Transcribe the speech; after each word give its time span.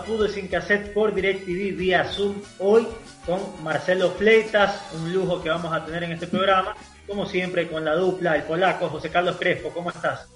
a 0.00 0.02
Fútbol 0.02 0.30
sin 0.30 0.48
Cassette 0.48 0.92
por 0.94 1.14
DirecTV 1.14 1.76
vía 1.76 2.04
Zoom. 2.04 2.36
Hoy 2.58 2.86
con 3.26 3.40
Marcelo 3.62 4.10
Fleitas, 4.12 4.80
un 4.94 5.12
lujo 5.12 5.42
que 5.42 5.50
vamos 5.50 5.72
a 5.72 5.84
tener 5.84 6.04
en 6.04 6.12
este 6.12 6.26
programa. 6.26 6.74
Como 7.06 7.26
siempre, 7.26 7.68
con 7.68 7.84
la 7.84 7.94
dupla, 7.94 8.36
el 8.36 8.44
polaco 8.44 8.88
José 8.88 9.10
Carlos 9.10 9.36
Crespo. 9.38 9.70
¿Cómo 9.70 9.90
estás? 9.90 10.26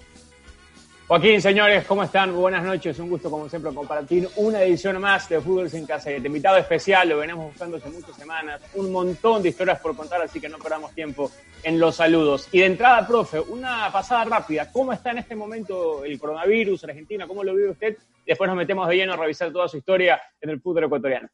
Joaquín, 1.07 1.39
señores, 1.39 1.85
¿cómo 1.85 2.01
están? 2.01 2.33
Buenas 2.33 2.63
noches, 2.63 2.97
un 2.97 3.11
gusto 3.11 3.29
como 3.29 3.47
siempre 3.47 3.71
compartir 3.71 4.27
una 4.37 4.63
edición 4.63 4.99
más 4.99 5.29
de 5.29 5.39
Fútbol 5.39 5.69
sin 5.69 5.85
Cassette. 5.85 6.25
Invitado 6.25 6.57
especial, 6.57 7.07
lo 7.09 7.19
venimos 7.19 7.45
buscando 7.45 7.77
hace 7.77 7.91
muchas 7.91 8.15
semanas, 8.15 8.59
un 8.73 8.91
montón 8.91 9.43
de 9.43 9.49
historias 9.49 9.79
por 9.79 9.95
contar, 9.95 10.23
así 10.23 10.41
que 10.41 10.49
no 10.49 10.57
perdamos 10.57 10.95
tiempo 10.95 11.29
en 11.61 11.79
los 11.79 11.97
saludos. 11.97 12.49
Y 12.51 12.61
de 12.61 12.65
entrada, 12.65 13.05
profe, 13.05 13.39
una 13.39 13.91
pasada 13.91 14.25
rápida, 14.25 14.71
¿cómo 14.71 14.93
está 14.93 15.11
en 15.11 15.19
este 15.19 15.35
momento 15.35 16.03
el 16.03 16.17
coronavirus 16.17 16.85
en 16.85 16.89
Argentina? 16.89 17.27
¿Cómo 17.27 17.43
lo 17.43 17.53
vive 17.53 17.69
usted? 17.69 17.97
Después 18.25 18.47
nos 18.47 18.57
metemos 18.57 18.87
de 18.87 18.95
lleno 18.95 19.13
a 19.13 19.17
revisar 19.17 19.51
toda 19.51 19.67
su 19.67 19.77
historia 19.77 20.19
en 20.41 20.49
el 20.49 20.59
fútbol 20.59 20.85
ecuatoriano. 20.85 21.29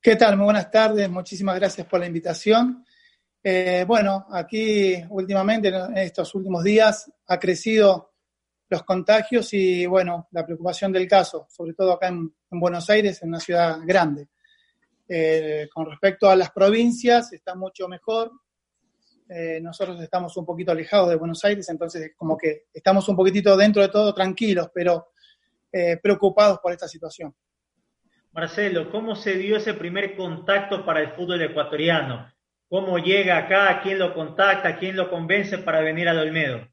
¿Qué 0.00 0.16
tal? 0.16 0.36
Muy 0.36 0.46
buenas 0.46 0.72
tardes, 0.72 1.08
muchísimas 1.08 1.54
gracias 1.54 1.86
por 1.86 2.00
la 2.00 2.06
invitación. 2.06 2.84
Eh, 3.48 3.84
bueno, 3.86 4.26
aquí 4.32 4.96
últimamente, 5.08 5.68
en 5.68 5.98
estos 5.98 6.34
últimos 6.34 6.64
días, 6.64 7.08
ha 7.28 7.38
crecido 7.38 8.14
los 8.68 8.82
contagios 8.82 9.54
y, 9.54 9.86
bueno, 9.86 10.26
la 10.32 10.44
preocupación 10.44 10.90
del 10.90 11.06
caso, 11.06 11.46
sobre 11.48 11.72
todo 11.74 11.92
acá 11.92 12.08
en, 12.08 12.34
en 12.50 12.58
Buenos 12.58 12.90
Aires, 12.90 13.22
en 13.22 13.28
una 13.28 13.38
ciudad 13.38 13.78
grande. 13.84 14.30
Eh, 15.08 15.68
con 15.72 15.88
respecto 15.88 16.28
a 16.28 16.34
las 16.34 16.50
provincias, 16.50 17.32
está 17.32 17.54
mucho 17.54 17.86
mejor. 17.86 18.32
Eh, 19.28 19.60
nosotros 19.62 20.00
estamos 20.00 20.36
un 20.36 20.44
poquito 20.44 20.72
alejados 20.72 21.10
de 21.10 21.14
Buenos 21.14 21.44
Aires, 21.44 21.68
entonces 21.68 22.14
como 22.16 22.36
que 22.36 22.64
estamos 22.74 23.08
un 23.08 23.14
poquitito 23.14 23.56
dentro 23.56 23.80
de 23.80 23.90
todo 23.90 24.12
tranquilos, 24.12 24.72
pero 24.74 25.12
preocupados 26.02 26.58
por 26.58 26.72
esta 26.72 26.88
situación. 26.88 27.32
Marcelo, 28.32 28.90
¿cómo 28.90 29.14
se 29.14 29.34
dio 29.34 29.58
ese 29.58 29.74
primer 29.74 30.16
contacto 30.16 30.84
para 30.84 31.00
el 31.00 31.12
fútbol 31.12 31.42
ecuatoriano? 31.42 32.34
¿Cómo 32.68 32.98
llega 32.98 33.38
acá? 33.38 33.80
¿Quién 33.80 33.98
lo 34.00 34.12
contacta? 34.12 34.76
¿Quién 34.76 34.96
lo 34.96 35.08
convence 35.08 35.58
para 35.58 35.80
venir 35.80 36.08
al 36.08 36.18
Olmedo? 36.18 36.66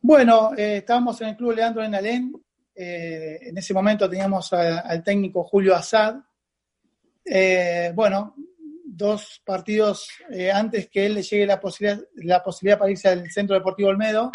Bueno, 0.00 0.52
eh, 0.56 0.76
estábamos 0.76 1.20
en 1.20 1.28
el 1.28 1.36
club 1.36 1.52
Leandro 1.52 1.82
en 1.82 1.94
Alén. 1.96 2.32
Eh, 2.74 3.38
en 3.42 3.58
ese 3.58 3.74
momento 3.74 4.08
teníamos 4.08 4.52
al 4.52 5.02
técnico 5.02 5.42
Julio 5.42 5.74
Azad. 5.74 6.16
Eh, 7.24 7.90
bueno, 7.92 8.36
dos 8.84 9.42
partidos 9.44 10.08
antes 10.52 10.88
que 10.88 11.06
él 11.06 11.14
le 11.14 11.22
llegue 11.22 11.46
la 11.46 11.58
posibilidad, 11.58 12.06
la 12.16 12.42
posibilidad 12.42 12.78
para 12.78 12.90
irse 12.92 13.08
al 13.08 13.28
Centro 13.32 13.56
Deportivo 13.56 13.88
Olmedo, 13.88 14.30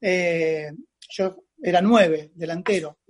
yo 0.00 1.36
era 1.62 1.82
nueve, 1.82 2.30
delantero. 2.34 3.00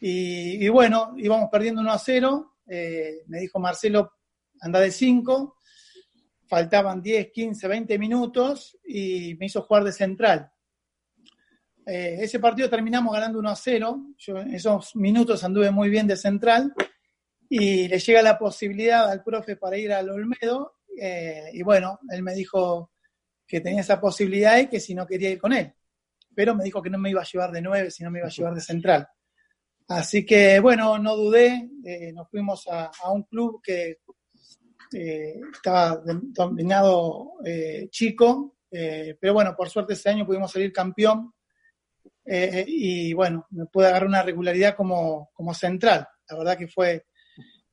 Y, 0.00 0.64
y, 0.64 0.68
bueno, 0.68 1.14
íbamos 1.16 1.48
perdiendo 1.48 1.80
1 1.80 1.92
a 1.92 1.98
0. 1.98 2.56
me 2.66 3.38
dijo 3.38 3.60
Marcelo, 3.60 4.14
anda 4.62 4.80
de 4.80 4.90
5. 4.90 5.56
Faltaban 6.48 7.02
10, 7.02 7.30
15, 7.32 7.68
20 7.68 7.98
minutos 7.98 8.78
y 8.84 9.34
me 9.38 9.46
hizo 9.46 9.62
jugar 9.62 9.84
de 9.84 9.92
central. 9.92 10.50
Eh, 11.84 12.18
ese 12.20 12.38
partido 12.38 12.70
terminamos 12.70 13.12
ganando 13.12 13.38
1 13.40 13.50
a 13.50 13.56
0. 13.56 14.06
Yo 14.16 14.38
en 14.38 14.54
esos 14.54 14.94
minutos 14.96 15.42
anduve 15.44 15.70
muy 15.70 15.90
bien 15.90 16.06
de 16.06 16.16
central 16.16 16.72
y 17.48 17.88
le 17.88 17.98
llega 17.98 18.22
la 18.22 18.38
posibilidad 18.38 19.10
al 19.10 19.22
profe 19.22 19.56
para 19.56 19.76
ir 19.76 19.92
al 19.92 20.10
Olmedo. 20.10 20.76
Eh, 20.98 21.50
y 21.52 21.62
bueno, 21.62 21.98
él 22.10 22.22
me 22.22 22.34
dijo 22.34 22.92
que 23.46 23.60
tenía 23.60 23.80
esa 23.80 24.00
posibilidad 24.00 24.58
y 24.58 24.68
que 24.68 24.78
si 24.78 24.94
no 24.94 25.06
quería 25.06 25.30
ir 25.30 25.38
con 25.40 25.52
él. 25.52 25.74
Pero 26.34 26.54
me 26.54 26.64
dijo 26.64 26.80
que 26.80 26.90
no 26.90 26.98
me 26.98 27.10
iba 27.10 27.20
a 27.20 27.26
llevar 27.30 27.50
de 27.50 27.60
9, 27.60 27.90
sino 27.90 28.10
me 28.10 28.20
iba 28.20 28.28
a 28.28 28.30
llevar 28.30 28.54
de 28.54 28.60
central. 28.60 29.08
Así 29.88 30.24
que 30.24 30.60
bueno, 30.60 30.98
no 30.98 31.16
dudé. 31.16 31.68
Eh, 31.84 32.12
nos 32.12 32.30
fuimos 32.30 32.66
a, 32.68 32.90
a, 33.02 33.10
un 33.10 33.24
club 33.24 33.60
que 33.62 33.98
estaba 34.94 36.00
dominado 36.04 37.32
chico. 37.90 38.56
pero 38.70 39.34
bueno, 39.34 39.54
por 39.56 39.68
suerte 39.68 39.94
ese 39.94 40.10
año 40.10 40.26
pudimos 40.26 40.52
salir 40.52 40.72
campeón 40.72 41.32
eh, 42.24 42.64
y 42.66 43.12
bueno, 43.14 43.46
me 43.50 43.66
pude 43.66 43.88
agarrar 43.88 44.08
una 44.08 44.22
regularidad 44.22 44.76
como, 44.76 45.30
como 45.34 45.54
central. 45.54 46.06
La 46.28 46.38
verdad 46.38 46.56
que 46.56 46.68
fue 46.68 47.06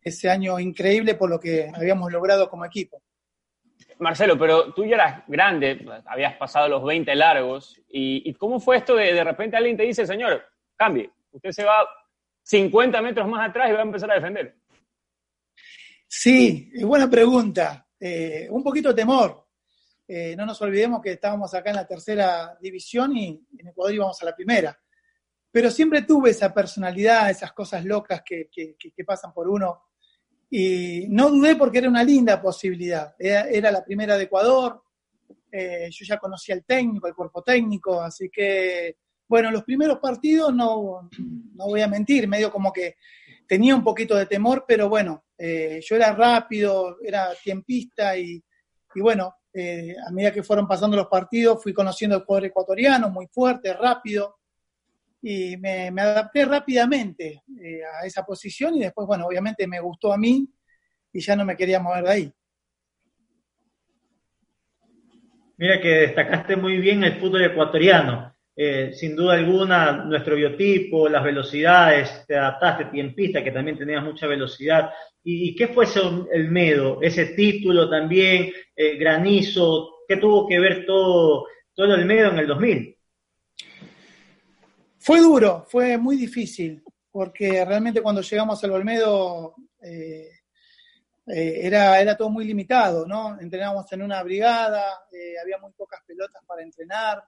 ese 0.02 0.30
año 0.30 0.60
increíble 0.60 1.16
por 1.16 1.30
lo 1.30 1.40
que 1.40 1.72
habíamos 1.74 2.12
logrado 2.12 2.50
como 2.50 2.66
equipo. 2.66 3.02
Marcelo, 4.00 4.38
pero 4.38 4.74
tú 4.74 4.86
ya 4.86 4.96
eras 4.96 5.24
grande, 5.28 5.86
habías 6.06 6.36
pasado 6.36 6.70
los 6.70 6.84
20 6.84 7.14
largos, 7.16 7.82
¿y, 7.90 8.30
y 8.30 8.34
cómo 8.34 8.60
fue 8.60 8.78
esto 8.78 8.96
de 8.96 9.14
de 9.14 9.24
repente 9.24 9.58
alguien 9.58 9.76
te 9.76 9.84
dice, 9.84 10.06
señor, 10.06 10.42
cambie, 10.78 11.10
usted 11.32 11.52
se 11.52 11.66
va 11.66 11.88
50 12.44 13.02
metros 13.02 13.28
más 13.28 13.50
atrás 13.50 13.70
y 13.70 13.74
va 13.74 13.80
a 13.80 13.84
empezar 13.84 14.10
a 14.12 14.16
defender? 14.16 14.56
Sí, 16.12 16.72
buena 16.82 17.08
pregunta. 17.08 17.88
Eh, 18.00 18.48
un 18.50 18.64
poquito 18.64 18.90
de 18.90 18.96
temor, 18.96 19.46
eh, 20.08 20.36
no 20.36 20.44
nos 20.44 20.60
olvidemos 20.64 21.02
que 21.04 21.12
estábamos 21.12 21.54
acá 21.54 21.70
en 21.70 21.76
la 21.76 21.86
tercera 21.86 22.58
división 22.60 23.16
y 23.16 23.46
en 23.60 23.68
Ecuador 23.68 23.94
íbamos 23.94 24.20
a 24.20 24.26
la 24.26 24.36
primera. 24.36 24.76
Pero 25.52 25.70
siempre 25.70 26.02
tuve 26.02 26.32
esa 26.32 26.52
personalidad, 26.52 27.30
esas 27.30 27.54
cosas 27.54 27.86
locas 27.86 28.24
que, 28.26 28.50
que, 28.50 29.04
pasan 29.06 29.32
por 29.32 29.48
uno. 29.48 29.84
Y 30.50 31.06
no 31.10 31.30
dudé 31.30 31.56
porque 31.56 31.78
era 31.78 31.90
una 31.90 32.04
linda 32.04 32.42
posibilidad. 32.42 33.14
Era, 33.20 33.70
la 33.70 33.86
primera 33.86 34.18
de 34.18 34.24
Ecuador, 34.24 34.82
eh, 35.52 35.90
yo 35.92 36.06
ya 36.06 36.18
conocía 36.18 36.56
el 36.56 36.66
técnico, 36.66 37.08
el 37.08 37.14
cuerpo 37.14 37.44
técnico, 37.44 38.02
así 38.02 38.32
que, 38.32 38.98
bueno, 39.28 39.52
los 39.52 39.64
primeros 39.64 40.00
partidos, 40.00 40.56
no, 40.56 41.08
no 41.54 41.66
voy 41.66 41.84
a 41.84 41.88
mentir, 41.88 42.28
medio 42.28 42.52
como 42.52 42.74
que 42.74 42.96
tenía 43.48 43.76
un 43.76 43.84
poquito 43.84 44.16
de 44.16 44.26
temor, 44.26 44.66
pero 44.68 44.90
bueno, 44.90 45.24
eh, 45.40 45.80
yo 45.82 45.96
era 45.96 46.14
rápido, 46.14 46.98
era 47.02 47.30
tiempista 47.42 48.18
y, 48.18 48.44
y 48.94 49.02
bueno, 49.02 49.34
eh, 49.54 49.96
a 50.06 50.12
medida 50.12 50.34
que 50.34 50.44
fueron 50.44 50.68
pasando 50.68 50.98
los 50.98 51.08
partidos, 51.08 51.64
fui 51.64 51.74
conociendo 51.74 52.18
el 52.18 52.24
jugador 52.24 52.46
ecuatoriano, 52.48 53.10
muy 53.10 53.28
fuerte, 53.28 53.74
rápido, 53.74 54.38
y 55.22 55.58
me, 55.58 55.92
me 55.92 56.02
adapté 56.02 56.46
rápidamente 56.46 57.44
eh, 57.62 57.82
a 57.84 58.06
esa 58.06 58.24
posición 58.24 58.76
y 58.76 58.82
después, 58.82 59.08
bueno, 59.08 59.26
obviamente 59.26 59.66
me 59.66 59.80
gustó 59.80 60.14
a 60.14 60.18
mí 60.18 60.48
y 61.12 61.20
ya 61.20 61.36
no 61.36 61.46
me 61.46 61.58
quería 61.58 61.80
mover 61.80 62.04
de 62.04 62.12
ahí. 62.12 62.34
Mira 65.58 65.82
que 65.82 65.90
destacaste 65.90 66.56
muy 66.56 66.78
bien 66.78 67.04
el 67.04 67.20
fútbol 67.20 67.44
ecuatoriano. 67.44 68.34
Eh, 68.62 68.92
sin 68.94 69.16
duda 69.16 69.36
alguna, 69.36 70.04
nuestro 70.04 70.36
biotipo, 70.36 71.08
las 71.08 71.24
velocidades, 71.24 72.26
te 72.28 72.36
adaptaste, 72.36 72.92
tiempista, 72.92 73.42
que 73.42 73.52
también 73.52 73.78
tenías 73.78 74.04
mucha 74.04 74.28
velocidad. 74.28 74.90
¿Y, 75.24 75.56
qué 75.56 75.70
fue 75.70 75.86
ese 75.86 76.02
el 76.34 76.52
Medo? 76.52 77.02
Ese 77.02 77.28
título 77.28 77.90
también, 77.90 78.52
eh, 78.76 78.98
granizo, 78.98 80.00
¿qué 80.06 80.18
tuvo 80.18 80.46
que 80.46 80.60
ver 80.60 80.86
todo, 80.86 81.48
todo 81.74 81.96
el 81.96 82.04
Medo 82.04 82.32
en 82.32 82.40
el 82.40 82.48
2000? 82.48 82.98
Fue 84.98 85.22
duro, 85.22 85.66
fue 85.70 85.98
muy 85.98 86.18
difícil, 86.18 86.84
porque 87.10 87.64
realmente 87.64 88.02
cuando 88.02 88.20
llegamos 88.20 88.62
al 88.62 88.72
Olmedo 88.72 89.56
eh, 89.82 90.32
era, 91.26 92.02
era 92.02 92.18
todo 92.18 92.30
muy 92.30 92.44
limitado, 92.44 93.08
¿no? 93.08 93.40
Entrenábamos 93.40 93.90
en 93.94 94.02
una 94.02 94.22
brigada, 94.22 94.84
había 95.42 95.60
muy 95.60 95.72
pocas 95.72 96.02
pelotas 96.06 96.44
para 96.46 96.62
entrenar, 96.62 97.24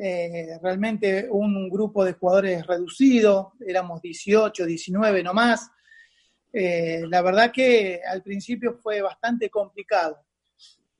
eh, 0.00 0.58
realmente 0.62 1.28
un 1.30 1.68
grupo 1.68 2.04
de 2.04 2.12
jugadores 2.12 2.66
reducido, 2.66 3.52
éramos 3.66 4.00
18, 4.00 4.64
19 4.64 5.22
nomás, 5.22 5.70
eh, 6.52 7.04
la 7.08 7.22
verdad 7.22 7.52
que 7.52 8.00
al 8.06 8.22
principio 8.22 8.74
fue 8.74 9.02
bastante 9.02 9.50
complicado. 9.50 10.24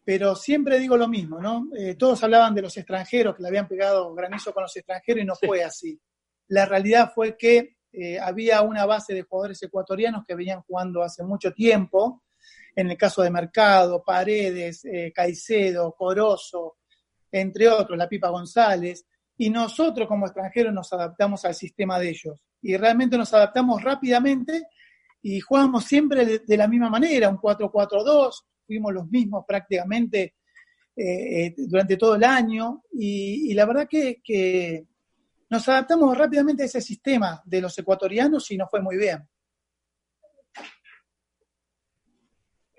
Pero 0.04 0.34
siempre 0.34 0.78
digo 0.78 0.96
lo 0.96 1.08
mismo, 1.08 1.40
¿no? 1.40 1.68
Eh, 1.76 1.94
todos 1.94 2.22
hablaban 2.22 2.54
de 2.54 2.62
los 2.62 2.76
extranjeros, 2.76 3.36
que 3.36 3.42
le 3.42 3.48
habían 3.48 3.68
pegado 3.68 4.14
granizo 4.14 4.54
con 4.54 4.62
los 4.62 4.76
extranjeros 4.76 5.22
y 5.22 5.26
no 5.26 5.34
fue 5.34 5.62
así. 5.62 6.00
La 6.48 6.64
realidad 6.64 7.12
fue 7.14 7.36
que 7.36 7.76
eh, 7.92 8.18
había 8.18 8.62
una 8.62 8.86
base 8.86 9.12
de 9.12 9.22
jugadores 9.22 9.62
ecuatorianos 9.62 10.24
que 10.26 10.34
venían 10.34 10.62
jugando 10.62 11.02
hace 11.02 11.22
mucho 11.24 11.52
tiempo, 11.52 12.22
en 12.74 12.90
el 12.90 12.96
caso 12.96 13.22
de 13.22 13.30
Mercado, 13.30 14.02
Paredes, 14.04 14.82
Caicedo, 15.12 15.94
Corozo, 15.98 16.77
entre 17.30 17.68
otros, 17.68 17.98
la 17.98 18.08
Pipa 18.08 18.28
González, 18.28 19.06
y 19.36 19.50
nosotros 19.50 20.08
como 20.08 20.26
extranjeros 20.26 20.74
nos 20.74 20.92
adaptamos 20.92 21.44
al 21.44 21.54
sistema 21.54 21.98
de 21.98 22.10
ellos. 22.10 22.40
Y 22.60 22.76
realmente 22.76 23.16
nos 23.16 23.32
adaptamos 23.32 23.82
rápidamente 23.82 24.66
y 25.22 25.40
jugamos 25.40 25.84
siempre 25.84 26.40
de, 26.44 26.56
la 26.56 26.66
misma 26.66 26.90
manera, 26.90 27.28
un 27.28 27.38
4-4-2, 27.38 28.44
fuimos 28.66 28.92
los 28.92 29.08
mismos 29.08 29.44
prácticamente 29.46 30.34
eh, 30.96 31.46
eh, 31.46 31.54
durante 31.56 31.96
todo 31.96 32.16
el 32.16 32.24
año 32.24 32.82
y, 32.92 33.54
la 33.54 33.64
verdad 33.64 33.88
que, 33.88 34.84
nos 35.50 35.66
adaptamos 35.66 36.16
rápidamente 36.18 36.64
a 36.64 36.66
ese 36.66 36.82
sistema 36.82 37.40
de 37.46 37.62
los 37.62 37.78
ecuatorianos 37.78 38.50
y 38.50 38.58
nos 38.58 38.68
fue 38.68 38.82
muy 38.82 38.98
bien. 38.98 39.26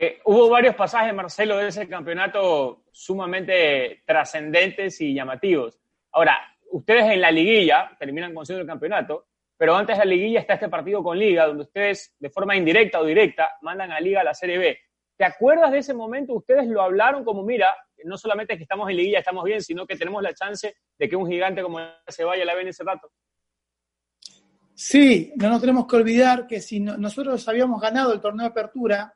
Eh, 0.02 0.22
hubo 0.24 0.48
varios 0.48 0.76
pasajes, 0.76 1.14
Marcelo, 1.14 1.58
de 1.58 1.68
ese 1.68 1.86
campeonato 1.86 2.86
sumamente 2.90 4.02
trascendentes 4.06 5.02
y 5.02 5.14
llamativos. 5.14 5.78
Ahora, 6.14 6.40
ustedes 6.72 7.12
en 7.12 7.20
la 7.20 7.30
liguilla 7.30 7.92
terminan 8.00 8.34
consiguiendo 8.34 8.62
el 8.62 8.68
campeonato, 8.70 9.28
pero 9.58 9.76
antes 9.76 9.98
de 9.98 10.06
la 10.06 10.10
liguilla 10.10 10.40
está 10.40 10.54
este 10.54 10.70
partido 10.70 11.04
con 11.04 11.20
Liga, 11.20 11.46
donde 11.46 11.64
ustedes 11.64 12.16
de 12.18 12.30
forma 12.30 12.56
indirecta 12.56 13.02
o 13.02 13.04
directa 13.04 13.58
mandan 13.62 13.92
a 13.92 14.00
Liga 14.00 14.22
a 14.22 14.24
la 14.24 14.34
Serie 14.34 14.58
B. 14.58 14.80
¿Te 15.18 15.26
acuerdas 15.26 15.70
de 15.70 15.80
ese 15.80 15.94
momento? 15.94 16.34
Ustedes 16.34 16.66
lo 16.68 16.82
hablaron 16.82 17.26
como, 17.26 17.44
mira, 17.44 17.76
no 18.06 18.18
solamente 18.18 18.54
es 18.54 18.58
que 18.58 18.64
estamos 18.64 18.90
en 18.90 18.96
liguilla, 18.96 19.20
estamos 19.20 19.44
bien, 19.44 19.62
sino 19.62 19.86
que 19.86 19.98
tenemos 19.98 20.24
la 20.24 20.34
chance 20.34 20.78
de 20.98 21.10
que 21.10 21.16
un 21.18 21.28
gigante 21.28 21.62
como 21.62 21.78
se 22.08 22.24
vaya 22.24 22.44
a 22.44 22.46
la 22.46 22.56
B 22.56 22.62
en 22.62 22.68
ese 22.70 22.86
rato. 22.86 23.12
Sí, 24.74 25.34
no 25.36 25.50
nos 25.50 25.60
tenemos 25.60 25.86
que 25.88 25.98
olvidar 25.98 26.48
que 26.48 26.62
si 26.62 26.80
nosotros 26.80 27.46
habíamos 27.50 27.82
ganado 27.82 28.14
el 28.14 28.22
torneo 28.22 28.46
de 28.46 28.52
apertura 28.52 29.14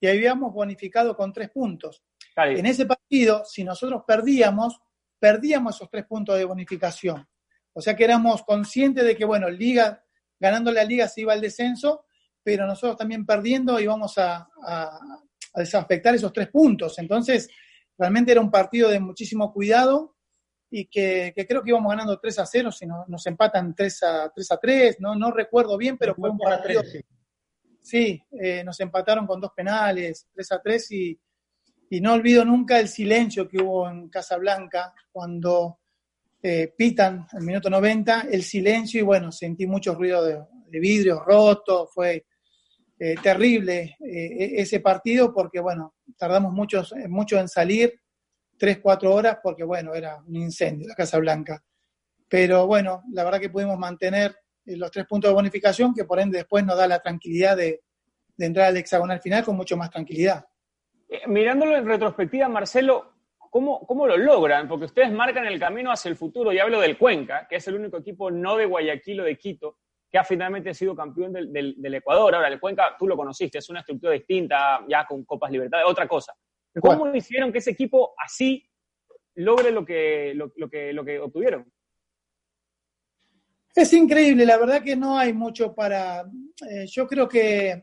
y 0.00 0.06
habíamos 0.06 0.52
bonificado 0.52 1.16
con 1.16 1.32
tres 1.32 1.50
puntos. 1.50 2.02
En 2.36 2.66
ese 2.66 2.84
partido, 2.84 3.44
si 3.44 3.64
nosotros 3.64 4.02
perdíamos, 4.06 4.78
perdíamos 5.18 5.76
esos 5.76 5.90
tres 5.90 6.04
puntos 6.04 6.36
de 6.36 6.44
bonificación. 6.44 7.26
O 7.72 7.80
sea 7.80 7.96
que 7.96 8.04
éramos 8.04 8.42
conscientes 8.42 9.04
de 9.04 9.16
que, 9.16 9.24
bueno, 9.24 9.48
Liga, 9.48 10.02
ganando 10.38 10.70
la 10.70 10.84
Liga 10.84 11.08
se 11.08 11.22
iba 11.22 11.32
al 11.32 11.40
descenso, 11.40 12.04
pero 12.42 12.66
nosotros 12.66 12.96
también 12.96 13.24
perdiendo 13.24 13.80
íbamos 13.80 14.18
a, 14.18 14.48
a, 14.62 14.98
desafectar 15.54 16.14
esos 16.14 16.32
tres 16.32 16.48
puntos. 16.48 16.98
Entonces, 16.98 17.48
realmente 17.96 18.32
era 18.32 18.40
un 18.40 18.50
partido 18.50 18.90
de 18.90 19.00
muchísimo 19.00 19.52
cuidado 19.52 20.16
y 20.70 20.86
que, 20.86 21.32
creo 21.48 21.62
que 21.62 21.70
íbamos 21.70 21.90
ganando 21.90 22.18
3 22.18 22.38
a 22.40 22.46
0, 22.46 22.72
si 22.72 22.86
no, 22.86 23.04
nos 23.08 23.26
empatan 23.26 23.74
3 23.74 24.02
a 24.02 24.32
3, 24.34 24.52
a 24.52 24.56
3 24.58 24.96
¿no? 25.00 25.14
no 25.14 25.30
recuerdo 25.30 25.76
bien, 25.78 25.96
pero 25.96 26.14
fue 26.14 26.28
un 26.28 26.38
partido. 26.38 26.82
sí, 26.82 27.00
eh, 27.92 28.62
nos 28.64 28.78
empataron 28.80 29.26
con 29.26 29.40
dos 29.40 29.52
penales, 29.54 30.26
3 30.32 30.52
a 30.52 30.62
3, 30.62 30.92
y, 30.92 31.20
no 32.00 32.14
olvido 32.14 32.44
nunca 32.44 32.80
el 32.80 32.88
silencio 32.88 33.48
que 33.48 33.62
hubo 33.62 33.88
en 33.88 34.08
Casablanca 34.08 34.92
cuando 35.12 35.78
eh, 36.42 36.74
pitan 36.76 37.26
al 37.32 37.42
minuto 37.42 37.70
90, 37.70 38.26
el 38.30 38.42
silencio 38.42 39.00
y 39.00 39.04
bueno, 39.04 39.30
sentí 39.30 39.66
mucho 39.66 39.94
ruido 39.94 40.24
de, 40.24 40.44
vidrio 40.80 41.20
roto, 41.20 41.86
fue 41.86 42.26
eh, 42.98 43.14
terrible 43.22 43.96
eh, 44.00 44.36
e-, 44.38 44.60
ese 44.60 44.80
partido 44.80 45.32
porque 45.32 45.60
bueno, 45.60 45.94
tardamos 46.18 46.52
mucho, 46.52 46.82
mucho 47.08 47.38
en 47.38 47.48
salir, 47.48 48.00
tres, 48.58 48.78
cuatro 48.82 49.14
horas 49.14 49.38
porque 49.42 49.64
bueno, 49.64 49.94
era 49.94 50.18
un 50.26 50.36
incendio 50.36 50.88
la 50.88 50.94
Casa 50.94 51.18
Blanca. 51.18 51.62
Pero 52.28 52.66
bueno, 52.66 53.02
la 53.12 53.24
verdad 53.24 53.40
que 53.40 53.50
pudimos 53.50 53.78
mantener 53.78 54.36
los 54.66 54.90
tres 54.90 55.06
puntos 55.06 55.30
de 55.30 55.34
bonificación 55.34 55.94
que 55.94 56.04
por 56.04 56.18
ende 56.18 56.38
después 56.38 56.64
nos 56.64 56.76
da 56.76 56.86
la 56.86 57.00
tranquilidad 57.00 57.56
de, 57.56 57.82
de 58.36 58.46
entrar 58.46 58.66
al 58.66 58.76
hexagonal 58.76 59.20
final 59.20 59.44
con 59.44 59.56
mucho 59.56 59.76
más 59.76 59.90
tranquilidad. 59.90 60.44
mirándolo 61.26 61.76
en 61.76 61.86
retrospectiva, 61.86 62.48
Marcelo, 62.48 63.16
¿Cómo, 63.50 64.06
lo 64.06 64.18
logran? 64.18 64.68
Porque 64.68 64.84
ustedes 64.84 65.10
marcan 65.10 65.46
el 65.46 65.58
camino 65.58 65.90
hacia 65.90 66.10
el 66.10 66.16
futuro. 66.16 66.52
Y 66.52 66.58
hablo 66.58 66.78
del 66.78 66.98
Cuenca, 66.98 67.46
que 67.48 67.56
es 67.56 67.68
el 67.68 67.76
único 67.76 67.96
equipo 67.96 68.30
no 68.30 68.54
de 68.56 68.66
Guayaquil 68.66 69.20
o 69.20 69.24
de 69.24 69.38
Quito 69.38 69.78
que 70.10 70.18
ha 70.18 70.24
finalmente 70.24 70.74
sido 70.74 70.94
campeón 70.94 71.32
del, 71.32 71.94
Ecuador. 71.94 72.34
Ahora, 72.34 72.48
el 72.48 72.60
Cuenca, 72.60 72.94
tú 72.98 73.08
lo 73.08 73.16
conociste, 73.16 73.58
es 73.58 73.68
una 73.70 73.80
estructura 73.80 74.12
distinta, 74.12 74.84
ya 74.86 75.06
con 75.06 75.24
Copas 75.24 75.50
Libertad, 75.50 75.80
otra 75.86 76.06
cosa. 76.06 76.34
¿Cómo 76.80 77.12
hicieron 77.14 77.50
que 77.50 77.58
ese 77.58 77.70
equipo 77.70 78.14
así 78.18 78.68
logre 79.36 79.70
lo 79.72 79.84
que, 79.84 80.32
lo, 80.34 80.52
que, 80.68 80.92
lo 80.92 81.04
que 81.04 81.18
obtuvieron? 81.18 81.72
Es 83.76 83.92
increíble, 83.92 84.46
la 84.46 84.56
verdad 84.56 84.82
que 84.82 84.96
no 84.96 85.18
hay 85.18 85.34
mucho 85.34 85.74
para... 85.74 86.22
Eh, 86.66 86.86
yo 86.86 87.06
creo 87.06 87.28
que 87.28 87.82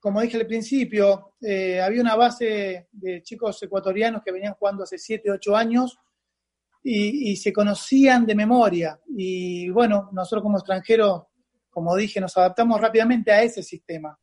como 0.00 0.22
dije 0.22 0.38
al 0.38 0.46
principio, 0.46 1.34
eh, 1.42 1.78
había 1.78 2.00
una 2.00 2.16
base 2.16 2.88
de 2.90 3.22
chicos 3.22 3.62
ecuatorianos 3.62 4.22
que 4.24 4.32
venían 4.32 4.54
jugando 4.54 4.84
hace 4.84 4.96
7, 4.96 5.30
8 5.30 5.56
años 5.56 5.98
y, 6.82 7.36
se 7.36 7.52
conocían 7.52 8.24
de 8.24 8.34
memoria. 8.34 8.98
Y 9.14 9.68
bueno, 9.70 10.08
nosotros 10.12 10.42
como 10.42 10.56
extranjeros, 10.56 11.24
como 11.68 11.94
dije, 11.96 12.18
nos 12.18 12.34
adaptamos 12.36 12.80
rápidamente 12.80 13.30
a 13.30 13.42
ese 13.42 13.62
sistema. 13.62 14.18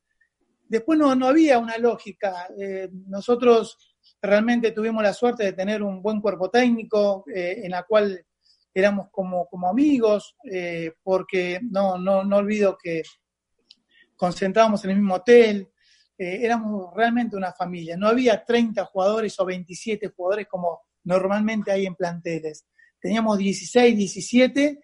Después 0.64 0.98
no, 0.98 1.14
no 1.14 1.28
había 1.28 1.60
una 1.60 1.78
lógica. 1.78 2.48
Eh, 2.58 2.90
nosotros 3.08 3.98
realmente 4.20 4.72
tuvimos 4.72 5.04
la 5.04 5.14
suerte 5.14 5.44
de 5.44 5.54
tener 5.54 5.84
un 5.84 6.02
buen 6.02 6.22
cuerpo 6.22 6.50
técnico 6.50 7.26
en 7.28 7.70
la 7.70 7.84
cual 7.84 8.26
éramos 8.74 9.10
como, 9.12 9.48
como 9.48 9.70
amigos, 9.70 10.36
porque 11.04 11.60
no, 11.62 11.98
no, 11.98 12.24
no 12.24 12.38
olvido 12.38 12.78
que 12.82 13.04
concentrábamos 14.16 14.84
en 14.86 14.92
el 14.92 14.98
mismo 14.98 15.16
hotel, 15.16 15.70
eh, 16.18 16.40
éramos 16.46 16.94
realmente 16.96 17.36
una 17.36 17.52
familia. 17.52 17.98
No 17.98 18.08
había 18.08 18.44
30 18.44 18.86
jugadores 18.86 19.40
o 19.40 19.46
27 19.46 20.10
jugadores 20.10 20.48
como 20.48 20.82
normalmente 21.04 21.72
hay 21.72 21.86
en 21.86 21.96
planteles. 21.96 22.66
Teníamos 23.00 23.38
16, 23.38 23.98
17 23.98 24.80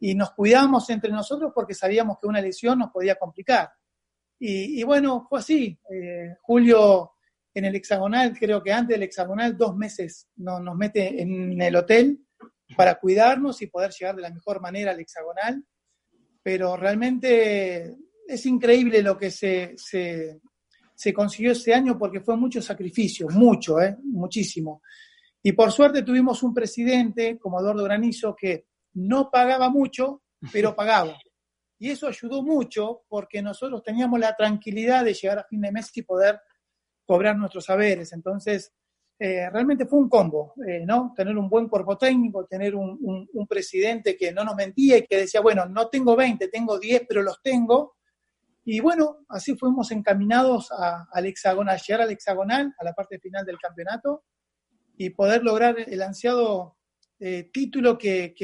y 0.00 0.14
nos 0.14 0.32
cuidábamos 0.32 0.90
entre 0.90 1.10
nosotros 1.10 1.52
porque 1.54 1.74
sabíamos 1.74 2.18
que 2.20 2.26
una 2.26 2.40
lesión 2.40 2.78
nos 2.78 2.90
podía 2.90 3.14
complicar. 3.14 3.70
Y, 4.44 4.82
bueno, 4.82 5.24
fue 5.28 5.38
así. 5.38 5.78
Eh, 5.88 6.34
Julio 6.42 7.12
en 7.54 7.64
el 7.64 7.76
hexagonal, 7.76 8.36
creo 8.36 8.62
que 8.62 8.72
antes 8.72 8.96
del 8.96 9.04
hexagonal, 9.04 9.56
dos 9.56 9.76
meses 9.76 10.28
nos 10.36 10.76
mete 10.76 11.22
en 11.22 11.60
el 11.62 11.76
hotel 11.76 12.18
para 12.76 12.98
cuidarnos 12.98 13.60
y 13.62 13.66
poder 13.66 13.90
llegar 13.92 14.16
de 14.16 14.22
la 14.22 14.30
mejor 14.30 14.60
manera 14.60 14.92
al 14.92 15.00
hexagonal. 15.00 15.64
Pero 16.42 16.76
realmente 16.76 17.96
es 18.26 18.46
increíble 18.46 19.02
lo 19.02 19.16
que 19.16 19.30
se, 19.30 19.74
se 19.76 21.12
consiguió 21.12 21.52
ese 21.52 21.74
año 21.74 21.98
porque 21.98 22.20
fue 22.20 22.36
mucho 22.36 22.62
sacrificio, 22.62 23.28
mucho, 23.28 23.80
¿eh? 23.80 23.96
muchísimo. 24.04 24.82
Y 25.42 25.52
por 25.52 25.72
suerte 25.72 26.02
tuvimos 26.02 26.42
un 26.42 26.54
presidente 26.54 27.38
como 27.38 27.60
Eduardo 27.60 27.84
Granizo 27.84 28.36
que 28.36 28.66
no 28.94 29.30
pagaba 29.30 29.68
mucho, 29.68 30.22
pero 30.52 30.74
pagaba. 30.76 31.18
Y 31.78 31.90
eso 31.90 32.06
ayudó 32.06 32.42
mucho 32.42 33.02
porque 33.08 33.42
nosotros 33.42 33.82
teníamos 33.82 34.20
la 34.20 34.36
tranquilidad 34.36 35.04
de 35.04 35.14
llegar 35.14 35.40
a 35.40 35.44
fin 35.44 35.60
de 35.60 35.72
mes 35.72 35.90
y 35.96 36.02
poder 36.02 36.40
cobrar 37.04 37.36
nuestros 37.36 37.64
saberes. 37.64 38.12
Entonces, 38.12 38.72
eh, 39.24 39.48
realmente 39.50 39.86
fue 39.86 40.00
un 40.00 40.08
combo, 40.08 40.52
eh, 40.66 40.84
¿no? 40.84 41.14
Tener 41.16 41.38
un 41.38 41.48
buen 41.48 41.68
cuerpo 41.68 41.96
técnico, 41.96 42.44
tener 42.44 42.74
un, 42.74 42.98
un, 43.32 43.46
presidente 43.46 44.16
que 44.16 44.32
no 44.32 44.42
nos 44.42 44.56
mentía 44.56 44.98
y 44.98 45.06
que 45.06 45.16
decía, 45.16 45.40
bueno, 45.40 45.64
no 45.64 45.86
tengo 45.86 46.16
20, 46.16 46.48
tengo 46.48 46.76
10, 46.76 47.04
pero 47.08 47.22
los 47.22 47.40
tengo. 47.40 47.94
Y 48.64 48.80
bueno, 48.80 49.18
así 49.28 49.54
fuimos 49.54 49.92
encaminados 49.92 50.72
a, 50.72 51.06
al 51.12 51.26
hexagonal, 51.26 51.80
llegar 51.80 52.00
al 52.00 52.10
hexagonal, 52.10 52.74
a 52.76 52.84
la 52.84 52.94
parte 52.94 53.20
final 53.20 53.46
del 53.46 53.58
campeonato 53.58 54.24
y 54.96 55.10
poder 55.10 55.44
lograr 55.44 55.76
el 55.78 56.02
ansiado 56.02 56.78
eh, 57.20 57.48
título 57.52 57.96
que, 57.96 58.34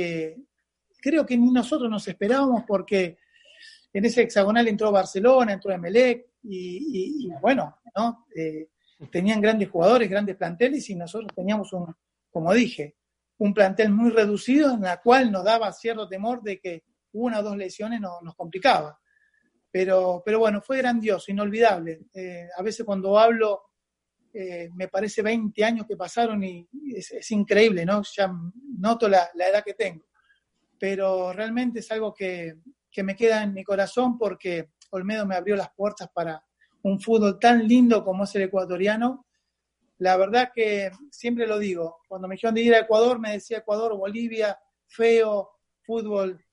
creo 1.02 1.26
que 1.26 1.36
ni 1.36 1.50
nosotros 1.50 1.90
nos 1.90 2.06
esperábamos 2.06 2.62
porque 2.68 3.18
en 3.92 4.04
ese 4.04 4.22
hexagonal 4.22 4.68
entró 4.68 4.92
Barcelona, 4.92 5.54
entró 5.54 5.72
Emelec 5.72 6.34
y, 6.44 7.28
bueno, 7.40 7.78
¿no? 7.96 8.26
Eh, 8.32 8.68
tenían 9.10 9.40
grandes 9.40 9.70
jugadores, 9.70 10.10
grandes 10.10 10.36
planteles 10.36 10.88
y 10.90 10.96
nosotros 10.96 11.30
teníamos 11.34 11.72
un, 11.72 11.94
como 12.30 12.52
dije, 12.52 12.96
un 13.38 13.54
plantel 13.54 13.90
muy 13.90 14.10
reducido 14.10 14.74
en 14.74 14.82
la 14.82 15.00
cual 15.00 15.30
nos 15.30 15.44
daba 15.44 15.72
cierto 15.72 16.08
temor 16.08 16.42
de 16.42 16.58
que 16.58 16.84
una 17.12 17.40
o 17.40 17.42
dos 17.42 17.56
lesiones 17.56 18.00
nos 18.00 18.34
complicaba. 18.34 18.98
Pero, 19.70 20.22
pero 20.24 20.40
bueno, 20.40 20.60
fue 20.60 20.78
grandioso, 20.78 21.30
inolvidable. 21.30 22.06
Eh, 22.14 22.48
a 22.56 22.62
veces 22.62 22.84
cuando 22.84 23.18
hablo, 23.18 23.62
eh, 24.32 24.68
me 24.74 24.88
parece 24.88 25.22
20 25.22 25.64
años 25.64 25.86
que 25.86 25.96
pasaron 25.96 26.42
y 26.42 26.66
es, 26.94 27.30
increíble, 27.30 27.84
¿no? 27.84 28.02
Ya 28.16 28.32
noto 28.78 29.08
la, 29.08 29.30
edad 29.34 29.62
que 29.64 29.74
tengo. 29.74 30.06
Pero 30.78 31.32
realmente 31.32 31.80
es 31.80 31.90
algo 31.92 32.12
que, 32.14 32.54
que, 32.90 33.02
me 33.02 33.14
queda 33.14 33.42
en 33.42 33.52
mi 33.52 33.62
corazón 33.62 34.16
porque 34.18 34.70
Olmedo 34.90 35.26
me 35.26 35.36
abrió 35.36 35.54
las 35.54 35.70
puertas 35.74 36.08
para, 36.14 36.42
un 36.88 37.00
fútbol 37.00 37.38
tan 37.38 37.66
lindo 37.66 38.04
como 38.04 38.24
es 38.24 38.34
el 38.34 38.42
ecuatoriano. 38.42 39.26
La 39.98 40.16
verdad 40.16 40.50
que 40.54 40.90
siempre 41.10 41.46
lo 41.46 41.58
digo, 41.58 41.98
cuando 42.08 42.28
me 42.28 42.34
dijeron 42.34 42.54
de 42.54 42.62
ir 42.62 42.74
a 42.74 42.80
Ecuador, 42.80 43.18
me 43.18 43.32
decía 43.32 43.58
Ecuador, 43.58 43.96
Bolivia, 43.96 44.58
feo, 44.86 45.50
fútbol, 45.82 46.44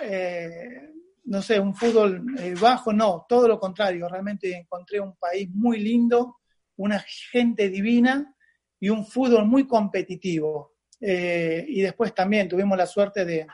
eh, 0.00 0.90
no 1.24 1.42
sé, 1.42 1.60
un 1.60 1.74
fútbol 1.74 2.24
eh, 2.38 2.54
bajo, 2.60 2.92
no, 2.92 3.26
todo 3.28 3.46
lo 3.46 3.60
contrario, 3.60 4.08
realmente 4.08 4.56
encontré 4.56 4.98
un 4.98 5.14
país 5.16 5.48
muy 5.50 5.78
lindo, 5.78 6.38
una 6.76 6.98
gente 7.30 7.68
divina 7.68 8.34
y 8.80 8.88
un 8.88 9.06
fútbol 9.06 9.46
muy 9.46 9.66
competitivo. 9.66 10.74
Eh, 11.00 11.64
y 11.68 11.82
después 11.82 12.12
también 12.14 12.48
tuvimos 12.48 12.76
la 12.76 12.86
suerte 12.86 13.24
de 13.24 13.46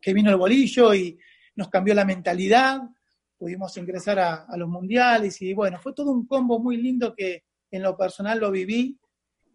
que 0.00 0.12
vino 0.12 0.30
el 0.30 0.36
bolillo 0.36 0.92
y 0.94 1.18
nos 1.54 1.68
cambió 1.68 1.94
la 1.94 2.04
mentalidad, 2.04 2.80
pudimos 3.42 3.76
ingresar 3.76 4.20
a, 4.20 4.56
los 4.56 4.68
mundiales 4.68 5.42
y 5.42 5.52
bueno, 5.52 5.76
fue 5.80 5.92
todo 5.92 6.12
un 6.12 6.28
combo 6.28 6.60
muy 6.60 6.76
lindo 6.76 7.12
que 7.12 7.42
en 7.72 7.82
lo 7.82 7.96
personal 7.96 8.38
lo 8.38 8.52
viví 8.52 8.96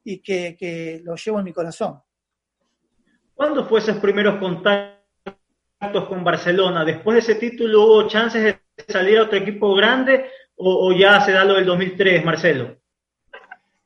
y 0.03 0.19
que, 0.19 0.57
que 0.59 0.99
lo 1.05 1.15
llevo 1.15 1.39
en 1.39 1.45
mi 1.45 1.53
corazón. 1.53 1.97
¿Cuándo 3.33 3.63
fue 3.63 3.79
esos 3.79 3.95
primeros 3.99 4.39
contactos 4.39 6.09
con 6.09 6.21
Barcelona? 6.21 6.83
¿Después 6.83 7.15
de 7.15 7.19
ese 7.31 7.39
título 7.39 7.85
hubo 7.85 8.07
chances 8.09 8.43
de 8.43 8.59
salir 8.89 9.19
a 9.19 9.23
otro 9.23 9.37
equipo 9.37 9.73
grande 9.73 10.31
o, 10.57 10.91
ya 10.91 11.21
se 11.21 11.31
da 11.31 11.45
lo 11.45 11.53
del 11.53 11.65
2003, 11.65 12.25
Marcelo? 12.25 12.77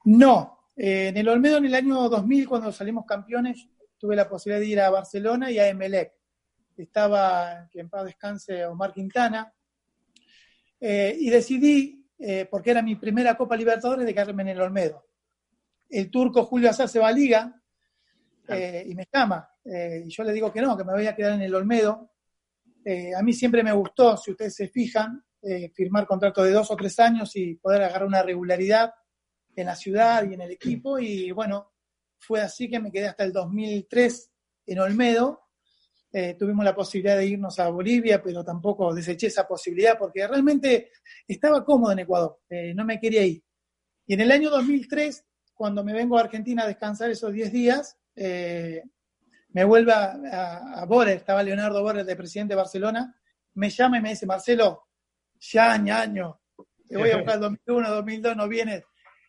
No, 0.05 0.65
eh, 0.75 1.09
en 1.09 1.17
el 1.17 1.29
Olmedo 1.29 1.57
en 1.57 1.65
el 1.65 1.75
año 1.75 2.09
2000, 2.09 2.47
cuando 2.47 2.71
salimos 2.71 3.05
campeones, 3.05 3.69
tuve 3.99 4.15
la 4.15 4.27
posibilidad 4.27 4.61
de 4.61 4.67
ir 4.67 4.79
a 4.79 4.89
Barcelona 4.89 5.51
y 5.51 5.59
a 5.59 5.67
Emelec. 5.67 6.11
Estaba, 6.75 7.67
que 7.71 7.81
en 7.81 7.89
paz 7.91 8.05
descanse, 8.05 8.65
Omar 8.65 8.93
Quintana. 8.93 9.53
Eh, 10.83 11.15
y 11.19 11.29
decidí, 11.29 12.09
eh, 12.17 12.47
porque 12.49 12.71
era 12.71 12.81
mi 12.81 12.95
primera 12.95 13.37
Copa 13.37 13.55
Libertadores, 13.55 14.05
de 14.05 14.13
quedarme 14.13 14.41
en 14.41 14.49
el 14.49 14.61
Olmedo. 14.61 15.05
El 15.87 16.09
turco 16.09 16.43
Julio 16.43 16.69
Azar 16.69 16.89
se 16.89 16.99
va 16.99 17.09
a 17.09 17.11
Liga 17.11 17.55
y 18.49 18.95
me 18.95 19.07
llama. 19.13 19.47
y 19.63 20.09
yo 20.09 20.23
le 20.23 20.33
digo 20.33 20.51
que 20.51 20.61
no, 20.61 20.75
que 20.75 20.83
me 20.83 20.93
voy 20.93 21.07
a 21.07 21.15
quedar 21.15 21.33
en 21.33 21.41
el 21.41 21.55
Olmedo. 21.55 22.11
a 23.15 23.21
mí 23.21 23.31
siempre 23.31 23.63
me 23.63 23.71
gustó, 23.71 24.17
si 24.17 24.31
ustedes 24.31 24.55
se 24.55 24.67
fijan, 24.67 25.23
firmar 25.73 26.05
contrato 26.05 26.43
de 26.43 26.51
dos 26.51 26.69
o 26.71 26.75
tres 26.75 26.99
años 26.99 27.35
y 27.35 27.55
poder 27.55 27.83
agarrar 27.83 28.07
una 28.07 28.23
regularidad 28.23 28.93
en 29.55 29.67
la 29.67 29.75
ciudad 29.75 30.29
y 30.29 30.33
en 30.33 30.41
el 30.41 30.51
equipo 30.51 30.99
y 30.99 31.31
bueno, 31.31 31.71
fue 32.21 32.41
así 32.41 32.69
que 32.69 32.79
me 32.79 32.91
quedé 32.91 33.07
hasta 33.07 33.23
el 33.23 33.33
2003 33.33 34.31
en 34.67 34.79
Olmedo. 34.79 35.40
Eh, 36.13 36.35
tuvimos 36.37 36.65
la 36.65 36.75
posibilidad 36.75 37.15
de 37.15 37.25
irnos 37.25 37.57
a 37.59 37.69
Bolivia, 37.69 38.21
pero 38.21 38.43
tampoco 38.43 38.93
deseché 38.93 39.27
esa 39.27 39.47
posibilidad 39.47 39.97
porque 39.97 40.27
realmente 40.27 40.91
estaba 41.25 41.63
cómodo 41.63 41.93
en 41.93 41.99
Ecuador, 41.99 42.39
eh, 42.49 42.73
no 42.73 42.83
me 42.83 42.99
quería 42.99 43.23
ir. 43.23 43.41
Y 44.05 44.15
en 44.15 44.21
el 44.21 44.31
año 44.31 44.49
2003, 44.49 45.23
cuando 45.53 45.83
me 45.83 45.93
vengo 45.93 46.17
a 46.17 46.21
Argentina 46.21 46.63
a 46.63 46.67
descansar 46.67 47.09
esos 47.11 47.31
10 47.31 47.51
días, 47.53 47.97
eh, 48.15 48.83
me 49.49 49.63
vuelve 49.63 49.93
a, 49.93 50.83
a, 50.83 51.11
estaba 51.11 51.43
Leonardo 51.43 51.81
Borer, 51.81 52.05
de 52.05 52.15
presidente 52.15 52.53
de 52.53 52.57
Barcelona, 52.57 53.15
me 53.53 53.69
llama 53.69 53.97
y 53.97 54.01
me 54.01 54.09
dice, 54.09 54.25
Marcelo, 54.25 54.87
ya 55.39 55.71
año, 55.71 56.41
te 56.87 56.97
voy 56.97 57.11
a 57.11 57.17
buscar 57.17 57.35
el 57.35 57.41
2001, 57.41 57.89
2002, 57.89 58.35
no 58.35 58.47
vienes, 58.49 58.83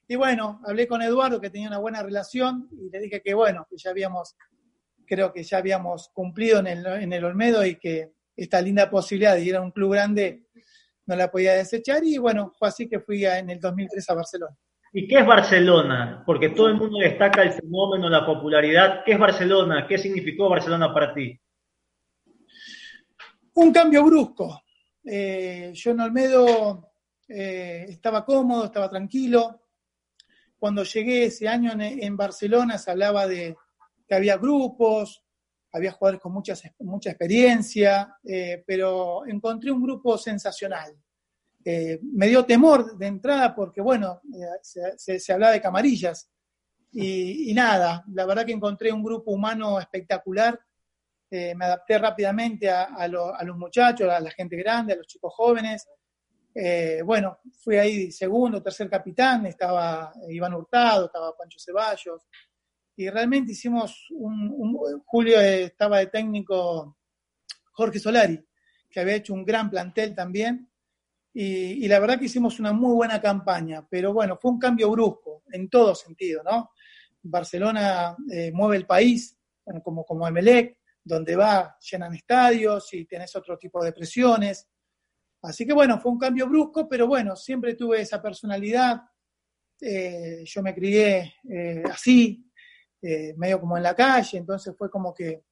y 0.09 0.17
bueno, 0.17 0.61
hablé 0.67 0.87
con 0.87 1.01
Eduardo, 1.01 1.41
que 1.41 1.51
tenía 1.51 1.69
una 1.69 1.79
buena 1.79 2.03
relación, 2.03 2.69
y 2.73 2.91
le 2.91 3.01
dije 3.01 3.23
que 3.23 3.35
bueno, 3.35 3.67
que 3.71 3.77
ya 3.77 3.91
habíamos, 3.91 4.37
creo 5.07 5.33
que 5.33 5.43
ya 5.43 5.59
habíamos 5.59 6.09
cumplido 6.09 6.61
en 6.61 6.67
el, 6.67 6.87
en 6.87 7.13
el 7.13 7.25
Olmedo 7.25 7.65
y 7.65 7.77
que 7.77 8.13
esta 8.37 8.61
linda 8.61 8.91
posibilidad 8.91 9.35
de 9.35 9.45
ir 9.45 9.57
a 9.57 9.61
un 9.61 9.71
club 9.71 9.93
grande 9.93 10.47
no 11.07 11.17
la 11.17 11.31
podía 11.31 11.55
desechar. 11.55 12.05
Y 12.05 12.19
bueno, 12.19 12.53
fue 12.59 12.69
así 12.69 12.89
que 12.89 13.01
fui 13.01 13.25
en 13.25 13.51
el 13.51 13.61
2003 13.61 14.11
a 14.11 14.15
Barcelona. 14.15 14.57
¿Y 14.93 15.09
qué 15.09 15.21
es 15.21 15.27
Barcelona? 15.27 16.23
Porque 16.27 16.51
todo 16.51 16.69
el 16.69 16.75
mundo 16.75 16.99
destaca 16.99 17.43
el 17.43 17.53
fenómeno, 17.53 18.09
la 18.11 18.27
popularidad. 18.27 19.03
¿Qué 19.05 19.13
es 19.13 19.19
Barcelona? 19.19 19.87
¿Qué 19.89 19.97
significó 19.97 20.49
Barcelona 20.49 20.93
para 20.93 21.15
ti? 21.15 21.39
Un 23.55 23.73
cambio 23.73 24.05
brusco. 24.05 24.63
Eh, 25.05 25.73
yo 25.75 25.91
en 25.91 26.01
Olmedo 26.01 26.93
eh, 27.29 27.87
estaba 27.89 28.25
cómodo, 28.25 28.67
estaba 28.67 28.91
tranquilo, 28.91 29.63
cuando 30.63 30.85
llegué 30.85 31.25
ese 31.25 31.49
año 31.49 31.73
en, 31.77 32.17
Barcelona 32.17 32.79
se 32.79 32.93
hablaba 32.93 33.27
de 33.27 33.57
que 34.13 34.17
había 34.17 34.37
grupos, 34.37 35.25
había 35.73 35.93
jugadores 35.93 36.21
con 36.21 36.35
mucha, 36.35 36.53
mucha 36.81 37.09
experiencia, 37.09 38.19
eh, 38.23 38.63
pero 38.67 39.27
encontré 39.27 39.71
un 39.71 39.83
grupo 39.83 40.19
sensacional. 40.19 40.95
Eh, 41.65 41.99
me 42.03 42.27
dio 42.27 42.45
temor 42.45 42.99
de 42.99 43.07
entrada 43.07 43.55
porque, 43.55 43.81
bueno, 43.81 44.21
eh, 44.35 44.99
se, 45.19 45.33
hablaba 45.33 45.55
de 45.55 45.63
camarillas 45.63 46.31
y, 46.93 47.55
nada, 47.55 48.05
la 48.13 48.27
verdad 48.27 48.45
que 48.45 48.53
encontré 48.53 48.93
un 48.93 49.03
grupo 49.03 49.31
humano 49.31 49.81
espectacular. 49.81 50.61
me 51.31 51.65
adapté 51.65 51.97
rápidamente 51.97 52.69
a, 52.69 52.83
a, 52.95 53.09
los 53.09 53.57
muchachos, 53.57 54.11
a 54.11 54.21
la 54.21 54.31
gente 54.31 54.57
grande, 54.57 54.93
a 54.93 54.97
los 54.97 55.07
chicos 55.07 55.33
jóvenes. 55.35 55.89
Eh, 56.55 57.01
bueno, 57.03 57.39
fui 57.65 57.77
ahí 57.77 58.13
segundo, 58.13 58.63
tercer 58.63 58.91
capitán, 58.91 59.47
estaba 59.47 60.13
Iván 60.29 60.53
Hurtado, 60.53 61.07
estaba 61.07 61.35
Pancho 61.35 61.59
Ceballos, 61.59 62.27
y 62.97 63.09
realmente 63.09 63.53
hicimos 63.53 64.07
un, 64.11 64.77
Julio 65.05 65.41
estaba 65.41 65.99
de 65.99 66.07
técnico 66.07 66.99
Jorge 67.73 67.99
Solari, 67.99 68.45
que 68.91 69.01
había 69.01 69.17
hecho 69.17 69.35
un 69.35 69.45
gran 69.45 69.71
plantel 69.71 70.15
también, 70.15 70.69
y, 71.35 71.89
la 71.89 71.99
verdad 71.99 72.19
que 72.19 72.27
hicimos 72.27 72.61
una 72.61 72.75
muy 72.75 72.95
buena 72.95 73.21
campaña, 73.21 73.87
pero 73.89 74.13
bueno, 74.13 74.37
fue 74.37 74.51
un 74.51 74.59
cambio 74.59 74.91
brusco, 74.91 75.45
en 75.51 75.71
todo 75.71 75.95
sentido, 75.95 76.43
¿no? 76.43 76.71
Barcelona 77.23 78.15
eh, 78.31 78.51
mueve 78.53 78.77
el 78.77 78.87
país, 78.87 79.39
como, 79.83 80.05
como 80.05 80.29
Emelec, 80.29 80.77
donde 81.03 81.35
va, 81.37 81.77
llenan 81.91 82.15
estadios 82.15 82.93
y 82.93 83.07
tenés 83.07 83.35
otro 83.35 83.57
tipo 83.57 83.83
de 83.83 83.93
presiones. 83.93 84.69
Así 85.43 85.67
que 85.67 85.73
bueno, 85.73 85.99
fue 85.99 86.13
un 86.13 86.19
cambio 86.19 86.47
brusco, 86.49 86.89
pero 86.89 87.07
bueno, 87.07 87.35
siempre 87.35 87.75
tuve 87.75 88.01
esa 88.01 88.21
personalidad. 88.21 89.01
Eh, 89.81 90.43
yo 90.45 90.63
me 90.63 90.75
crié 90.75 91.35
eh, 91.49 91.83
así, 91.91 92.52
eh, 93.03 93.35
medio 93.37 93.61
como 93.61 93.77
en 93.77 93.83
la 93.83 93.95
calle, 93.95 94.39
entonces 94.39 94.75
fue 94.77 94.91
como 94.91 95.13
que 95.13 95.45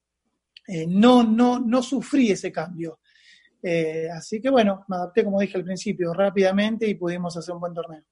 no, 0.87 1.23
no, 1.23 1.59
no 1.59 1.81
sufrí 1.81 2.31
ese 2.31 2.49
cambio. 2.49 2.99
así 4.15 4.39
que 4.39 4.49
bueno, 4.49 4.85
me 4.87 4.95
adapté, 4.95 5.23
como 5.23 5.41
dije 5.41 5.57
al 5.57 5.65
principio, 5.65 6.13
rápidamente 6.13 6.87
y 6.87 6.95
pudimos 6.95 7.35
hacer 7.35 7.53
un 7.53 7.59
buen 7.59 7.73
torneo. 7.73 8.03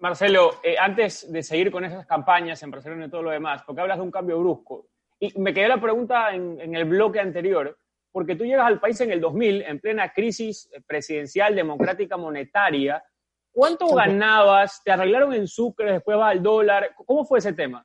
Marcelo, 0.00 0.50
antes 0.78 1.32
de 1.32 1.42
seguir 1.42 1.70
con 1.70 1.84
esas 1.84 2.04
campañas 2.04 2.62
en 2.62 2.70
Barcelona 2.70 3.06
y 3.06 3.10
todo 3.10 3.22
lo 3.22 3.30
demás, 3.30 3.62
porque 3.64 3.80
hablas 3.80 3.96
de 3.96 4.02
un 4.02 4.10
cambio 4.10 4.38
brusco, 4.38 4.88
y 5.18 5.32
me 5.40 5.54
quedé 5.54 5.68
la 5.68 5.80
pregunta 5.80 6.34
en, 6.34 6.60
en 6.60 6.74
el 6.74 6.84
bloque 6.84 7.20
anterior, 7.20 7.78
porque 8.14 8.36
tú 8.36 8.44
llegas 8.44 8.68
al 8.68 8.78
país 8.78 9.00
en 9.00 9.10
el 9.10 9.20
2000, 9.20 9.62
en 9.62 9.80
plena 9.80 10.12
crisis 10.12 10.70
presidencial 10.86 11.56
democrática 11.56 12.16
monetaria. 12.16 13.02
¿Cuánto 13.50 13.88
ganabas? 13.88 14.80
¿Te 14.84 14.92
arreglaron 14.92 15.34
en 15.34 15.48
Sucre? 15.48 15.94
Después 15.94 16.16
va 16.16 16.28
al 16.28 16.40
dólar. 16.40 16.94
¿Cómo 16.94 17.24
fue 17.24 17.40
ese 17.40 17.54
tema? 17.54 17.84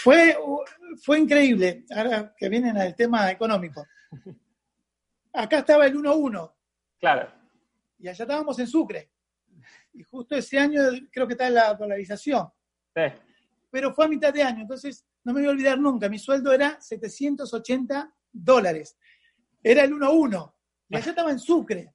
Fue, 0.00 0.36
fue 1.02 1.18
increíble, 1.18 1.84
ahora 1.90 2.32
que 2.36 2.48
vienen 2.48 2.78
al 2.78 2.94
tema 2.94 3.32
económico. 3.32 3.84
Acá 5.32 5.58
estaba 5.58 5.86
el 5.86 5.96
1-1. 5.96 6.52
Claro. 7.00 7.28
Y 7.98 8.06
allá 8.06 8.22
estábamos 8.22 8.56
en 8.60 8.68
Sucre. 8.68 9.10
Y 9.92 10.04
justo 10.04 10.36
ese 10.36 10.56
año 10.56 10.82
creo 11.10 11.26
que 11.26 11.32
está 11.32 11.50
la 11.50 11.74
dolarización. 11.74 12.48
Sí. 12.94 13.02
Pero 13.70 13.92
fue 13.92 14.04
a 14.04 14.08
mitad 14.08 14.32
de 14.32 14.40
año, 14.40 14.60
entonces 14.60 15.04
no 15.24 15.32
me 15.32 15.40
voy 15.40 15.48
a 15.48 15.50
olvidar 15.50 15.80
nunca. 15.80 16.08
Mi 16.08 16.20
sueldo 16.20 16.52
era 16.52 16.80
780 16.80 18.14
dólares. 18.32 18.96
Era 19.60 19.82
el 19.82 19.92
1-1. 19.94 20.54
Y 20.90 20.96
allá 20.96 21.10
estaba 21.10 21.32
en 21.32 21.40
Sucre. 21.40 21.92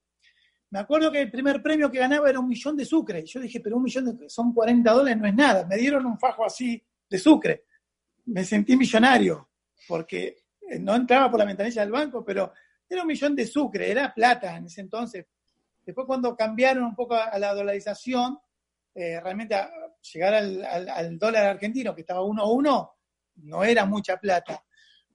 Me 0.71 0.79
acuerdo 0.79 1.09
que 1.09 1.21
el 1.21 1.31
primer 1.31 1.63
premio 1.63 1.89
que 1.89 1.99
ganaba 1.99 2.29
era 2.29 2.41
un 2.41 2.49
millón 2.49 2.75
de 2.75 2.83
Sucre. 2.83 3.25
Yo 3.25 3.39
dije, 3.39 3.61
pero 3.61 3.77
un 3.77 3.83
millón 3.83 4.17
de, 4.17 4.29
son 4.29 4.53
40 4.53 4.91
dólares, 4.91 5.17
no 5.21 5.25
es 5.25 5.35
nada. 5.35 5.65
Me 5.65 5.77
dieron 5.77 6.05
un 6.05 6.19
fajo 6.19 6.43
así 6.43 6.83
de 7.09 7.17
Sucre. 7.17 7.63
Me 8.25 8.43
sentí 8.45 8.77
millonario, 8.77 9.49
porque 9.87 10.43
eh, 10.69 10.79
no 10.79 10.95
entraba 10.95 11.29
por 11.29 11.39
la 11.39 11.45
ventanilla 11.45 11.81
del 11.81 11.91
banco, 11.91 12.23
pero 12.23 12.53
era 12.89 13.01
un 13.01 13.07
millón 13.07 13.35
de 13.35 13.45
Sucre, 13.45 13.91
era 13.91 14.13
plata 14.13 14.55
en 14.55 14.65
ese 14.65 14.81
entonces. 14.81 15.25
Después 15.85 16.07
cuando 16.07 16.35
cambiaron 16.35 16.83
un 16.83 16.95
poco 16.95 17.15
a 17.15 17.37
la 17.37 17.53
dolarización, 17.53 18.39
eh, 18.95 19.19
realmente 19.19 19.55
llegar 20.13 20.33
al, 20.35 20.63
al, 20.63 21.17
dólar 21.17 21.45
argentino, 21.47 21.93
que 21.93 22.01
estaba 22.01 22.21
1-1, 22.21 22.91
no 23.35 23.63
era 23.63 23.85
mucha 23.85 24.17
plata. 24.17 24.63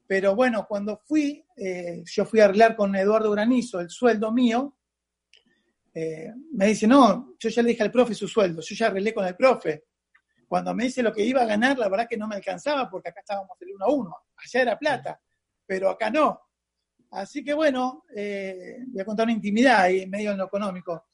Pero 0.06 0.34
bueno, 0.34 0.66
cuando 0.66 0.98
fui, 0.98 1.44
eh, 1.56 2.02
yo 2.04 2.24
fui 2.24 2.40
a 2.40 2.46
arreglar 2.46 2.76
con 2.76 2.94
Eduardo 2.96 3.30
Granizo 3.30 3.80
el 3.80 3.90
sueldo 3.90 4.32
mío, 4.32 4.74
me 6.52 6.66
dice, 6.66 6.86
no, 6.86 7.34
yo 7.40 7.48
ya 7.48 7.60
le 7.60 7.70
dije 7.70 7.82
al 7.82 7.90
profe 7.90 8.14
su 8.14 8.28
sueldo, 8.28 8.62
yo 8.62 8.72
ya 8.76 8.86
arreglé 8.86 9.12
con 9.12 9.26
el 9.26 9.34
profe. 9.34 9.88
Cuando 10.48 10.74
me 10.74 10.84
dice 10.84 11.02
lo 11.02 11.12
que 11.12 11.22
iba 11.22 11.42
a 11.42 11.46
ganar, 11.46 11.78
la 11.78 11.90
verdad 11.90 12.08
que 12.08 12.16
no 12.16 12.26
me 12.26 12.36
alcanzaba 12.36 12.88
porque 12.88 13.10
acá 13.10 13.20
estábamos 13.20 13.50
el 13.60 13.74
1 13.74 13.84
a 13.84 13.92
1, 13.92 14.16
allá 14.36 14.62
era 14.62 14.78
plata, 14.78 15.20
pero 15.66 15.90
acá 15.90 16.10
no. 16.10 16.40
Así 17.10 17.44
que 17.44 17.52
bueno, 17.52 18.04
eh, 18.16 18.78
voy 18.86 19.00
a 19.02 19.04
contar 19.04 19.24
una 19.24 19.34
intimidad 19.34 19.82
ahí 19.82 20.06
medio 20.06 20.32
en 20.32 20.38
lo 20.38 20.46
económico. 20.46 21.04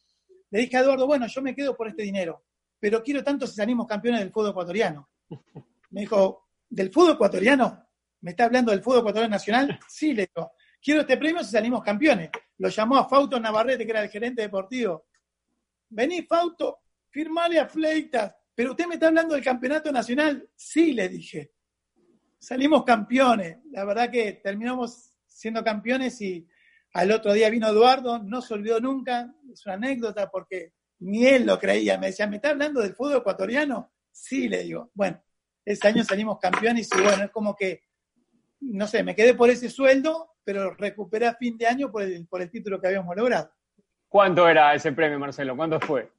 le 0.50 0.60
dije 0.60 0.76
a 0.76 0.80
Eduardo, 0.80 1.06
bueno, 1.06 1.26
yo 1.26 1.42
me 1.42 1.54
quedo 1.54 1.76
por 1.76 1.88
este 1.88 2.04
dinero, 2.04 2.44
pero 2.78 3.02
quiero 3.02 3.24
tanto 3.24 3.46
si 3.46 3.56
salimos 3.56 3.88
campeones 3.88 4.20
del 4.20 4.30
fútbol 4.30 4.50
ecuatoriano. 4.50 5.10
Me 5.90 6.02
dijo, 6.02 6.48
¿del 6.68 6.92
fútbol 6.92 7.14
ecuatoriano? 7.14 7.88
¿Me 8.20 8.30
está 8.30 8.44
hablando 8.44 8.70
del 8.70 8.82
fútbol 8.82 9.00
ecuatoriano 9.00 9.32
nacional? 9.32 9.78
Sí, 9.88 10.14
le 10.14 10.30
digo, 10.32 10.52
quiero 10.80 11.00
este 11.00 11.16
premio 11.16 11.42
si 11.42 11.50
salimos 11.50 11.82
campeones. 11.82 12.30
Lo 12.58 12.68
llamó 12.68 12.98
a 12.98 13.08
Fausto 13.08 13.40
Navarrete, 13.40 13.84
que 13.84 13.90
era 13.90 14.02
el 14.02 14.10
gerente 14.10 14.42
deportivo. 14.42 15.06
Vení, 15.88 16.22
Fausto, 16.22 16.78
firmale 17.10 17.58
a 17.58 17.66
Fleitas. 17.66 18.34
Pero 18.54 18.70
usted 18.70 18.86
me 18.86 18.94
está 18.94 19.08
hablando 19.08 19.34
del 19.34 19.44
campeonato 19.44 19.90
nacional. 19.90 20.48
Sí, 20.54 20.92
le 20.92 21.08
dije. 21.08 21.52
Salimos 22.38 22.84
campeones. 22.84 23.58
La 23.70 23.84
verdad 23.84 24.10
que 24.10 24.34
terminamos 24.34 25.14
siendo 25.26 25.64
campeones 25.64 26.20
y 26.20 26.46
al 26.92 27.10
otro 27.10 27.32
día 27.32 27.50
vino 27.50 27.68
Eduardo, 27.68 28.20
no 28.20 28.40
se 28.40 28.54
olvidó 28.54 28.78
nunca, 28.78 29.34
es 29.52 29.66
una 29.66 29.74
anécdota 29.74 30.30
porque 30.30 30.74
ni 31.00 31.26
él 31.26 31.44
lo 31.44 31.58
creía. 31.58 31.98
Me 31.98 32.06
decía, 32.06 32.28
¿me 32.28 32.36
está 32.36 32.50
hablando 32.50 32.80
del 32.80 32.94
fútbol 32.94 33.16
ecuatoriano? 33.16 33.92
Sí, 34.12 34.48
le 34.48 34.62
digo. 34.62 34.90
Bueno, 34.94 35.20
ese 35.64 35.88
año 35.88 36.04
salimos 36.04 36.38
campeones 36.38 36.88
y 36.96 37.02
bueno, 37.02 37.24
es 37.24 37.30
como 37.30 37.56
que, 37.56 37.82
no 38.60 38.86
sé, 38.86 39.02
me 39.02 39.16
quedé 39.16 39.34
por 39.34 39.50
ese 39.50 39.68
sueldo, 39.68 40.36
pero 40.44 40.72
recuperé 40.74 41.26
a 41.26 41.34
fin 41.34 41.58
de 41.58 41.66
año 41.66 41.90
por 41.90 42.02
el, 42.02 42.26
por 42.28 42.40
el 42.40 42.50
título 42.50 42.80
que 42.80 42.86
habíamos 42.86 43.16
logrado. 43.16 43.50
¿Cuánto 44.08 44.48
era 44.48 44.72
ese 44.72 44.92
premio, 44.92 45.18
Marcelo? 45.18 45.56
¿Cuánto 45.56 45.80
fue? 45.80 46.12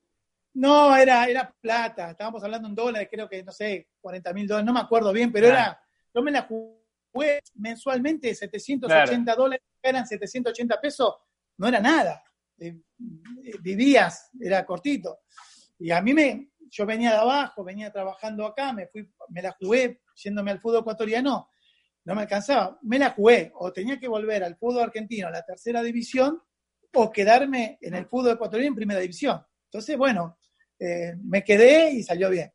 No, 0.56 0.96
era, 0.96 1.26
era 1.26 1.54
plata. 1.62 2.12
Estábamos 2.12 2.42
hablando 2.44 2.68
en 2.70 2.76
dólares, 2.76 3.10
creo 3.12 3.28
que, 3.28 3.44
no 3.44 3.52
sé, 3.52 3.90
40 4.00 4.34
mil 4.34 4.48
dólares, 4.48 4.66
no 4.66 4.74
me 4.74 4.80
acuerdo 4.80 5.12
bien, 5.12 5.32
pero 5.32 5.48
era, 5.48 5.78
yo 6.14 6.22
me 6.22 6.32
la 6.32 6.44
jugué 6.44 7.42
mensualmente 7.56 8.34
780 8.34 9.36
dólares, 9.36 9.66
eran 9.82 10.08
780 10.08 10.80
pesos, 10.80 11.14
no 11.58 11.68
era 11.68 11.82
nada. 11.82 12.24
Eh, 12.58 12.74
vivías, 13.62 14.30
era 14.40 14.66
cortito. 14.66 15.20
Y 15.78 15.92
a 15.92 16.02
mí 16.02 16.14
me, 16.14 16.52
yo 16.70 16.86
venía 16.86 17.12
de 17.12 17.18
abajo, 17.18 17.62
venía 17.62 17.92
trabajando 17.92 18.46
acá, 18.46 18.72
me 18.72 18.88
fui, 18.88 19.12
me 19.30 19.42
la 19.42 19.52
jugué 19.60 20.04
yéndome 20.16 20.52
al 20.52 20.62
fútbol 20.62 20.80
ecuatoriano, 20.80 21.50
no 22.06 22.16
me 22.16 22.22
alcanzaba, 22.22 22.80
me 22.84 22.98
la 22.98 23.10
jugué, 23.10 23.52
o 23.56 23.74
tenía 23.74 24.00
que 24.00 24.08
volver 24.08 24.42
al 24.42 24.56
fútbol 24.56 24.84
argentino, 24.84 25.28
a 25.28 25.32
la 25.32 25.44
tercera 25.44 25.84
división, 25.84 26.42
o 26.94 27.12
quedarme 27.12 27.78
en 27.82 27.94
el 27.96 28.06
fútbol 28.06 28.32
ecuatoriano 28.32 28.70
en 28.70 28.76
primera 28.76 29.02
división. 29.02 29.46
Entonces, 29.66 29.98
bueno, 29.98 30.38
eh, 30.80 31.14
me 31.24 31.44
quedé 31.44 31.92
y 31.92 32.04
salió 32.04 32.30
bien. 32.30 32.52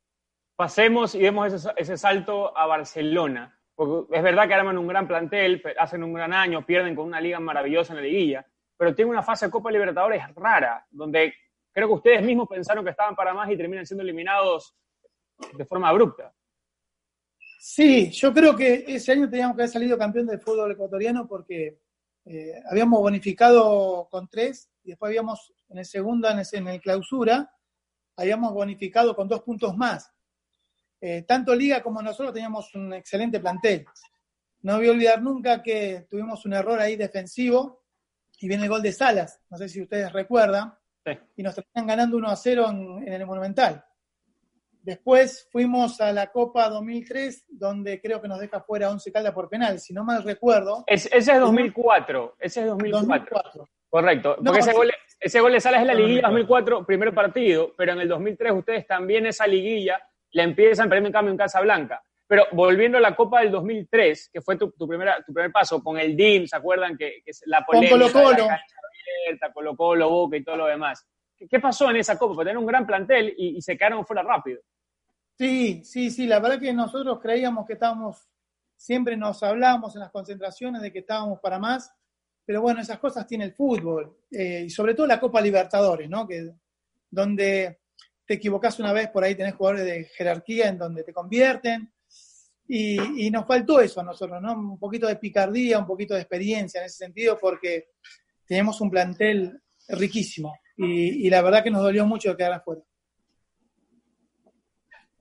Pasemos 0.56 1.14
y 1.14 1.22
vemos 1.22 1.52
ese, 1.52 1.70
ese 1.76 1.96
salto 1.96 2.56
a 2.56 2.66
Barcelona. 2.66 3.56
Porque 3.74 4.14
es 4.14 4.22
verdad 4.22 4.46
que 4.46 4.54
arman 4.54 4.76
un 4.76 4.86
gran 4.86 5.08
plantel, 5.08 5.62
hacen 5.78 6.02
un 6.02 6.12
gran 6.12 6.34
año, 6.34 6.66
pierden 6.66 6.94
con 6.94 7.06
una 7.06 7.20
liga 7.20 7.40
maravillosa 7.40 7.92
en 7.92 7.96
la 7.96 8.02
liguilla, 8.02 8.46
pero 8.76 8.94
tiene 8.94 9.10
una 9.10 9.22
fase 9.22 9.46
de 9.46 9.50
Copa 9.50 9.70
Libertadores 9.70 10.22
rara, 10.34 10.86
donde 10.90 11.32
creo 11.72 11.88
que 11.88 11.94
ustedes 11.94 12.22
mismos 12.22 12.48
pensaron 12.48 12.84
que 12.84 12.90
estaban 12.90 13.14
para 13.14 13.32
más 13.32 13.50
y 13.50 13.56
terminan 13.56 13.86
siendo 13.86 14.02
eliminados 14.02 14.76
de 15.56 15.64
forma 15.64 15.88
abrupta. 15.88 16.32
Sí, 17.58 18.10
yo 18.10 18.32
creo 18.32 18.56
que 18.56 18.84
ese 18.86 19.12
año 19.12 19.28
teníamos 19.28 19.56
que 19.56 19.62
haber 19.62 19.72
salido 19.72 19.98
campeón 19.98 20.26
del 20.26 20.40
fútbol 20.40 20.72
ecuatoriano 20.72 21.26
porque 21.26 21.78
eh, 22.24 22.54
habíamos 22.70 23.00
bonificado 23.00 24.08
con 24.10 24.28
tres 24.28 24.70
y 24.82 24.90
después 24.90 25.10
habíamos 25.10 25.52
en 25.68 25.78
el 25.78 25.84
segundo, 25.84 26.28
en 26.28 26.38
el, 26.38 26.46
en 26.52 26.68
el 26.68 26.80
clausura, 26.80 27.50
habíamos 28.20 28.52
bonificado 28.52 29.16
con 29.16 29.26
dos 29.26 29.42
puntos 29.42 29.76
más. 29.76 30.12
Eh, 31.00 31.22
tanto 31.22 31.54
Liga 31.54 31.82
como 31.82 32.02
nosotros 32.02 32.34
teníamos 32.34 32.74
un 32.74 32.92
excelente 32.92 33.40
plantel. 33.40 33.86
No 34.62 34.76
voy 34.76 34.88
a 34.88 34.90
olvidar 34.90 35.22
nunca 35.22 35.62
que 35.62 36.06
tuvimos 36.10 36.44
un 36.44 36.52
error 36.52 36.78
ahí 36.78 36.96
defensivo 36.96 37.84
y 38.38 38.48
viene 38.48 38.64
el 38.64 38.68
gol 38.68 38.82
de 38.82 38.92
Salas, 38.92 39.40
no 39.48 39.56
sé 39.56 39.68
si 39.68 39.80
ustedes 39.80 40.12
recuerdan, 40.12 40.74
y 41.36 41.42
nos 41.42 41.54
terminan 41.54 41.86
ganando 41.86 42.16
1 42.18 42.28
a 42.28 42.36
0 42.36 42.66
en, 42.70 43.08
en, 43.08 43.12
el 43.14 43.26
Monumental. 43.26 43.84
Después 44.82 45.48
fuimos 45.50 46.00
a 46.00 46.12
la 46.12 46.30
Copa 46.30 46.68
2003, 46.68 47.46
donde 47.48 48.00
creo 48.00 48.20
que 48.20 48.28
nos 48.28 48.38
deja 48.38 48.60
fuera 48.60 48.90
11 48.90 49.12
Caldas 49.12 49.32
por 49.32 49.48
penal, 49.48 49.78
si 49.78 49.94
no 49.94 50.04
mal 50.04 50.22
recuerdo. 50.22 50.84
Es, 50.86 51.06
ese 51.06 51.32
es 51.32 51.40
2004, 51.40 52.36
ese 52.38 52.60
es 52.60 52.66
2004. 52.66 52.98
2004. 53.00 53.68
Correcto, 53.90 54.36
porque 54.36 54.50
no, 54.50 54.56
ese, 54.56 54.72
gol, 54.72 54.90
ese 55.20 55.40
gol 55.40 55.52
de 55.52 55.60
Salas 55.60 55.82
es 55.82 55.86
la 55.86 55.94
liguilla 55.94 56.22
2004, 56.22 56.86
primer 56.86 57.14
partido, 57.14 57.74
pero 57.76 57.92
en 57.92 58.00
el 58.00 58.08
2003 58.08 58.52
ustedes 58.52 58.86
también 58.86 59.26
esa 59.26 59.46
liguilla 59.46 60.00
la 60.32 60.44
empiezan 60.44 60.88
perdiendo 60.88 61.08
en 61.08 61.12
cambio 61.12 61.32
en 61.32 61.38
Casa 61.38 61.60
Blanca. 61.60 62.02
Pero 62.26 62.46
volviendo 62.52 62.96
a 62.96 63.00
la 63.00 63.14
Copa 63.14 63.40
del 63.40 63.50
2003, 63.50 64.30
que 64.32 64.40
fue 64.40 64.56
tu, 64.56 64.70
tu, 64.70 64.88
primera, 64.88 65.22
tu 65.26 65.34
primer 65.34 65.52
paso 65.52 65.82
con 65.82 65.98
el 65.98 66.16
DIM, 66.16 66.46
¿se 66.46 66.56
acuerdan? 66.56 66.96
Que, 66.96 67.22
que 67.24 67.32
la 67.46 67.66
polémica 67.66 67.98
con 67.98 68.08
Colo 68.12 68.12
-Colo. 68.12 68.58
abierta, 69.26 69.52
Colo 69.52 69.76
Colo, 69.76 70.08
Boca 70.08 70.36
y 70.36 70.44
todo 70.44 70.56
lo 70.56 70.66
demás. 70.66 71.06
¿Qué, 71.36 71.48
qué 71.48 71.60
pasó 71.60 71.90
en 71.90 71.96
esa 71.96 72.16
Copa? 72.16 72.34
Porque 72.34 72.48
tener 72.48 72.58
un 72.58 72.66
gran 72.66 72.86
plantel 72.86 73.34
y, 73.36 73.58
y, 73.58 73.60
se 73.60 73.76
quedaron 73.76 74.06
fuera 74.06 74.22
rápido. 74.22 74.60
Sí, 75.36 75.82
sí, 75.84 76.10
sí. 76.10 76.26
La 76.26 76.38
verdad 76.38 76.60
que 76.60 76.72
nosotros 76.72 77.18
creíamos 77.20 77.66
que 77.66 77.74
estábamos, 77.74 78.28
siempre 78.76 79.16
nos 79.16 79.42
hablábamos 79.42 79.94
en 79.96 80.00
las 80.00 80.10
concentraciones 80.10 80.80
de 80.82 80.92
que 80.92 81.00
estábamos 81.00 81.40
para 81.40 81.58
más, 81.58 81.92
pero 82.50 82.62
bueno, 82.62 82.80
esas 82.80 82.98
cosas 82.98 83.28
tiene 83.28 83.44
el 83.44 83.52
fútbol. 83.52 84.22
Eh, 84.28 84.64
y 84.66 84.70
sobre 84.70 84.94
todo 84.94 85.06
la 85.06 85.20
Copa 85.20 85.40
Libertadores, 85.40 86.10
¿no? 86.10 86.26
Que, 86.26 86.50
donde 87.08 87.78
te 88.26 88.34
equivocás 88.34 88.80
una 88.80 88.92
vez, 88.92 89.08
por 89.10 89.22
ahí 89.22 89.36
tenés 89.36 89.54
jugadores 89.54 89.84
de 89.84 90.06
jerarquía 90.06 90.66
en 90.66 90.76
donde 90.76 91.04
te 91.04 91.12
convierten 91.12 91.92
y, 92.66 93.30
nos 93.30 93.46
faltó 93.46 93.80
eso 93.80 94.00
a 94.00 94.02
nosotros, 94.02 94.42
¿no? 94.42 94.54
Un 94.54 94.80
poquito 94.80 95.06
de 95.06 95.14
picardía, 95.14 95.78
un 95.78 95.86
poquito 95.86 96.14
de 96.14 96.22
experiencia 96.22 96.80
en 96.80 96.86
ese 96.86 96.96
sentido, 96.96 97.38
porque 97.40 97.90
tenemos 98.44 98.80
un 98.80 98.90
plantel 98.90 99.62
riquísimo. 99.86 100.58
Y, 100.76 101.30
la 101.30 101.42
verdad 101.42 101.62
que 101.62 101.70
nos 101.70 101.82
dolió 101.82 102.04
mucho 102.04 102.36
quedar 102.36 102.54
afuera. 102.54 102.82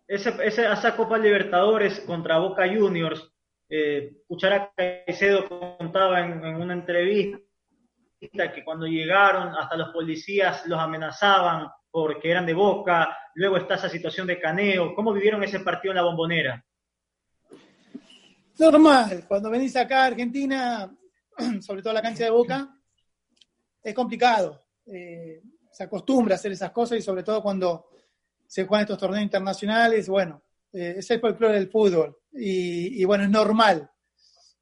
Ese, 0.08 0.34
ese, 0.44 0.66
esa 0.66 0.96
Copa 0.96 1.20
Libertadores 1.20 2.00
contra 2.00 2.40
Boca 2.40 2.68
Juniors, 2.68 3.32
eh, 3.70 4.24
Cuchara 4.28 4.74
Caicedo 4.76 5.48
contaba 5.48 6.22
en, 6.22 6.44
una 6.44 6.74
entrevista 6.74 7.40
que 8.54 8.64
cuando 8.66 8.88
llegaron 8.88 9.56
hasta 9.56 9.78
los 9.78 9.90
policías 9.90 10.66
los 10.66 10.80
amenazaban 10.80 11.70
porque 11.92 12.32
eran 12.32 12.46
de 12.46 12.54
Boca, 12.54 13.16
luego 13.36 13.58
está 13.58 13.76
esa 13.76 13.90
situación 13.90 14.28
de 14.28 14.40
caneo. 14.40 14.94
¿Cómo 14.94 15.14
vivieron 15.14 15.44
ese 15.44 15.60
partido 15.60 15.92
en 15.92 15.98
la 15.98 16.04
bombonera? 16.04 16.64
Normal, 18.60 19.24
cuando 19.28 19.50
venís 19.50 19.76
acá 19.76 20.04
a 20.04 20.08
Argentina, 20.08 20.92
sobre 21.62 21.82
todo 21.82 21.92
a 21.92 21.94
la 21.94 22.02
cancha 22.02 22.26
de 22.26 22.30
Boca, 22.30 22.68
es 23.82 23.94
complicado. 23.94 24.66
Eh, 24.86 25.42
se 25.72 25.84
acostumbra 25.84 26.36
a 26.36 26.36
hacer 26.36 26.52
esas 26.52 26.72
cosas 26.72 26.98
y 26.98 27.02
sobre 27.02 27.24
todo 27.24 27.42
cuando 27.42 27.88
se 28.46 28.66
juegan 28.66 28.84
estos 28.84 28.98
torneos 28.98 29.24
internacionales, 29.24 30.10
bueno, 30.10 30.44
eh, 30.74 30.96
es 30.98 31.10
el 31.12 31.20
folclore 31.20 31.54
del 31.54 31.70
fútbol. 31.70 32.19
Y, 32.32 33.02
y, 33.02 33.06
bueno, 33.06 33.24
es 33.24 33.30
normal 33.30 33.90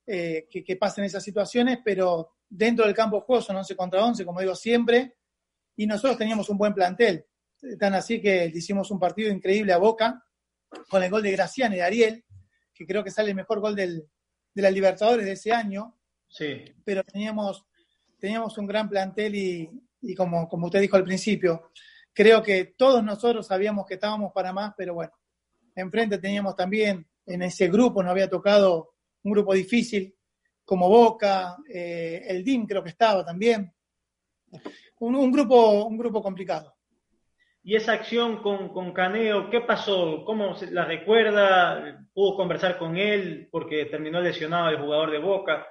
eh, 0.05 0.47
que, 0.49 0.63
que, 0.63 0.75
pasen 0.77 1.03
esas 1.03 1.23
situaciones, 1.23 1.79
pero 1.83 2.37
dentro 2.49 2.85
del 2.85 2.95
campo 2.95 3.17
de 3.17 3.23
juego 3.23 3.41
son 3.41 3.57
11 3.57 3.75
contra 3.75 4.05
11, 4.05 4.25
como 4.25 4.39
digo 4.39 4.55
siempre, 4.55 5.17
y 5.75 5.85
nosotros 5.85 6.17
teníamos 6.17 6.49
un 6.49 6.57
buen 6.57 6.73
plantel. 6.73 7.25
Tan 7.79 7.93
así 7.93 8.21
que 8.21 8.51
hicimos 8.53 8.91
un 8.91 8.99
partido 8.99 9.31
increíble 9.31 9.73
a 9.73 9.77
Boca, 9.77 10.23
con 10.89 11.03
el 11.03 11.09
gol 11.09 11.23
de 11.23 11.31
Gracián 11.31 11.73
y 11.73 11.77
de 11.77 11.83
Ariel, 11.83 12.25
que 12.73 12.85
creo 12.85 13.03
que 13.03 13.11
sale 13.11 13.29
el 13.29 13.35
mejor 13.35 13.59
gol 13.59 13.75
del, 13.75 14.07
de 14.53 14.61
la 14.61 14.71
Libertadores 14.71 15.25
de 15.25 15.33
ese 15.33 15.51
año. 15.51 15.97
Sí. 16.27 16.63
Pero 16.83 17.03
teníamos, 17.03 17.65
teníamos 18.19 18.57
un 18.57 18.67
gran 18.67 18.89
plantel 18.89 19.35
y, 19.35 19.69
y 20.01 20.15
como, 20.15 20.47
como 20.47 20.67
usted 20.67 20.81
dijo 20.81 20.97
al 20.97 21.03
principio, 21.03 21.71
creo 22.13 22.41
que 22.41 22.75
todos 22.77 23.03
nosotros 23.03 23.47
sabíamos 23.47 23.85
que 23.85 23.95
estábamos 23.95 24.31
para 24.33 24.53
más, 24.53 24.73
pero 24.77 24.93
bueno, 24.93 25.13
enfrente 25.75 26.17
teníamos 26.17 26.55
también, 26.55 27.07
en 27.27 27.43
ese 27.43 27.67
grupo 27.67 28.01
nos 28.01 28.11
había 28.11 28.29
tocado 28.29 28.95
un 29.23 29.31
grupo 29.33 29.53
difícil, 29.53 30.15
como 30.65 30.89
Boca, 30.89 31.57
eh, 31.71 32.23
el 32.27 32.43
DIM 32.43 32.65
creo 32.65 32.83
que 32.83 32.89
estaba 32.89 33.23
también. 33.23 33.71
Un, 34.99 35.15
un, 35.15 35.31
grupo, 35.31 35.85
un 35.85 35.97
grupo 35.97 36.23
complicado. 36.23 36.75
Y 37.63 37.75
esa 37.75 37.93
acción 37.93 38.41
con, 38.41 38.69
con, 38.69 38.93
Caneo, 38.93 39.49
¿qué 39.49 39.61
pasó? 39.61 40.23
¿Cómo 40.25 40.55
se 40.55 40.71
la 40.71 40.85
recuerda? 40.85 42.05
¿Pudo 42.13 42.35
conversar 42.35 42.77
con 42.77 42.97
él 42.97 43.49
porque 43.51 43.85
terminó 43.85 44.21
lesionado 44.21 44.69
el 44.69 44.79
jugador 44.79 45.11
de 45.11 45.19
Boca? 45.19 45.67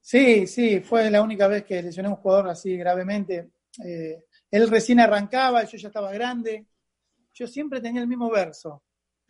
Sí, 0.00 0.46
sí, 0.46 0.80
fue 0.80 1.10
la 1.10 1.22
única 1.22 1.46
vez 1.48 1.64
que 1.64 1.82
lesioné 1.82 2.08
a 2.08 2.12
un 2.12 2.18
jugador 2.18 2.48
así 2.48 2.76
gravemente. 2.76 3.50
Eh, 3.84 4.24
él 4.50 4.68
recién 4.68 5.00
arrancaba, 5.00 5.64
yo 5.64 5.78
ya 5.78 5.88
estaba 5.88 6.12
grande. 6.12 6.66
Yo 7.32 7.46
siempre 7.46 7.80
tenía 7.80 8.02
el 8.02 8.08
mismo 8.08 8.30
verso, 8.30 8.82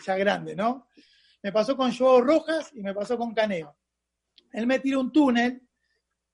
ya 0.04 0.16
grande, 0.16 0.54
¿no? 0.54 0.88
Me 1.42 1.52
pasó 1.52 1.76
con 1.76 1.94
Joao 1.94 2.20
Rojas 2.20 2.70
y 2.74 2.82
me 2.82 2.94
pasó 2.94 3.16
con 3.16 3.34
Caneo. 3.34 3.76
Él 4.52 4.66
me 4.66 4.78
tira 4.78 4.98
un 4.98 5.12
túnel 5.12 5.62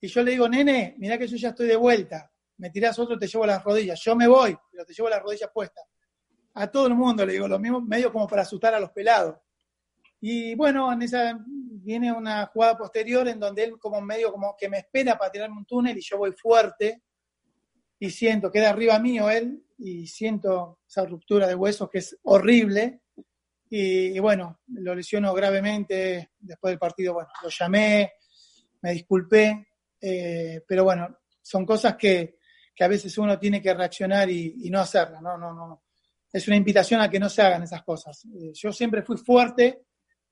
y 0.01 0.09
yo 0.09 0.23
le 0.23 0.33
digo, 0.33 0.49
nene, 0.49 0.95
mira 0.99 1.19
que 1.19 1.27
yo 1.27 1.37
ya 1.37 1.51
estoy 1.51 1.69
de 1.69 1.77
vuelta 1.77 2.31
me 2.59 2.71
tirás 2.71 2.99
otro, 2.99 3.19
te 3.19 3.27
llevo 3.27 3.47
las 3.47 3.63
rodillas. 3.63 4.01
Yo 4.03 4.17
me 4.17 4.27
voy, 4.27 4.57
pero 4.71 4.85
te 4.85 4.95
llevo 4.95 5.09
las 5.09 5.23
rodillas 5.23 5.51
puestas. 5.53 5.85
A 6.55 6.67
todo 6.69 6.87
el 6.87 6.95
mundo 6.95 7.25
le 7.27 7.35
digo 7.35 7.47
lo 7.49 7.59
mismo, 7.59 7.81
medio 7.81 8.13
como 8.13 8.27
para 8.27 8.43
asustar 8.43 8.75
a 8.75 8.81
los 8.81 8.91
pelados. 8.91 9.37
Y 10.21 10.55
bueno, 10.55 10.93
en 10.93 11.03
esa 11.03 11.39
viene 11.47 12.11
una 12.11 12.47
jugada 12.47 12.77
posterior 12.77 13.29
en 13.29 13.39
donde 13.39 13.65
él 13.65 13.79
como 13.79 14.01
medio 14.01 14.33
como 14.33 14.57
que 14.57 14.69
me 14.69 14.79
espera 14.79 15.19
para 15.19 15.31
tirarme 15.31 15.59
un 15.59 15.67
túnel 15.67 15.97
y 15.97 16.01
yo 16.01 16.19
voy 16.19 16.33
fuerte. 16.33 17.03
y 17.99 18.11
siento, 18.11 18.51
queda 18.51 18.71
arriba 18.71 18.99
mío 18.99 19.31
él, 19.31 19.63
y 19.79 20.07
siento 20.07 20.81
esa 20.87 21.05
ruptura 21.05 21.47
de 21.47 21.55
huesos 21.55 21.91
que 21.91 21.99
es 21.99 22.19
horrible. 22.23 23.03
Y, 23.69 24.19
bueno, 24.19 24.61
lo 24.69 24.95
lesionó 24.95 25.35
gravemente. 25.35 26.31
Después 26.39 26.73
del 26.73 26.79
partido, 26.79 27.15
bueno, 27.15 27.29
lo 27.43 27.49
llamé, 27.49 28.13
me 28.83 28.93
disculpé, 28.93 29.69
eh, 30.01 30.63
pero 30.67 30.85
bueno, 30.85 31.19
son 31.43 31.67
cosas 31.67 31.97
que, 31.97 32.39
que, 32.75 32.85
a 32.85 32.89
veces 32.89 33.17
uno 33.19 33.39
tiene 33.39 33.61
que 33.61 33.75
reaccionar 33.75 34.31
y, 34.31 34.71
no 34.71 34.81
hacerlas. 34.81 35.21
No, 35.23 35.37
no, 35.37 35.53
no. 35.53 35.83
Es 36.33 36.47
una 36.49 36.57
invitación 36.57 37.01
a 37.01 37.11
que 37.11 37.19
no 37.19 37.29
se 37.29 37.43
hagan 37.43 37.63
esas 37.63 37.83
cosas. 37.83 38.25
Eh, 38.27 38.53
yo 38.55 38.73
siempre 38.73 39.03
fui 39.03 39.17
fuerte, 39.17 39.87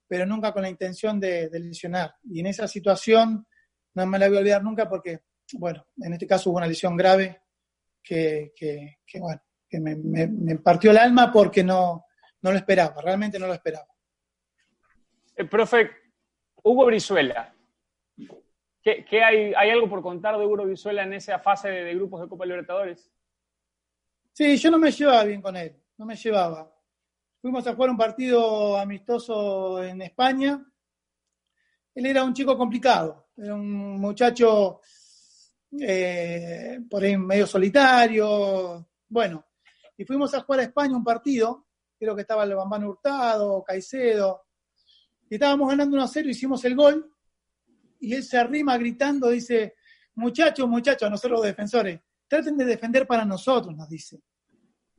pero 0.07 0.27
nunca 0.27 0.53
con 0.53 0.63
la 0.63 0.71
intención 0.71 1.19
de, 1.19 1.49
de 1.49 1.59
lesionar. 1.61 2.15
Y 2.25 2.41
en 2.41 2.47
esa 2.47 2.69
situación 2.69 3.47
no 3.95 4.07
me 4.07 4.19
la 4.19 4.29
voy 4.29 4.37
a 4.37 4.41
olvidar 4.41 4.63
nunca 4.63 4.89
porque, 4.89 5.21
bueno, 5.55 5.87
en 5.99 6.13
este 6.13 6.27
caso 6.27 6.51
hubo 6.51 6.59
una 6.59 6.67
lesión 6.67 6.97
grave 6.97 7.41
que, 8.03 8.53
que, 8.55 8.99
bueno, 9.19 9.41
que 9.69 9.81
me, 9.81 9.97
me, 9.97 10.57
partió 10.59 10.91
el 10.91 10.99
alma 10.99 11.33
porque 11.33 11.65
no, 11.65 12.04
no 12.45 12.53
lo 12.53 12.59
esperaba, 12.59 13.01
realmente 13.01 13.39
no 13.39 13.47
lo 13.47 13.55
esperaba. 13.55 13.89
Eh, 15.35 15.47
profe, 15.47 15.91
Hugo 16.63 16.85
Brizuela, 16.85 17.55
¿qué, 18.83 19.03
qué 19.09 19.25
hay, 19.25 19.55
¿hay 19.55 19.71
algo 19.71 19.89
por 19.89 20.03
contar 20.03 20.37
de 20.37 20.45
Hugo 20.45 20.63
Brizuela 20.65 21.05
en 21.05 21.15
esa 21.15 21.39
fase 21.39 21.71
de, 21.71 21.95
grupos 21.95 22.21
de 22.21 22.29
Copa 22.29 22.45
Libertadores? 22.45 23.11
Sí, 24.31 24.59
yo 24.59 24.71
no 24.71 24.79
me 24.79 24.93
llevaba 24.93 25.25
bien 25.25 25.41
con 25.41 25.57
él, 25.57 25.75
no 25.97 26.05
me 26.05 26.17
llevaba. 26.17 26.71
Fuimos 27.41 27.67
a 27.67 27.75
jugar 27.75 27.91
un 27.91 27.97
partido 27.97 28.77
amistoso 28.77 29.83
en 29.83 30.03
España. 30.03 30.63
Él 31.95 32.05
era 32.05 32.25
un 32.25 32.35
chico 32.35 32.59
complicado, 32.59 33.29
era 33.39 33.55
un 33.55 33.99
muchacho 33.99 34.83
eh, 35.81 36.79
por 36.91 37.03
ahí 37.03 37.17
medio 37.17 37.47
solitario. 37.47 38.87
Bueno, 39.09 39.47
y 39.97 40.05
fuimos 40.05 40.35
a 40.35 40.41
jugar 40.43 40.61
a 40.61 40.65
España 40.65 40.95
un 40.95 41.05
partido, 41.05 41.65
creo 41.99 42.15
que 42.15 42.23
estaba 42.23 42.45
el 42.45 42.55
Bambán 42.55 42.85
Hurtado, 42.85 43.63
Caicedo, 43.65 44.43
y 45.29 45.35
estábamos 45.35 45.69
ganando 45.69 45.97
1 45.97 46.05
a 46.05 46.09
0, 46.09 46.29
hicimos 46.29 46.65
el 46.65 46.77
gol, 46.77 47.11
y 48.01 48.15
él 48.15 48.23
se 48.23 48.37
arrima 48.37 48.77
gritando, 48.77 49.31
dice, 49.31 49.75
muchachos, 50.15 50.69
muchachos, 50.69 51.07
a 51.07 51.11
nosotros 51.11 51.39
los 51.39 51.47
defensores, 51.47 52.01
traten 52.29 52.57
de 52.57 52.65
defender 52.65 53.07
para 53.07 53.25
nosotros, 53.25 53.75
nos 53.75 53.89
dice. 53.89 54.21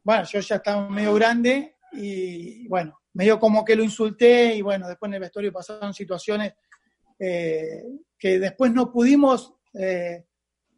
Bueno, 0.03 0.23
yo 0.23 0.39
ya 0.39 0.55
estaba 0.55 0.87
medio 0.89 1.13
grande 1.13 1.77
y 1.93 2.67
bueno, 2.67 2.99
medio 3.13 3.39
como 3.39 3.63
que 3.63 3.75
lo 3.75 3.83
insulté 3.83 4.55
y 4.55 4.61
bueno, 4.61 4.87
después 4.87 5.09
en 5.09 5.15
el 5.15 5.19
vestuario 5.21 5.51
pasaron 5.51 5.93
situaciones 5.93 6.53
eh, 7.17 7.83
que 8.17 8.39
después 8.39 8.71
no 8.73 8.91
pudimos 8.91 9.55
eh, 9.73 10.25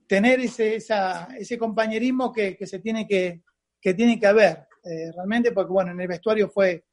tener 0.07 0.39
ese, 0.39 0.75
ese 0.75 1.57
compañerismo 1.57 2.31
que, 2.31 2.57
se 2.65 2.79
tiene 2.79 3.07
que, 3.07 3.43
que 3.81 3.93
tiene 3.93 4.19
que 4.19 4.27
haber, 4.27 4.67
eh, 4.83 5.11
realmente, 5.13 5.51
porque 5.51 5.71
bueno, 5.71 5.91
en 5.91 5.99
el 6.01 6.07
vestuario 6.07 6.49
fue, 6.49 6.85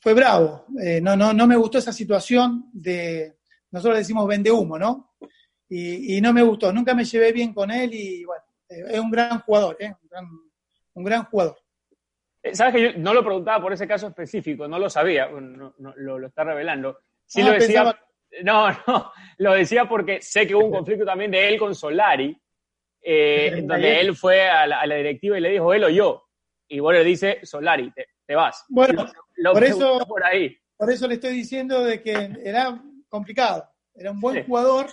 fue 0.00 0.14
bravo. 0.14 0.66
Eh, 0.82 1.00
no, 1.00 1.16
no, 1.16 1.32
no 1.32 1.46
me 1.46 1.56
gustó 1.56 1.78
esa 1.78 1.92
situación 1.92 2.70
de, 2.72 3.36
nosotros 3.70 3.98
decimos 3.98 4.26
vende 4.26 4.50
humo, 4.50 4.78
¿no? 4.78 5.14
Y, 5.68 6.20
no 6.20 6.32
me 6.32 6.42
gustó, 6.42 6.72
nunca 6.72 6.94
me 6.94 7.04
llevé 7.04 7.32
bien 7.32 7.52
con 7.52 7.72
él 7.72 7.92
y 7.92 8.24
bueno, 8.24 8.44
eh, 8.68 8.84
es 8.90 9.00
un 9.00 9.10
gran 9.10 9.40
jugador, 9.40 9.76
¿eh? 9.80 9.92
un, 10.94 11.04
gran, 11.04 11.24
jugador. 11.24 11.58
Sabes 12.52 12.74
que 12.74 12.82
yo 12.82 12.98
no 12.98 13.12
lo 13.12 13.24
preguntaba 13.24 13.60
por 13.60 13.72
ese 13.72 13.88
caso 13.88 14.06
específico, 14.06 14.68
no 14.68 14.78
lo 14.78 14.88
sabía, 14.88 15.28
no, 15.28 15.74
lo, 15.76 16.18
lo, 16.18 16.26
está 16.28 16.44
revelando. 16.44 17.00
Sí 17.24 17.40
ah, 17.40 17.46
lo 17.46 17.52
decía, 17.52 18.00
no, 18.44 18.70
no, 18.86 19.12
lo 19.38 19.52
decía 19.54 19.88
porque 19.88 20.22
sé 20.22 20.46
que 20.46 20.54
hubo 20.54 20.66
un 20.66 20.72
conflicto 20.72 21.04
también 21.04 21.32
de 21.32 21.48
él 21.48 21.58
con 21.58 21.74
Solari, 21.74 22.40
eh, 23.02 23.62
donde 23.64 24.00
él 24.00 24.16
fue 24.16 24.48
a 24.48 24.66
la, 24.66 24.96
directiva 24.96 25.36
y 25.36 25.40
le 25.40 25.50
dijo 25.50 25.74
él 25.74 25.84
o 25.84 25.88
yo. 25.88 26.25
Y 26.68 26.80
bueno, 26.80 27.00
le 27.00 27.04
dice 27.04 27.40
Solari, 27.42 27.92
te, 28.26 28.34
vas. 28.34 28.64
Bueno, 28.68 29.06
por, 29.52 29.64
eso, 29.64 29.98
por, 30.06 30.24
ahí. 30.24 30.56
por 30.76 30.90
eso 30.90 31.06
le 31.06 31.14
estoy 31.14 31.34
diciendo 31.34 31.84
de 31.84 32.02
que 32.02 32.12
era 32.44 32.82
complicado. 33.08 33.68
Era 33.94 34.10
un 34.10 34.20
buen 34.20 34.44
jugador, 34.46 34.88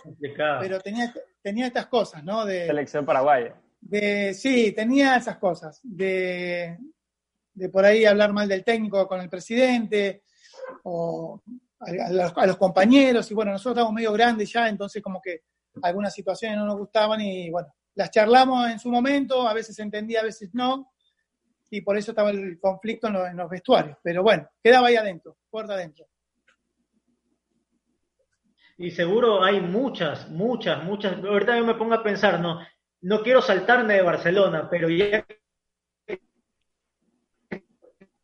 pero 0.62 0.80
tenía, 0.80 1.14
tenía 1.42 1.68
estas 1.68 1.88
cosas, 1.88 2.24
¿no? 2.24 2.46
De, 2.46 2.68
Selección 2.68 3.06
paraguaya. 3.06 3.56
De, 3.82 4.34
sí, 4.34 4.72
tenía 4.72 5.18
esas 5.18 5.38
cosas. 5.38 5.82
De, 5.84 6.78
de 7.54 7.70
por 7.70 7.84
ahí 7.84 8.06
hablar 8.06 8.32
mal 8.32 8.48
del 8.48 8.64
técnico 8.64 9.08
con 9.08 9.20
el 9.20 9.30
presidente, 9.30 10.24
o 10.84 11.42
a, 11.80 12.46
los, 12.46 12.58
compañeros, 12.58 13.30
y 13.30 13.34
bueno, 13.34 13.52
nosotros 13.52 13.78
estamos 13.78 13.94
medio 13.94 14.14
grandes 14.14 14.52
ya, 14.52 14.70
entonces 14.70 15.02
como 15.02 15.22
que 15.22 15.42
algunas 15.82 16.14
situaciones 16.14 16.58
no 16.58 16.66
nos 16.66 16.78
gustaban 16.78 17.20
y 17.22 17.50
bueno, 17.50 17.74
las 17.96 18.10
charlamos 18.12 18.70
en 18.70 18.80
su 18.80 18.90
momento, 18.90 19.48
a 19.48 19.54
veces 19.54 19.78
entendía, 19.80 20.22
a 20.22 20.24
veces 20.24 20.50
no, 20.54 20.93
y 21.74 21.82
por 21.82 21.98
eso 21.98 22.12
estaba 22.12 22.30
el 22.30 22.60
conflicto 22.60 23.08
en 23.08 23.36
los, 23.36 23.50
vestuarios. 23.50 23.98
Pero 24.04 24.22
bueno, 24.22 24.48
quedaba 24.64 24.90
ahí 24.90 24.96
adentro, 24.96 25.38
puerta 25.50 25.74
adentro. 25.74 26.06
Y 28.78 28.92
seguro 28.92 29.44
hay 29.44 29.60
muchas, 29.60 30.30
muchas, 30.30 30.84
muchas. 30.84 31.24
Ahorita 31.24 31.58
yo 31.58 31.66
me 31.66 31.74
pongo 31.74 31.96
a 31.96 32.04
pensar, 32.04 32.40
no, 32.40 32.60
no 33.02 33.22
quiero 33.24 33.42
saltarme 33.42 33.96
de 33.96 34.04
Barcelona, 34.04 34.68
pero 34.70 34.88
ya 34.88 35.26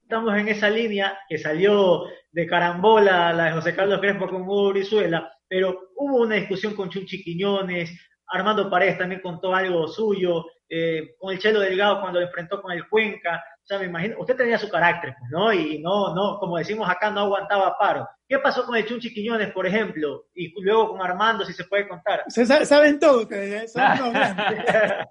estamos 0.04 0.38
en 0.38 0.48
esa 0.48 0.70
línea 0.70 1.18
que 1.28 1.40
salió 1.40 2.04
de 2.32 2.46
carambola 2.46 3.34
la 3.34 3.46
de 3.46 3.52
José 3.54 3.76
Carlos 3.76 4.00
Crespo 4.00 4.30
con 4.30 4.44
Hugo 4.44 4.70
Brizuela, 4.70 5.34
pero 5.48 5.90
hubo 5.96 6.22
una 6.22 6.36
discusión 6.36 6.76
con 6.76 6.92
Chuchi 6.92 7.24
Quiñones, 7.24 8.00
Armando 8.28 8.70
Paredes 8.70 9.00
también 9.00 9.22
contó 9.22 9.56
algo 9.56 9.88
suyo, 9.88 10.46
eh, 10.70 11.16
con 11.18 11.34
el 11.34 11.40
Chelo 11.40 11.60
Delgado 11.62 12.00
cuando 12.00 12.20
lo 12.20 12.28
enfrentó 12.28 12.62
con 12.62 12.72
el 12.72 12.88
Cuenca, 12.88 13.44
o 13.64 13.66
sea, 13.66 13.80
me 13.80 13.86
imagino, 13.86 14.20
usted 14.20 14.36
tenía 14.36 14.58
su 14.58 14.70
carácter, 14.70 15.16
pues, 15.18 15.32
¿no? 15.32 15.52
Y 15.52 15.80
no, 15.80 16.14
no, 16.14 16.38
como 16.40 16.58
decimos 16.58 16.88
acá, 16.88 17.10
no 17.10 17.22
aguantaba 17.22 17.76
paro. 17.78 18.08
¿Qué 18.28 18.38
pasó 18.40 18.66
con 18.66 18.76
el 18.76 18.86
Chuchi 18.86 19.14
Quiñones, 19.14 19.52
por 19.52 19.66
ejemplo? 19.66 20.28
Y 20.36 20.54
luego 20.62 20.90
con 20.90 21.02
Armando, 21.02 21.44
si 21.44 21.54
se 21.54 21.66
puede 21.66 21.88
contar. 21.88 22.24
Se 22.28 22.46
saben 22.46 23.00
todo 23.00 23.22
ustedes, 23.22 23.76
¿eh? 23.76 23.82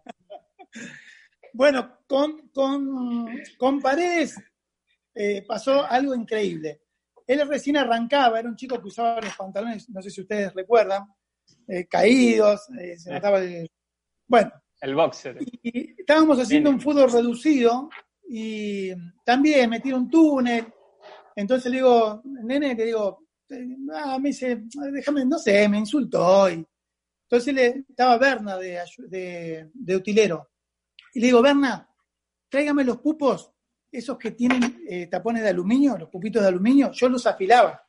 bueno, 1.53 1.99
con, 2.07 2.49
con, 2.49 3.29
con 3.57 3.81
Paredes 3.81 4.41
eh, 5.15 5.45
pasó 5.47 5.85
algo 5.85 6.15
increíble. 6.15 6.83
Él 7.27 7.47
recién 7.49 7.77
arrancaba, 7.77 8.39
era 8.39 8.49
un 8.49 8.57
chico 8.57 8.81
que 8.81 8.89
usaba 8.89 9.21
los 9.21 9.37
pantalones, 9.37 9.91
no 9.91 10.01
sé 10.03 10.11
si 10.11 10.21
ustedes 10.21 10.55
recuerdan, 10.55 11.05
eh, 11.67 11.87
caídos, 11.87 12.67
se 12.97 13.13
notaba 13.13 13.41
el... 13.41 13.69
Bueno. 14.27 14.51
El 14.81 14.95
boxer. 14.95 15.39
Y, 15.63 16.01
estábamos 16.01 16.39
haciendo 16.39 16.71
un 16.71 16.81
fútbol 16.81 17.11
reducido 17.11 17.91
y 18.29 18.93
también 19.25 19.71
metí 19.71 19.93
un 19.93 20.09
túnel. 20.09 20.67
Entonces 21.35 21.71
le 21.71 21.79
digo, 21.79 22.23
nene, 22.25 22.75
le 22.75 22.85
digo, 22.87 23.27
ah, 23.95 24.19
me 24.19 24.31
dice, 24.31 24.65
déjame, 24.93 25.25
no 25.25 25.39
sé, 25.39 25.69
me 25.69 25.79
insultó. 25.79 26.51
Y, 26.51 26.67
entonces 27.25 27.55
le, 27.55 27.67
estaba 27.89 28.19
Berna 28.19 28.57
de, 28.57 28.81
de, 29.09 29.71
de 29.73 29.97
utilero. 29.97 30.51
Y 31.15 31.21
le 31.21 31.27
digo, 31.27 31.43
Berna, 31.43 31.89
tráigame 32.49 32.85
los 32.85 32.99
pupos 32.99 33.53
esos 33.91 34.19
que 34.19 34.33
tienen 34.33 34.83
eh, 34.89 35.07
tapones 35.07 35.43
de 35.43 35.49
aluminio, 35.49 35.97
los 35.97 36.09
pupitos 36.09 36.43
de 36.43 36.49
aluminio, 36.49 36.93
yo 36.93 37.09
los 37.09 37.27
afilaba 37.27 37.83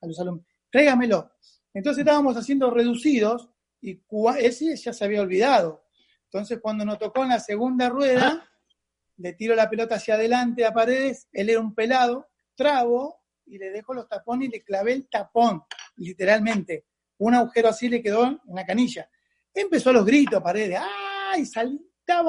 a 0.00 0.06
los 0.06 0.18
alumnos. 0.20 0.46
Tráigamelo. 0.70 1.32
Entonces 1.74 2.00
estábamos 2.00 2.36
haciendo 2.36 2.70
reducidos 2.70 3.48
y 3.80 4.00
ese 4.38 4.76
ya 4.76 4.92
se 4.92 5.04
había 5.04 5.22
olvidado. 5.22 5.84
Entonces 6.32 6.60
cuando 6.62 6.84
nos 6.84 6.98
tocó 6.98 7.24
en 7.24 7.30
la 7.30 7.40
segunda 7.40 7.88
rueda, 7.88 8.48
le 9.16 9.32
tiro 9.32 9.56
la 9.56 9.68
pelota 9.68 9.96
hacia 9.96 10.14
adelante 10.14 10.64
a 10.64 10.72
Paredes, 10.72 11.28
él 11.32 11.50
era 11.50 11.60
un 11.60 11.74
pelado, 11.74 12.28
trabo 12.54 13.22
y 13.46 13.58
le 13.58 13.70
dejo 13.70 13.94
los 13.94 14.08
tapones 14.08 14.48
y 14.48 14.52
le 14.52 14.62
clavé 14.62 14.92
el 14.92 15.08
tapón, 15.08 15.62
literalmente. 15.96 16.86
Un 17.18 17.34
agujero 17.34 17.68
así 17.68 17.88
le 17.88 18.00
quedó 18.00 18.26
en 18.26 18.40
la 18.54 18.64
canilla. 18.64 19.10
Empezó 19.52 19.90
a 19.90 19.94
los 19.94 20.06
gritos 20.06 20.40
Paredes, 20.40 20.80
¡ay! 21.32 21.44
Salí, 21.44 21.80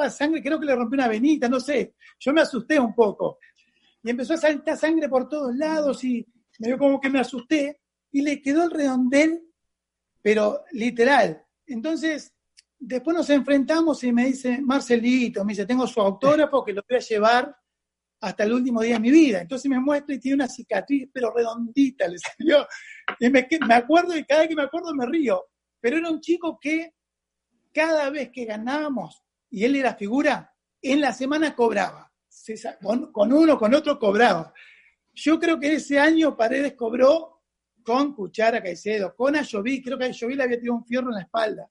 sangre, 0.10 0.42
creo 0.42 0.60
que 0.60 0.66
le 0.66 0.76
rompió 0.76 0.96
una 0.96 1.08
venita, 1.08 1.48
no 1.48 1.60
sé. 1.60 1.96
Yo 2.20 2.34
me 2.34 2.42
asusté 2.42 2.80
un 2.80 2.94
poco. 2.96 3.38
Y 4.04 4.10
empezó 4.10 4.34
a 4.34 4.38
saltar 4.38 4.78
sangre 4.78 5.08
por 5.08 5.30
todos 5.30 5.56
lados 5.56 6.04
y 6.04 6.26
me 6.60 6.70
dio 6.70 6.78
como 6.78 7.00
que 7.00 7.10
me 7.10 7.20
asusté 7.20 7.82
y 8.12 8.22
le 8.22 8.42
quedó 8.42 8.64
el 8.64 8.72
redondel, 8.72 9.44
pero 10.22 10.64
literal. 10.72 11.46
Entonces, 11.68 12.34
después 12.82 13.16
nos 13.16 13.30
enfrentamos 13.30 14.04
y 14.04 14.12
me 14.12 14.26
dice, 14.26 14.60
Marcelito, 14.60 15.46
me 15.46 15.54
dice, 15.54 15.66
tengo 15.66 15.86
su 15.86 16.02
autógrafo 16.02 16.66
que 16.66 16.74
lo 16.74 16.84
voy 16.88 16.98
a 16.98 17.02
llevar 17.02 17.56
hasta 18.20 18.44
el 18.44 18.54
último 18.54 18.82
día 18.82 18.96
de 18.96 19.00
mi 19.00 19.12
vida. 19.12 19.42
Entonces 19.42 19.70
me 19.70 19.80
muestra 19.80 20.16
y 20.16 20.20
tiene 20.20 20.36
una 20.36 20.48
cicatriz, 20.48 21.10
pero 21.14 21.32
redondita, 21.34 22.08
le 22.08 22.18
salió. 22.18 22.68
Y 23.20 23.30
me, 23.30 23.48
acuerdo 23.74 24.18
y 24.18 24.26
cada 24.26 24.42
vez 24.42 24.50
que 24.50 24.56
me 24.56 24.64
acuerdo 24.64 24.94
me 24.96 25.06
río. 25.06 25.46
Pero 25.80 25.98
era 25.98 26.10
un 26.10 26.20
chico 26.20 26.60
que 26.60 26.96
cada 27.72 28.10
vez 28.10 28.32
que 28.32 28.46
ganábamos 28.46 29.24
y 29.50 29.64
él 29.64 29.76
era 29.76 29.96
figura, 29.96 30.54
en 30.82 31.02
la 31.02 31.14
semana 31.14 31.56
cobraba. 31.56 32.12
Con, 32.82 33.34
uno, 33.34 33.58
con 33.60 33.74
otro 33.76 34.00
cobraba. 34.00 34.54
Yo 35.14 35.40
creo 35.40 35.60
que 35.60 35.74
ese 35.74 36.00
año 36.00 36.36
Paredes 36.36 36.74
cobró 36.74 37.44
con 37.84 38.16
Cuchara 38.16 38.62
Caicedo, 38.62 39.16
con 39.16 39.36
Ayoví, 39.36 39.82
creo 39.84 39.98
que 39.98 40.06
Ayoví 40.06 40.36
le 40.36 40.44
había 40.44 40.60
tirado 40.60 40.78
un 40.78 40.86
fierro 40.86 41.10
en 41.10 41.16
la 41.16 41.22
espalda. 41.22 41.70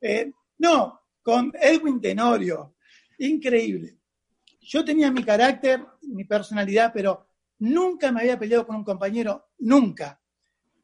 Eh, 0.00 0.30
no, 0.58 1.00
con 1.22 1.52
Edwin 1.60 2.00
Tenorio. 2.00 2.76
increíble. 3.18 3.98
Yo 4.60 4.84
tenía 4.84 5.10
mi 5.10 5.22
carácter, 5.22 5.84
mi 6.02 6.24
personalidad, 6.24 6.90
pero 6.92 7.26
nunca 7.58 8.10
me 8.10 8.20
había 8.20 8.38
peleado 8.38 8.66
con 8.66 8.76
un 8.76 8.84
compañero, 8.84 9.50
nunca. 9.58 10.20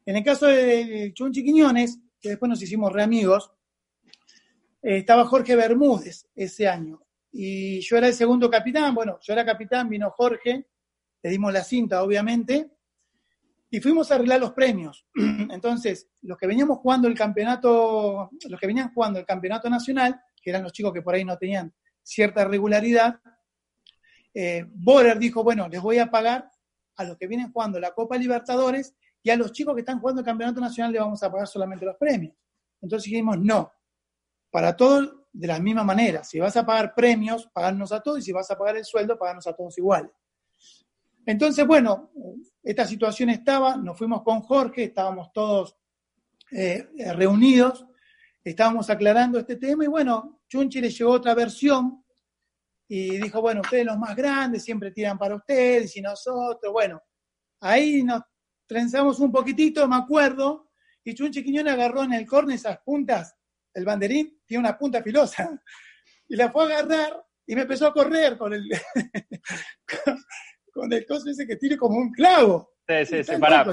En 0.05 0.15
el 0.17 0.23
caso 0.23 0.47
de 0.47 1.11
Chunchi 1.13 1.43
Quiñones, 1.43 1.99
que 2.19 2.29
después 2.29 2.49
nos 2.49 2.61
hicimos 2.61 2.91
re 2.91 3.03
amigos, 3.03 3.51
eh, 4.81 4.97
estaba 4.97 5.25
Jorge 5.25 5.55
Bermúdez 5.55 6.27
ese 6.35 6.67
año. 6.67 7.03
Y 7.31 7.79
yo 7.81 7.97
era 7.97 8.07
el 8.07 8.13
segundo 8.13 8.49
capitán, 8.49 8.93
bueno, 8.93 9.19
yo 9.21 9.33
era 9.33 9.45
capitán, 9.45 9.89
vino 9.89 10.11
Jorge, 10.11 10.67
le 11.23 11.29
dimos 11.29 11.53
la 11.53 11.63
cinta, 11.63 12.03
obviamente, 12.03 12.71
y 13.73 13.79
fuimos 13.79 14.11
a 14.11 14.15
arreglar 14.15 14.39
los 14.39 14.51
premios. 14.51 15.07
Entonces, 15.15 16.09
los 16.21 16.37
que 16.37 16.45
veníamos 16.45 16.79
jugando 16.79 17.07
el 17.07 17.15
campeonato, 17.15 18.29
los 18.47 18.59
que 18.59 18.67
venían 18.67 18.93
jugando 18.93 19.17
el 19.17 19.25
campeonato 19.25 19.69
nacional, 19.69 20.21
que 20.41 20.49
eran 20.49 20.63
los 20.63 20.73
chicos 20.73 20.91
que 20.91 21.01
por 21.01 21.15
ahí 21.15 21.23
no 21.23 21.37
tenían 21.37 21.73
cierta 22.03 22.43
regularidad, 22.45 23.19
eh, 24.33 24.65
Borer 24.67 25.17
dijo, 25.17 25.43
bueno, 25.43 25.69
les 25.69 25.81
voy 25.81 25.99
a 25.99 26.11
pagar 26.11 26.51
a 26.97 27.03
los 27.05 27.17
que 27.17 27.27
vienen 27.27 27.51
jugando 27.51 27.79
la 27.79 27.91
Copa 27.91 28.17
Libertadores 28.17 28.93
y 29.23 29.29
a 29.29 29.37
los 29.37 29.53
chicos 29.53 29.73
que 29.73 29.81
están 29.81 29.99
jugando 29.99 30.19
el 30.19 30.25
Campeonato 30.25 30.59
Nacional 30.59 30.91
les 30.91 31.01
vamos 31.01 31.23
a 31.23 31.31
pagar 31.31 31.47
solamente 31.47 31.85
los 31.85 31.95
premios. 31.95 32.35
Entonces 32.81 33.09
dijimos, 33.09 33.39
no, 33.39 33.71
para 34.49 34.75
todos 34.75 35.15
de 35.31 35.47
la 35.47 35.59
misma 35.59 35.83
manera. 35.85 36.25
Si 36.25 36.39
vas 36.39 36.57
a 36.57 36.65
pagar 36.65 36.93
premios, 36.93 37.47
pagarnos 37.53 37.93
a 37.93 38.01
todos 38.01 38.19
y 38.19 38.21
si 38.21 38.31
vas 38.33 38.51
a 38.51 38.57
pagar 38.57 38.75
el 38.75 38.83
sueldo, 38.83 39.17
pagarnos 39.17 39.47
a 39.47 39.53
todos 39.53 39.77
igual. 39.77 40.11
Entonces, 41.25 41.65
bueno, 41.65 42.11
esta 42.63 42.85
situación 42.85 43.29
estaba, 43.29 43.75
nos 43.75 43.97
fuimos 43.97 44.23
con 44.23 44.41
Jorge, 44.41 44.85
estábamos 44.85 45.31
todos 45.33 45.75
eh, 46.51 46.87
reunidos, 47.15 47.85
estábamos 48.43 48.89
aclarando 48.89 49.39
este 49.39 49.55
tema 49.55 49.83
y 49.83 49.87
bueno, 49.87 50.41
Chunchi 50.47 50.81
le 50.81 50.89
llegó 50.89 51.11
otra 51.11 51.33
versión 51.33 52.03
y 52.87 53.17
dijo, 53.21 53.41
bueno, 53.41 53.61
ustedes 53.61 53.85
los 53.85 53.97
más 53.97 54.15
grandes 54.15 54.63
siempre 54.63 54.91
tiran 54.91 55.17
para 55.17 55.35
ustedes 55.35 55.95
y 55.95 56.01
nosotros, 56.01 56.73
bueno, 56.73 57.01
ahí 57.61 58.03
nos 58.03 58.21
trenzamos 58.65 59.19
un 59.19 59.31
poquitito, 59.31 59.87
me 59.87 59.95
acuerdo, 59.95 60.71
y 61.03 61.13
Chunchi 61.13 61.43
Quiñón 61.43 61.67
agarró 61.67 62.03
en 62.03 62.13
el 62.13 62.25
corne 62.25 62.55
esas 62.55 62.79
puntas, 62.79 63.35
el 63.73 63.85
banderín 63.85 64.41
tiene 64.45 64.59
una 64.59 64.77
punta 64.77 65.01
filosa, 65.01 65.49
y 66.27 66.35
la 66.35 66.51
fue 66.51 66.63
a 66.63 66.79
agarrar 66.79 67.23
y 67.45 67.55
me 67.55 67.61
empezó 67.61 67.87
a 67.87 67.93
correr 67.93 68.37
con 68.37 68.53
el, 68.53 68.69
con, 70.71 70.91
el 70.91 71.05
coso 71.05 71.29
ese 71.29 71.45
que 71.45 71.55
tiene 71.55 71.77
como 71.77 71.97
un 71.97 72.11
clavo. 72.11 72.73
Sí, 72.87 73.05
sí, 73.05 73.23
sí, 73.23 73.37
para, 73.39 73.65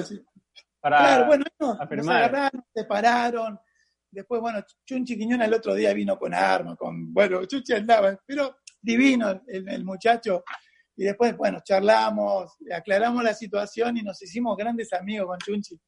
para, 0.80 0.98
Claro, 0.98 1.26
bueno, 1.26 1.44
no, 1.58 1.74
nos 1.74 2.08
agarraron, 2.08 2.64
se 2.72 2.84
pararon, 2.84 3.58
después, 4.10 4.40
bueno, 4.40 4.64
Chunchi 4.84 5.16
Quiñón 5.18 5.42
el 5.42 5.54
otro 5.54 5.74
día 5.74 5.92
vino 5.92 6.18
con 6.18 6.34
armas, 6.34 6.76
con, 6.76 7.12
bueno, 7.12 7.44
Chunchi 7.44 7.72
andaba, 7.74 8.18
pero 8.26 8.58
divino 8.80 9.42
el, 9.46 9.84
muchacho. 9.84 10.44
Y 10.96 11.04
después, 11.04 11.36
bueno, 11.36 11.60
charlamos, 11.62 12.56
aclaramos 12.74 13.22
la 13.22 13.34
situación 13.34 13.96
y 13.96 14.02
nos 14.02 14.20
hicimos 14.22 14.56
grandes 14.56 14.92
amigos 14.92 15.28
con 15.28 15.38
Chunchi. 15.38 15.78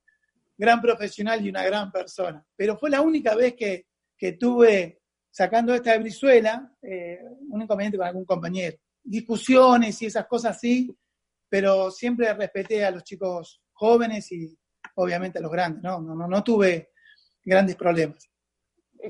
Gran 0.57 0.81
profesional 0.81 1.45
y 1.45 1.49
una 1.49 1.65
gran 1.65 1.91
persona. 1.91 2.45
Pero 2.55 2.77
fue 2.79 2.91
la 2.91 3.01
única 3.01 3.35
vez 3.35 3.55
que, 3.55 3.87
que 4.17 4.33
tuve, 4.35 5.01
sacando 5.31 5.75
esta 5.75 5.93
de 5.93 5.99
Brizuela, 6.01 6.71
eh, 6.83 7.19
un 7.49 7.63
inconveniente 7.63 7.99
con 7.99 8.07
algún 8.07 8.25
compañero. 8.25 8.77
Discusiones 9.11 10.01
y 10.03 10.07
esas 10.07 10.27
cosas 10.27 10.61
sí, 10.61 10.97
pero 11.49 11.91
siempre 11.91 12.33
respeté 12.33 12.85
a 12.85 12.93
los 12.93 13.03
chicos 13.03 13.61
jóvenes 13.73 14.31
y 14.31 14.57
obviamente 14.95 15.41
a 15.41 15.43
los 15.43 15.51
grandes, 15.51 15.83
¿no? 15.83 16.01
No, 16.01 16.15
no, 16.15 16.29
no 16.29 16.45
tuve 16.45 16.93
grandes 17.45 17.75
problemas. 17.75 18.31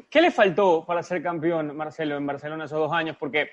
¿Qué 0.08 0.22
le 0.22 0.30
faltó 0.30 0.86
para 0.86 1.02
ser 1.02 1.22
campeón, 1.22 1.76
Marcelo, 1.76 2.16
en 2.16 2.26
Barcelona 2.26 2.64
esos 2.64 2.78
dos 2.78 2.92
años? 2.92 3.18
Porque 3.18 3.50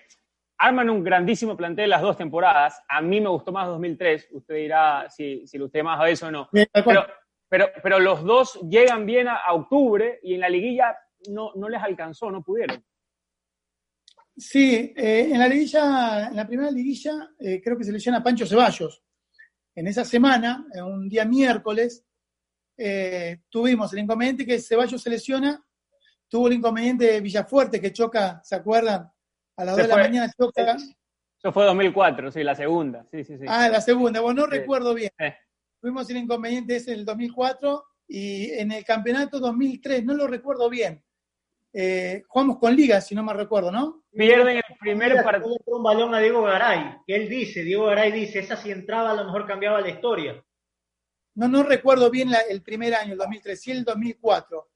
arman 0.57 0.89
un 0.89 1.03
grandísimo 1.03 1.57
plantel 1.57 1.89
las 1.89 2.01
dos 2.01 2.15
temporadas. 2.15 2.81
A 2.88 3.01
mí 3.01 3.19
me 3.19 3.27
gustó 3.27 3.51
más 3.51 3.67
2003. 3.67 4.29
Usted 4.31 4.55
dirá 4.55 5.10
si, 5.10 5.45
si 5.45 5.62
usted 5.62 5.83
más 5.83 5.99
a 5.99 6.07
eso 6.07 6.27
o 6.27 6.31
no. 6.31 6.47
Pero, 6.51 7.05
pero, 7.49 7.69
pero, 7.83 7.99
los 7.99 8.23
dos 8.23 8.57
llegan 8.69 9.05
bien 9.05 9.27
a, 9.27 9.51
octubre 9.51 10.19
y 10.23 10.36
en 10.36 10.39
la 10.39 10.49
liguilla 10.49 10.97
no, 11.29 11.51
no 11.55 11.67
les 11.67 11.83
alcanzó, 11.83 12.31
no 12.31 12.41
pudieron. 12.41 12.81
Sí, 14.38 14.93
eh, 14.95 15.30
en 15.32 15.39
la 15.39 15.47
liguilla, 15.47 16.28
en 16.28 16.36
la 16.36 16.47
primera 16.47 16.69
liguilla, 16.69 17.32
eh, 17.39 17.60
creo 17.62 17.78
que 17.78 17.84
se 17.84 17.91
lesiona 17.91 18.23
Pancho 18.23 18.45
Ceballos. 18.45 19.04
En 19.76 19.88
esa 19.88 20.06
semana, 20.06 20.65
un 20.84 21.10
día 21.10 21.26
miércoles, 21.26 22.06
eh, 22.78 23.41
tuvimos 23.50 23.91
el 23.93 24.00
inconveniente 24.00 24.45
que 24.45 24.60
Ceballos 24.60 25.02
se 25.02 25.10
lesiona 25.10 25.63
tuvo 26.30 26.47
el 26.47 26.54
inconveniente 26.54 27.06
de 27.06 27.21
Villafuerte 27.21 27.80
que 27.80 27.93
choca, 27.93 28.41
¿se 28.43 28.56
acuerdan? 28.56 29.10
A 29.58 29.65
las 29.65 29.78
2 29.78 29.88
de 29.88 29.95
la 29.95 29.97
mañana 29.97 30.32
choca. 30.38 30.76
Eso 30.76 31.52
fue 31.52 31.65
2004, 31.65 32.32
sí, 32.32 32.43
la 32.43 32.56
segunda. 32.56 33.06
Sí, 33.06 33.23
sí, 33.23 33.38
sí. 33.38 33.45
Ah, 33.47 33.69
la 33.69 33.82
segunda, 33.82 34.21
bueno, 34.21 34.41
no 34.41 34.47
recuerdo 34.47 34.93
bien. 34.93 35.12
Fuimos 35.80 36.10
el 36.10 36.17
inconveniente 36.17 36.76
ese 36.76 36.93
en 36.93 37.00
el 37.00 37.06
2004 37.06 37.84
y 38.08 38.52
en 38.52 38.71
el 38.71 38.84
campeonato 38.84 39.39
2003, 39.39 40.04
no 40.04 40.15
lo 40.15 40.28
recuerdo 40.28 40.69
bien. 40.69 41.04
Eh, 41.73 42.23
jugamos 42.27 42.58
con 42.58 42.75
Liga, 42.75 43.01
si 43.01 43.13
no 43.13 43.23
me 43.23 43.34
recuerdo, 43.34 43.71
¿no? 43.71 44.03
Pierden 44.12 44.58
el 44.58 44.77
primer 44.80 45.23
partido. 45.23 45.58
un 45.67 45.84
balón 45.84 46.15
a 46.15 46.19
Diego 46.19 46.41
Garay, 46.43 46.97
que 47.06 47.15
él 47.15 47.30
dice, 47.30 47.63
Diego 47.63 47.86
Garay 47.86 48.12
dice, 48.12 48.39
esa 48.39 48.56
si 48.56 48.71
entraba 48.71 49.12
a 49.12 49.15
lo 49.15 49.25
mejor 49.25 49.45
cambiaba 49.45 49.82
la 49.82 49.89
historia. 49.89 50.43
No, 51.36 51.47
no 51.47 51.63
recuerdo 51.63 52.10
bien 52.10 52.30
el 52.49 52.63
primer 52.63 52.95
año, 52.95 53.13
el 53.13 53.19
2003, 53.19 53.62
sí 53.62 53.71
el 53.71 53.84
2004 53.84 54.67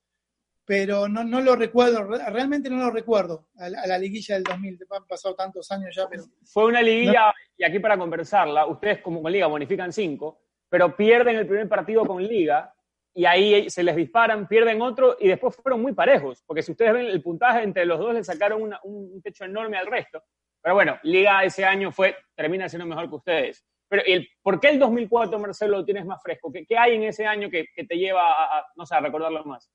pero 0.71 1.09
no, 1.09 1.23
no 1.23 1.41
lo 1.41 1.57
recuerdo, 1.57 2.03
realmente 2.03 2.69
no 2.69 2.77
lo 2.77 2.91
recuerdo, 2.91 3.49
a, 3.57 3.69
la 3.69 3.97
liguilla 3.97 4.35
del 4.35 4.43
2000, 4.45 4.79
han 4.91 5.05
pasado 5.05 5.35
tantos 5.35 5.69
años 5.69 5.93
ya, 5.93 6.07
pero... 6.07 6.23
Fue 6.45 6.65
una 6.65 6.81
liguilla, 6.81 7.33
y 7.57 7.65
aquí 7.65 7.79
para 7.79 7.97
conversarla, 7.97 8.65
ustedes 8.67 9.01
como 9.01 9.21
con 9.21 9.33
Liga 9.33 9.47
bonifican 9.47 9.91
cinco, 9.91 10.43
pero 10.69 10.95
pierden 10.95 11.35
el 11.35 11.45
primer 11.45 11.67
partido 11.67 12.05
con 12.05 12.23
Liga, 12.23 12.73
y 13.13 13.25
ahí 13.25 13.69
se 13.69 13.83
les 13.83 13.95
disparan, 13.95 14.47
pierden 14.47 14.81
otro, 14.81 15.17
y 15.19 15.27
después 15.27 15.55
fueron 15.55 15.81
muy 15.81 15.93
parejos, 15.93 16.43
porque 16.45 16.61
si 16.61 16.71
ustedes 16.71 16.93
ven 16.93 17.05
el 17.05 17.21
puntaje, 17.21 17.63
entre 17.63 17.85
los 17.85 17.99
dos 17.99 18.13
le 18.13 18.23
sacaron 18.23 18.73
un 18.83 19.21
techo 19.21 19.45
enorme 19.45 19.77
al 19.77 19.87
resto. 19.87 20.23
Pero 20.61 20.75
bueno, 20.75 20.99
Liga 21.03 21.43
ese 21.43 21.65
año 21.65 21.91
fue, 21.91 22.15
termina 22.35 22.69
siendo 22.69 22.85
mejor 22.85 23.09
que 23.09 23.15
ustedes. 23.15 23.65
Pero 23.89 24.03
el, 24.05 24.27
¿por 24.41 24.59
qué 24.59 24.69
el 24.69 24.79
2004, 24.79 25.37
Marcelo, 25.39 25.79
lo 25.79 25.85
tienes 25.85 26.05
más 26.05 26.21
fresco? 26.21 26.51
¿Qué, 26.51 26.65
qué 26.65 26.77
hay 26.77 26.95
en 26.95 27.03
ese 27.03 27.25
año 27.25 27.49
que, 27.49 27.65
que 27.75 27.83
te 27.83 27.97
lleva 27.97 28.21
a, 28.21 28.65
no 28.75 28.85
sé, 28.85 28.97
recordarlo 28.99 29.43
más? 29.43 29.69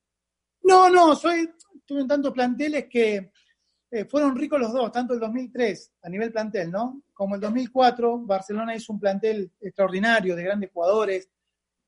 No, 0.62 0.88
no, 0.88 1.14
soy, 1.14 1.50
tuve 1.84 2.06
tantos 2.06 2.32
planteles 2.32 2.86
que 2.88 3.30
eh, 3.90 4.04
fueron 4.06 4.34
ricos 4.36 4.58
los 4.58 4.72
dos, 4.72 4.90
tanto 4.90 5.12
el 5.12 5.20
2003 5.20 5.92
a 6.02 6.08
nivel 6.08 6.32
plantel, 6.32 6.70
¿no? 6.70 7.02
Como 7.12 7.34
el 7.34 7.40
2004, 7.40 8.20
Barcelona 8.20 8.74
hizo 8.74 8.92
un 8.92 9.00
plantel 9.00 9.52
extraordinario 9.60 10.34
de 10.34 10.42
grandes 10.44 10.70
jugadores. 10.72 11.30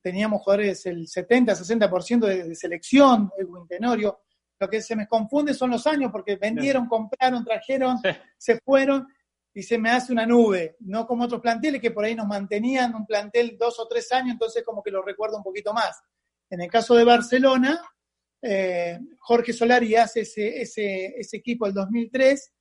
Teníamos 0.03 0.43
jugadores 0.43 0.87
el 0.87 1.07
70-60% 1.07 2.27
de, 2.27 2.45
de 2.45 2.55
selección, 2.55 3.31
Edwin 3.37 3.67
Tenorio. 3.67 4.21
Lo 4.61 4.69
que 4.69 4.83
se 4.83 4.97
me 4.97 5.07
confunde 5.07 5.55
son 5.55 5.71
los 5.71 5.87
años 5.87 6.11
porque 6.11 6.37
vendieron, 6.37 6.87
compraron, 6.87 7.45
trajeron, 7.45 7.99
se 8.37 8.59
fueron 8.59 9.07
y 9.55 9.63
se 9.63 9.79
me 9.79 9.91
hace 9.91 10.13
una 10.13 10.27
nube, 10.27 10.77
no 10.81 11.07
como 11.07 11.25
otros 11.25 11.41
planteles 11.41 11.81
que 11.81 11.91
por 11.91 12.05
ahí 12.05 12.15
nos 12.15 12.27
mantenían 12.27 12.95
un 12.95 13.07
plantel 13.07 13.57
dos 13.59 13.79
o 13.81 13.89
tres 13.89 14.11
años, 14.13 14.33
entonces 14.33 14.63
como 14.65 14.83
que 14.83 14.91
lo 14.91 15.03
recuerdo 15.03 15.37
un 15.37 15.43
poquito 15.43 15.73
más. 15.73 16.01
En 16.51 16.61
el 16.61 16.71
caso 16.71 16.95
de 16.95 17.05
Barcelona, 17.05 17.81
eh, 18.43 18.99
Jorge 19.19 19.53
Solari 19.53 19.97
hace 19.97 20.21
ese, 20.21 20.63
ese, 20.63 21.07
ese 21.19 21.37
equipo 21.37 21.67
el 21.67 21.75
2003 21.75 22.53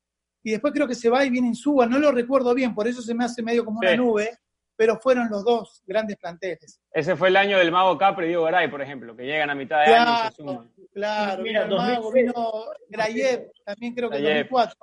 y 0.43 0.51
después 0.51 0.73
creo 0.73 0.87
que 0.87 0.95
se 0.95 1.09
va 1.09 1.23
y 1.25 1.29
viene 1.29 1.49
en 1.49 1.55
Suba, 1.55 1.85
no 1.85 1.99
lo 1.99 2.11
recuerdo 2.11 2.53
bien, 2.53 2.73
por 2.73 2.87
eso 2.87 3.01
se 3.01 3.13
me 3.13 3.25
hace 3.25 3.43
medio 3.43 3.63
como 3.63 3.79
una 3.79 3.95
nube, 3.95 4.37
pero 4.77 4.97
fueron 4.99 5.29
los 5.29 5.43
dos 5.43 5.83
grandes 5.85 6.15
planteles. 6.17 6.79
Ese 6.91 7.15
fue 7.15 7.29
el 7.29 7.35
año 7.35 7.57
del 7.57 7.71
Mago 7.71 7.97
Capri 7.97 8.25
y 8.25 8.27
Diego 8.29 8.43
Garay, 8.43 8.69
por 8.69 8.81
ejemplo, 8.81 9.15
que 9.15 9.25
llegan 9.25 9.49
a 9.49 9.55
mitad 9.55 9.83
de 9.83 9.95
año 9.95 10.11
y 10.11 10.27
se 10.27 10.35
suman. 10.35 10.71
Claro, 10.93 11.43
Mira, 11.43 11.63
el 11.63 11.69
Mago 11.69 12.11
vino 12.11 12.65
Grayev, 12.87 13.51
también 13.65 13.93
creo 13.93 14.09
que 14.09 14.17
en 14.17 14.23
2004. 14.23 14.77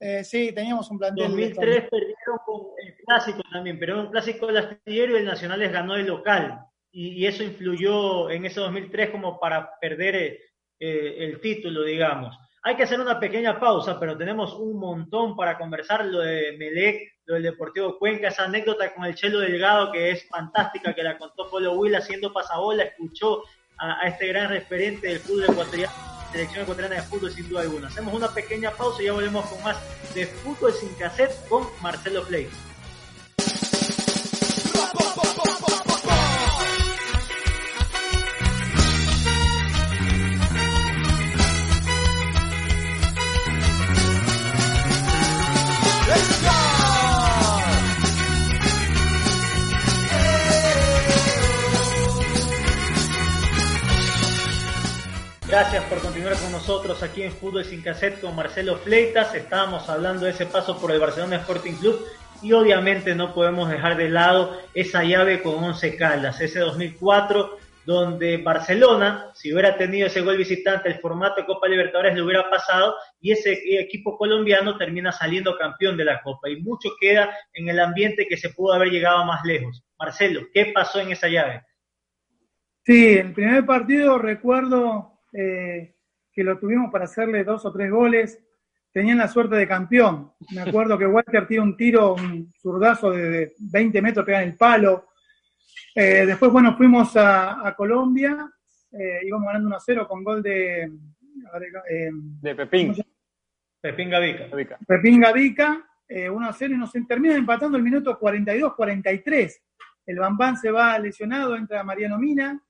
Eh, 0.00 0.24
sí, 0.24 0.52
teníamos 0.52 0.90
un 0.90 0.98
plantel. 0.98 1.28
2003 1.28 1.90
perdieron 1.90 2.38
con 2.46 2.60
el 2.78 2.94
clásico 3.04 3.42
también, 3.50 3.78
pero 3.78 4.00
un 4.00 4.10
clásico 4.10 4.46
del 4.46 4.58
astillero 4.58 5.14
y 5.14 5.20
el 5.20 5.24
Nacional 5.24 5.58
les 5.58 5.72
ganó 5.72 5.96
el 5.96 6.06
local 6.06 6.60
y, 6.92 7.26
eso 7.26 7.42
influyó 7.42 8.30
en 8.30 8.46
ese 8.46 8.60
2003 8.60 9.10
como 9.10 9.40
para 9.40 9.78
perder 9.80 10.14
eh, 10.14 10.40
eh, 10.78 11.16
el 11.18 11.40
título, 11.40 11.82
digamos. 11.82 12.38
Hay 12.62 12.76
que 12.76 12.84
hacer 12.84 13.00
una 13.00 13.18
pequeña 13.18 13.58
pausa, 13.58 13.98
pero 13.98 14.16
tenemos 14.16 14.54
un 14.54 14.78
montón 14.78 15.36
para 15.36 15.58
conversar, 15.58 16.04
lo 16.04 16.20
de 16.20 16.56
Melec, 16.56 17.13
lo 17.26 17.34
del 17.34 17.44
Deportivo 17.44 17.98
Cuenca, 17.98 18.28
esa 18.28 18.44
anécdota 18.44 18.92
con 18.94 19.04
el 19.04 19.14
Chelo 19.14 19.40
Delgado 19.40 19.90
que 19.92 20.10
es 20.10 20.28
fantástica, 20.28 20.94
que 20.94 21.02
la 21.02 21.18
contó 21.18 21.48
Polo 21.50 21.72
Will 21.72 21.94
haciendo 21.94 22.32
pasabola, 22.32 22.84
escuchó 22.84 23.42
a, 23.78 24.06
este 24.06 24.28
gran 24.28 24.50
referente 24.50 25.08
del 25.08 25.20
fútbol 25.20 25.44
ecuatoriano 25.44 26.14
selección 26.32 26.62
ecuatoriana 26.62 26.96
de 26.96 27.02
fútbol 27.02 27.30
sin 27.30 27.48
duda 27.48 27.60
alguna. 27.60 27.86
Hacemos 27.86 28.12
una 28.12 28.26
pequeña 28.26 28.72
pausa 28.72 29.00
y 29.00 29.06
ya 29.06 29.12
volvemos 29.12 29.46
con 29.46 29.62
más 29.62 29.76
de 30.14 30.26
fútbol 30.26 30.72
sin 30.72 30.92
cassette 30.94 31.32
con 31.48 31.64
Marcelo 31.80 32.24
Play. 32.24 32.48
Gracias 55.56 55.84
por 55.84 56.00
continuar 56.00 56.34
con 56.36 56.50
nosotros 56.50 57.00
aquí 57.04 57.22
en 57.22 57.30
Fútbol 57.30 57.64
Sin 57.64 57.80
Cassette 57.80 58.20
con 58.20 58.34
Marcelo 58.34 58.74
Fleitas. 58.74 59.36
Estábamos 59.36 59.88
hablando 59.88 60.24
de 60.24 60.32
ese 60.32 60.46
paso 60.46 60.80
por 60.80 60.90
el 60.90 60.98
Barcelona 60.98 61.36
Sporting 61.36 61.74
Club 61.74 62.04
y 62.42 62.52
obviamente 62.52 63.14
no 63.14 63.32
podemos 63.32 63.70
dejar 63.70 63.96
de 63.96 64.08
lado 64.08 64.60
esa 64.74 65.04
llave 65.04 65.42
con 65.42 65.62
11 65.62 65.94
Caldas, 65.96 66.40
ese 66.40 66.58
2004 66.58 67.56
donde 67.86 68.38
Barcelona, 68.38 69.30
si 69.32 69.52
hubiera 69.52 69.76
tenido 69.76 70.08
ese 70.08 70.22
gol 70.22 70.36
visitante, 70.38 70.88
el 70.88 70.98
formato 70.98 71.36
de 71.36 71.46
Copa 71.46 71.68
Libertadores 71.68 72.16
le 72.16 72.22
hubiera 72.22 72.50
pasado 72.50 72.96
y 73.20 73.30
ese 73.30 73.52
equipo 73.78 74.18
colombiano 74.18 74.76
termina 74.76 75.12
saliendo 75.12 75.56
campeón 75.56 75.96
de 75.96 76.04
la 76.04 76.20
Copa. 76.20 76.48
Y 76.48 76.56
mucho 76.62 76.88
queda 77.00 77.32
en 77.52 77.68
el 77.68 77.78
ambiente 77.78 78.26
que 78.26 78.36
se 78.36 78.50
pudo 78.50 78.72
haber 78.72 78.88
llegado 78.88 79.24
más 79.24 79.44
lejos. 79.44 79.84
Marcelo, 80.00 80.48
¿qué 80.52 80.72
pasó 80.74 80.98
en 80.98 81.12
esa 81.12 81.28
llave? 81.28 81.62
Sí, 82.84 83.18
el 83.18 83.32
primer 83.32 83.64
partido 83.64 84.18
recuerdo 84.18 85.13
eh, 85.34 85.94
que 86.32 86.44
lo 86.44 86.58
tuvimos 86.58 86.90
para 86.90 87.04
hacerle 87.04 87.44
dos 87.44 87.66
o 87.66 87.72
tres 87.72 87.90
goles. 87.90 88.42
Tenían 88.90 89.18
la 89.18 89.28
suerte 89.28 89.56
de 89.56 89.68
campeón. 89.68 90.32
Me 90.52 90.62
acuerdo 90.62 90.96
que 90.96 91.06
Walter 91.06 91.46
tiró 91.46 91.64
un 91.64 91.76
tiro, 91.76 92.14
un 92.14 92.52
zurdazo 92.60 93.10
de 93.10 93.54
20 93.58 94.00
metros, 94.00 94.24
pega 94.24 94.42
en 94.42 94.50
el 94.50 94.56
palo 94.56 95.08
eh, 95.94 96.26
después, 96.26 96.50
bueno, 96.50 96.76
fuimos 96.76 97.16
a, 97.16 97.72
Colombia, 97.76 98.50
eh, 98.90 99.20
íbamos 99.24 99.46
ganando 99.46 99.68
1 99.68 99.78
0 99.78 100.08
con 100.08 100.24
gol 100.24 100.42
de. 100.42 100.82
Eh, 100.82 102.10
de 102.12 102.54
Pepín. 102.54 102.94
Pepín 103.80 104.10
Gavica. 104.10 104.78
Pepín 104.86 105.20
Gavica, 105.20 105.86
1 106.08 106.52
0 106.52 106.74
y 106.74 106.76
nos 106.76 106.92
termina 107.06 107.36
empatando 107.36 107.76
el 107.76 107.82
minuto 107.82 108.18
42-43. 108.18 109.60
El 110.06 110.18
Bambán 110.18 110.56
se 110.56 110.70
va 110.70 110.98
lesionado, 110.98 111.54
entra 111.54 111.84
Mariano 111.84 112.18
Mina 112.18 112.60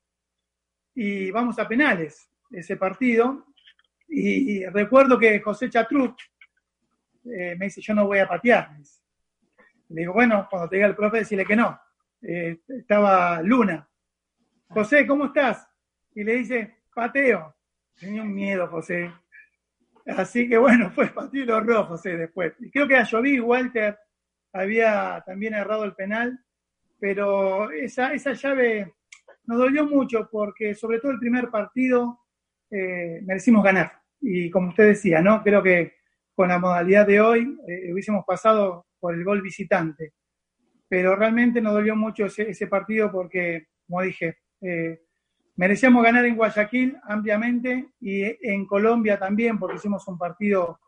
y 0.94 1.30
vamos 1.30 1.58
a 1.58 1.66
penales 1.66 2.28
ese 2.58 2.76
partido. 2.76 3.46
Y, 4.08 4.64
recuerdo 4.66 5.18
que 5.18 5.40
José 5.40 5.68
Chatruc 5.68 6.16
me 7.24 7.56
dice: 7.56 7.80
Yo 7.80 7.94
no 7.94 8.06
voy 8.06 8.18
a 8.18 8.28
patear. 8.28 8.70
Le 9.88 10.00
digo, 10.00 10.12
bueno, 10.12 10.46
cuando 10.50 10.68
te 10.68 10.76
diga 10.76 10.88
el 10.88 10.96
profe, 10.96 11.18
decirle 11.18 11.44
que 11.44 11.56
no. 11.56 11.78
Eh, 12.22 12.60
estaba 12.68 13.42
Luna. 13.42 13.88
José, 14.68 15.06
¿cómo 15.06 15.26
estás? 15.26 15.68
Y 16.14 16.24
le 16.24 16.36
dice, 16.36 16.78
pateo. 16.94 17.54
Tenía 17.98 18.22
un 18.22 18.34
miedo, 18.34 18.66
José. 18.68 19.12
Así 20.06 20.48
que 20.48 20.58
bueno, 20.58 20.90
fue 20.94 21.08
pateo 21.08 21.60
rojo, 21.60 21.90
José, 21.90 22.16
después. 22.16 22.54
Y 22.60 22.70
creo 22.70 22.88
que 22.88 22.96
a 22.96 23.06
Joví 23.06 23.38
Walter 23.40 23.98
había 24.52 25.22
también 25.26 25.54
errado 25.54 25.84
el 25.84 25.94
penal, 25.94 26.38
pero 26.98 27.70
esa, 27.70 28.12
esa 28.14 28.32
llave 28.32 28.94
nos 29.44 29.58
dolió 29.58 29.84
mucho 29.84 30.28
porque 30.30 30.74
sobre 30.74 31.00
todo 31.00 31.12
el 31.12 31.18
primer 31.18 31.50
partido 31.50 32.23
eh, 32.70 33.20
merecimos 33.24 33.64
ganar. 33.64 33.92
Y 34.20 34.50
como 34.50 34.70
usted 34.70 34.88
decía, 34.88 35.20
¿no? 35.20 35.42
Creo 35.42 35.62
que 35.62 35.94
con 36.34 36.48
la 36.48 36.58
modalidad 36.58 37.06
de 37.06 37.20
hoy 37.20 37.58
eh, 37.68 37.92
hubiésemos 37.92 38.24
pasado 38.24 38.86
por 38.98 39.14
el 39.14 39.24
gol 39.24 39.42
visitante 39.42 40.12
pero 40.94 41.16
realmente 41.16 41.60
nos 41.60 41.72
dolió 41.72 41.96
mucho 41.96 42.26
ese, 42.26 42.66
partido 42.68 43.10
porque, 43.10 43.66
como 43.84 44.02
dije, 44.02 44.38
eh, 44.60 45.02
merecíamos 45.56 46.04
ganar 46.04 46.24
en 46.24 46.36
Guayaquil 46.36 46.96
ampliamente 47.02 47.88
y 48.00 48.22
en 48.22 48.64
Colombia 48.64 49.18
también, 49.18 49.58
porque 49.58 49.74
hicimos 49.74 50.06
un 50.06 50.16
partido 50.16 50.78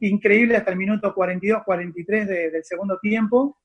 increíble 0.00 0.56
hasta 0.56 0.70
el 0.70 0.76
minuto 0.76 1.14
42-43 1.14 2.26
del 2.26 2.62
segundo 2.62 2.98
tiempo, 2.98 3.58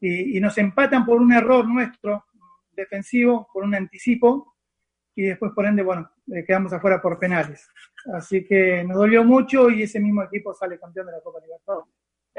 y, 0.00 0.40
nos 0.40 0.56
empatan 0.56 1.04
por 1.04 1.20
un 1.20 1.32
error 1.32 1.68
nuestro 1.68 2.24
defensivo, 2.70 3.46
por 3.52 3.64
un 3.64 3.74
anticipo, 3.74 4.55
y 5.16 5.22
después 5.24 5.50
por 5.52 5.66
ende, 5.66 5.82
bueno, 5.82 6.08
eh, 6.32 6.44
quedamos 6.46 6.72
afuera 6.72 7.02
por 7.02 7.18
penales. 7.18 7.68
Así 8.14 8.44
que 8.44 8.84
nos 8.84 8.98
dolió 8.98 9.24
mucho 9.24 9.70
y 9.70 9.82
ese 9.82 9.98
mismo 9.98 10.22
equipo 10.22 10.54
sale 10.54 10.78
campeón 10.78 11.06
de 11.06 11.12
la 11.12 11.20
Copa 11.20 11.40
Libertadores 11.40 11.96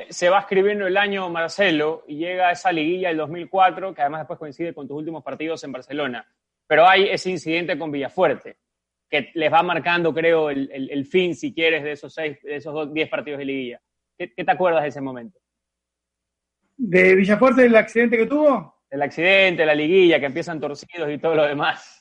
se 0.10 0.30
va 0.30 0.40
escribiendo 0.40 0.86
el 0.88 0.98
año 0.98 1.30
Marcelo 1.30 2.04
y 2.08 2.18
llega 2.18 2.50
a 2.50 2.52
esa 2.52 2.72
liguilla 2.72 3.10
del 3.10 3.18
2004, 3.18 3.94
que 3.94 4.02
además 4.02 4.22
después 4.22 4.40
coincide 4.40 4.74
con 4.74 4.88
tus 4.88 4.98
últimos 4.98 5.24
partidos 5.24 5.64
en 5.64 5.72
Barcelona. 5.72 6.28
Pero 6.68 6.88
hay 6.88 7.10
ese 7.10 7.32
incidente 7.32 7.78
con 7.78 7.92
Villafuerte, 7.92 8.58
que 9.10 9.32
les 9.34 9.52
va 9.52 9.64
marcando, 9.64 10.14
creo, 10.14 10.50
el, 10.50 11.06
fin, 11.06 11.36
si 11.36 11.54
quieres, 11.54 11.84
de 11.84 11.94
esos 11.94 12.14
seis, 12.14 12.38
de 12.44 12.58
esos 12.58 12.94
diez 12.94 13.10
partidos 13.10 13.40
de 13.40 13.46
liguilla. 13.46 13.82
¿Qué, 14.18 14.28
te 14.28 14.52
acuerdas 14.52 14.84
de 14.84 14.90
ese 14.90 15.02
momento? 15.02 15.40
¿De 16.76 17.16
Villafuerte, 17.16 17.64
del 17.64 17.76
accidente 17.76 18.18
que 18.18 18.28
tuvo? 18.28 18.84
El 18.90 19.02
accidente, 19.02 19.66
la 19.66 19.76
liguilla, 19.76 20.20
que 20.20 20.28
empiezan 20.28 20.60
torcidos 20.60 21.10
y 21.10 21.18
todo 21.18 21.36
lo 21.36 21.44
demás. 21.44 21.97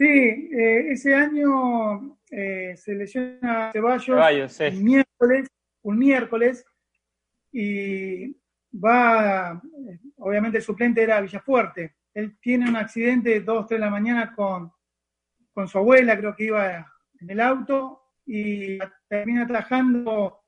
Sí, 0.00 0.06
eh, 0.06 0.92
ese 0.92 1.14
año 1.14 2.16
eh, 2.30 2.74
se 2.74 2.94
lesiona 2.94 3.70
Ceballos, 3.70 4.06
Ceballos 4.06 4.50
sí. 4.50 4.70
miércoles, 4.82 5.46
un 5.82 5.98
miércoles, 5.98 6.64
y 7.52 8.34
va, 8.72 9.60
obviamente 10.16 10.56
el 10.56 10.64
suplente 10.64 11.02
era 11.02 11.20
Villafuerte. 11.20 11.96
Él 12.14 12.38
tiene 12.40 12.70
un 12.70 12.76
accidente 12.76 13.40
dos, 13.40 13.66
tres 13.66 13.78
de 13.78 13.84
la 13.84 13.90
mañana 13.90 14.34
con, 14.34 14.72
con 15.52 15.68
su 15.68 15.76
abuela, 15.76 16.16
creo 16.16 16.34
que 16.34 16.44
iba 16.44 16.90
en 17.20 17.30
el 17.30 17.38
auto, 17.38 18.14
y 18.24 18.78
termina 19.06 19.46
trabajando 19.46 20.44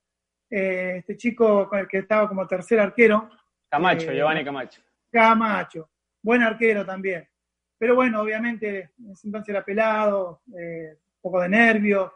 eh, 0.49 0.95
este 1.01 1.19
chico 1.19 1.69
con 1.69 1.79
el 1.81 1.89
que 1.89 1.99
estaba 1.99 2.27
como 2.27 2.47
tercer 2.47 2.81
arquero. 2.81 3.29
Camacho, 3.71 4.13
eh, 4.13 4.17
Giovanni 4.17 4.45
Camacho. 4.47 4.81
Camacho, 5.11 5.91
buen 6.23 6.41
arquero 6.41 6.87
también. 6.87 7.29
Pero 7.83 7.97
bueno, 7.97 8.21
obviamente 8.23 8.91
en 8.97 9.11
ese 9.11 9.27
entonces 9.27 9.49
era 9.49 9.65
pelado, 9.65 10.43
eh, 10.57 10.93
un 10.93 11.21
poco 11.21 11.41
de 11.41 11.49
nervio, 11.49 12.15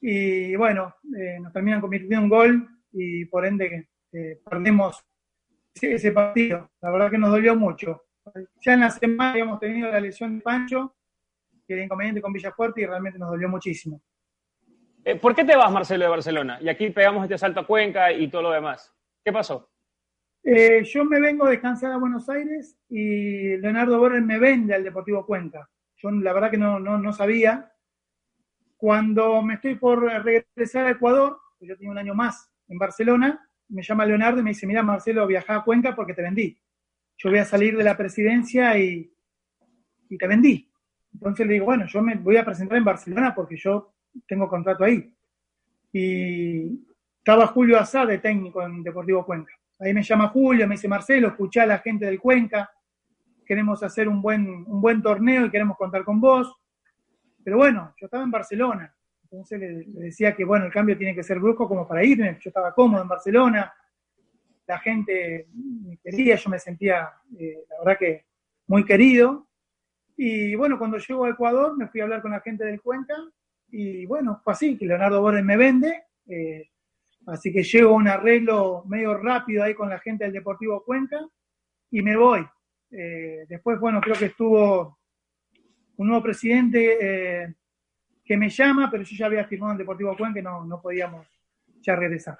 y 0.00 0.56
bueno, 0.56 0.94
nos 1.02 1.52
terminan 1.52 1.82
convirtiendo 1.82 2.22
un 2.22 2.30
gol 2.30 2.68
y 2.90 3.26
por 3.26 3.44
ende 3.44 3.90
eh, 4.10 4.40
perdimos 4.42 5.04
ese, 5.74 6.12
partido. 6.12 6.70
La 6.80 6.90
verdad 6.90 7.10
que 7.10 7.18
nos 7.18 7.30
dolió 7.30 7.54
mucho. 7.54 8.06
Ya 8.62 8.72
en 8.72 8.80
la 8.80 8.90
semana 8.90 9.32
habíamos 9.32 9.60
tenido 9.60 9.90
la 9.90 10.00
lesión 10.00 10.38
de 10.38 10.42
Pancho, 10.42 10.96
que 11.66 11.74
era 11.74 11.84
inconveniente 11.84 12.22
con 12.22 12.32
Villafuerte 12.32 12.80
y 12.80 12.86
realmente 12.86 13.18
nos 13.18 13.28
dolió 13.28 13.50
muchísimo. 13.50 14.00
Eh, 15.04 15.16
¿Por 15.16 15.34
qué 15.34 15.44
te 15.44 15.56
vas, 15.56 15.70
Marcelo, 15.70 16.06
de 16.06 16.10
Barcelona? 16.10 16.58
Y 16.58 16.70
aquí 16.70 16.88
pegamos 16.88 17.24
este 17.24 17.36
salto 17.36 17.60
a 17.60 17.66
Cuenca 17.66 18.10
y 18.12 18.28
todo 18.28 18.40
lo 18.40 18.50
demás. 18.52 18.94
¿Qué 19.22 19.30
pasó? 19.30 19.69
Eh, 20.42 20.84
yo 20.84 21.04
me 21.04 21.20
vengo 21.20 21.44
a 21.44 21.50
descansar 21.50 21.92
a 21.92 21.98
Buenos 21.98 22.28
Aires 22.28 22.78
y 22.88 23.56
Leonardo 23.58 23.98
Borges 23.98 24.22
me 24.22 24.38
vende 24.38 24.74
al 24.74 24.84
Deportivo 24.84 25.26
Cuenca. 25.26 25.68
Yo 25.96 26.10
la 26.10 26.32
verdad 26.32 26.50
que 26.50 26.56
no, 26.58 26.80
no, 26.80 26.98
no 26.98 27.12
sabía. 27.12 27.72
Cuando 28.76 29.42
me 29.42 29.54
estoy 29.54 29.74
por 29.74 30.02
regresar 30.02 30.86
a 30.86 30.90
Ecuador, 30.90 31.38
yo 31.60 31.76
tenía 31.76 31.90
un 31.90 31.98
año 31.98 32.14
más 32.14 32.50
en 32.68 32.78
Barcelona, 32.78 33.46
me 33.68 33.82
llama 33.82 34.06
Leonardo 34.06 34.40
y 34.40 34.42
me 34.42 34.50
dice, 34.50 34.66
mira 34.66 34.82
Marcelo, 34.82 35.26
viaja 35.26 35.56
a 35.56 35.64
Cuenca 35.64 35.94
porque 35.94 36.14
te 36.14 36.22
vendí. 36.22 36.58
Yo 37.18 37.28
voy 37.28 37.38
a 37.38 37.44
salir 37.44 37.76
de 37.76 37.84
la 37.84 37.96
presidencia 37.96 38.78
y, 38.78 39.12
y 40.08 40.16
te 40.16 40.26
vendí. 40.26 40.70
Entonces 41.12 41.46
le 41.46 41.54
digo, 41.54 41.66
bueno, 41.66 41.84
yo 41.86 42.00
me 42.00 42.14
voy 42.14 42.38
a 42.38 42.44
presentar 42.44 42.78
en 42.78 42.84
Barcelona 42.84 43.34
porque 43.34 43.56
yo 43.56 43.92
tengo 44.26 44.48
contrato 44.48 44.84
ahí. 44.84 45.12
Y 45.92 46.80
estaba 47.18 47.48
Julio 47.48 47.78
Azad 47.78 48.06
de 48.06 48.18
técnico 48.18 48.62
en 48.62 48.82
Deportivo 48.82 49.26
Cuenca. 49.26 49.52
Ahí 49.80 49.94
me 49.94 50.02
llama 50.02 50.28
Julio, 50.28 50.68
me 50.68 50.74
dice, 50.74 50.88
Marcelo, 50.88 51.28
escuchá 51.28 51.62
a 51.62 51.66
la 51.66 51.78
gente 51.78 52.04
del 52.04 52.20
Cuenca, 52.20 52.70
queremos 53.46 53.82
hacer 53.82 54.08
un 54.08 54.20
buen, 54.20 54.46
un 54.46 54.80
buen 54.80 55.00
torneo 55.00 55.46
y 55.46 55.50
queremos 55.50 55.76
contar 55.76 56.04
con 56.04 56.20
vos. 56.20 56.54
Pero 57.42 57.56
bueno, 57.56 57.94
yo 57.96 58.04
estaba 58.04 58.22
en 58.22 58.30
Barcelona, 58.30 58.94
entonces 59.22 59.58
le, 59.58 59.84
decía 60.04 60.36
que, 60.36 60.44
bueno, 60.44 60.66
el 60.66 60.72
cambio 60.72 60.98
tiene 60.98 61.14
que 61.14 61.22
ser 61.22 61.40
brusco 61.40 61.66
como 61.66 61.88
para 61.88 62.04
irme. 62.04 62.38
Yo 62.40 62.50
estaba 62.50 62.74
cómodo 62.74 63.00
en 63.00 63.08
Barcelona, 63.08 63.72
la 64.66 64.78
gente 64.78 65.48
me 65.54 65.96
quería, 65.96 66.36
yo 66.36 66.50
me 66.50 66.58
sentía, 66.58 67.08
eh, 67.38 67.64
la 67.70 67.78
verdad 67.78 67.98
que 67.98 68.26
muy 68.66 68.84
querido. 68.84 69.48
Y 70.16 70.54
bueno, 70.56 70.78
cuando 70.78 70.98
llego 70.98 71.24
a 71.24 71.30
Ecuador 71.30 71.76
me 71.76 71.88
fui 71.88 72.00
a 72.00 72.04
hablar 72.04 72.20
con 72.20 72.32
la 72.32 72.40
gente 72.40 72.64
del 72.64 72.82
Cuenca 72.82 73.16
y 73.70 74.04
bueno, 74.04 74.40
fue 74.44 74.52
así, 74.52 74.76
que 74.76 74.84
Leonardo 74.84 75.22
Borges 75.22 75.44
me 75.44 75.56
vende. 75.56 76.04
Eh, 76.28 76.68
así 77.30 77.52
que 77.52 77.62
llego 77.62 77.90
a 77.90 77.96
un 77.96 78.08
arreglo 78.08 78.84
medio 78.86 79.16
rápido 79.16 79.64
ahí 79.64 79.74
con 79.74 79.88
la 79.88 79.98
gente 79.98 80.24
del 80.24 80.32
Deportivo 80.32 80.84
Cuenca 80.84 81.20
y 81.90 82.02
me 82.02 82.16
voy. 82.16 82.46
Eh, 82.90 83.46
después, 83.48 83.78
bueno, 83.78 84.00
creo 84.00 84.16
que 84.16 84.26
estuvo 84.26 84.98
un 85.96 86.06
nuevo 86.06 86.22
presidente 86.22 87.54
que 88.24 88.36
me 88.36 88.48
llama, 88.48 88.88
pero 88.90 89.02
yo 89.02 89.16
ya 89.16 89.26
había 89.26 89.44
firmado 89.44 89.72
en 89.72 89.78
Deportivo 89.78 90.16
Cuenca 90.16 90.34
que 90.34 90.42
no, 90.42 90.64
no 90.64 90.80
podíamos 90.80 91.26
ya 91.80 91.96
regresar. 91.96 92.38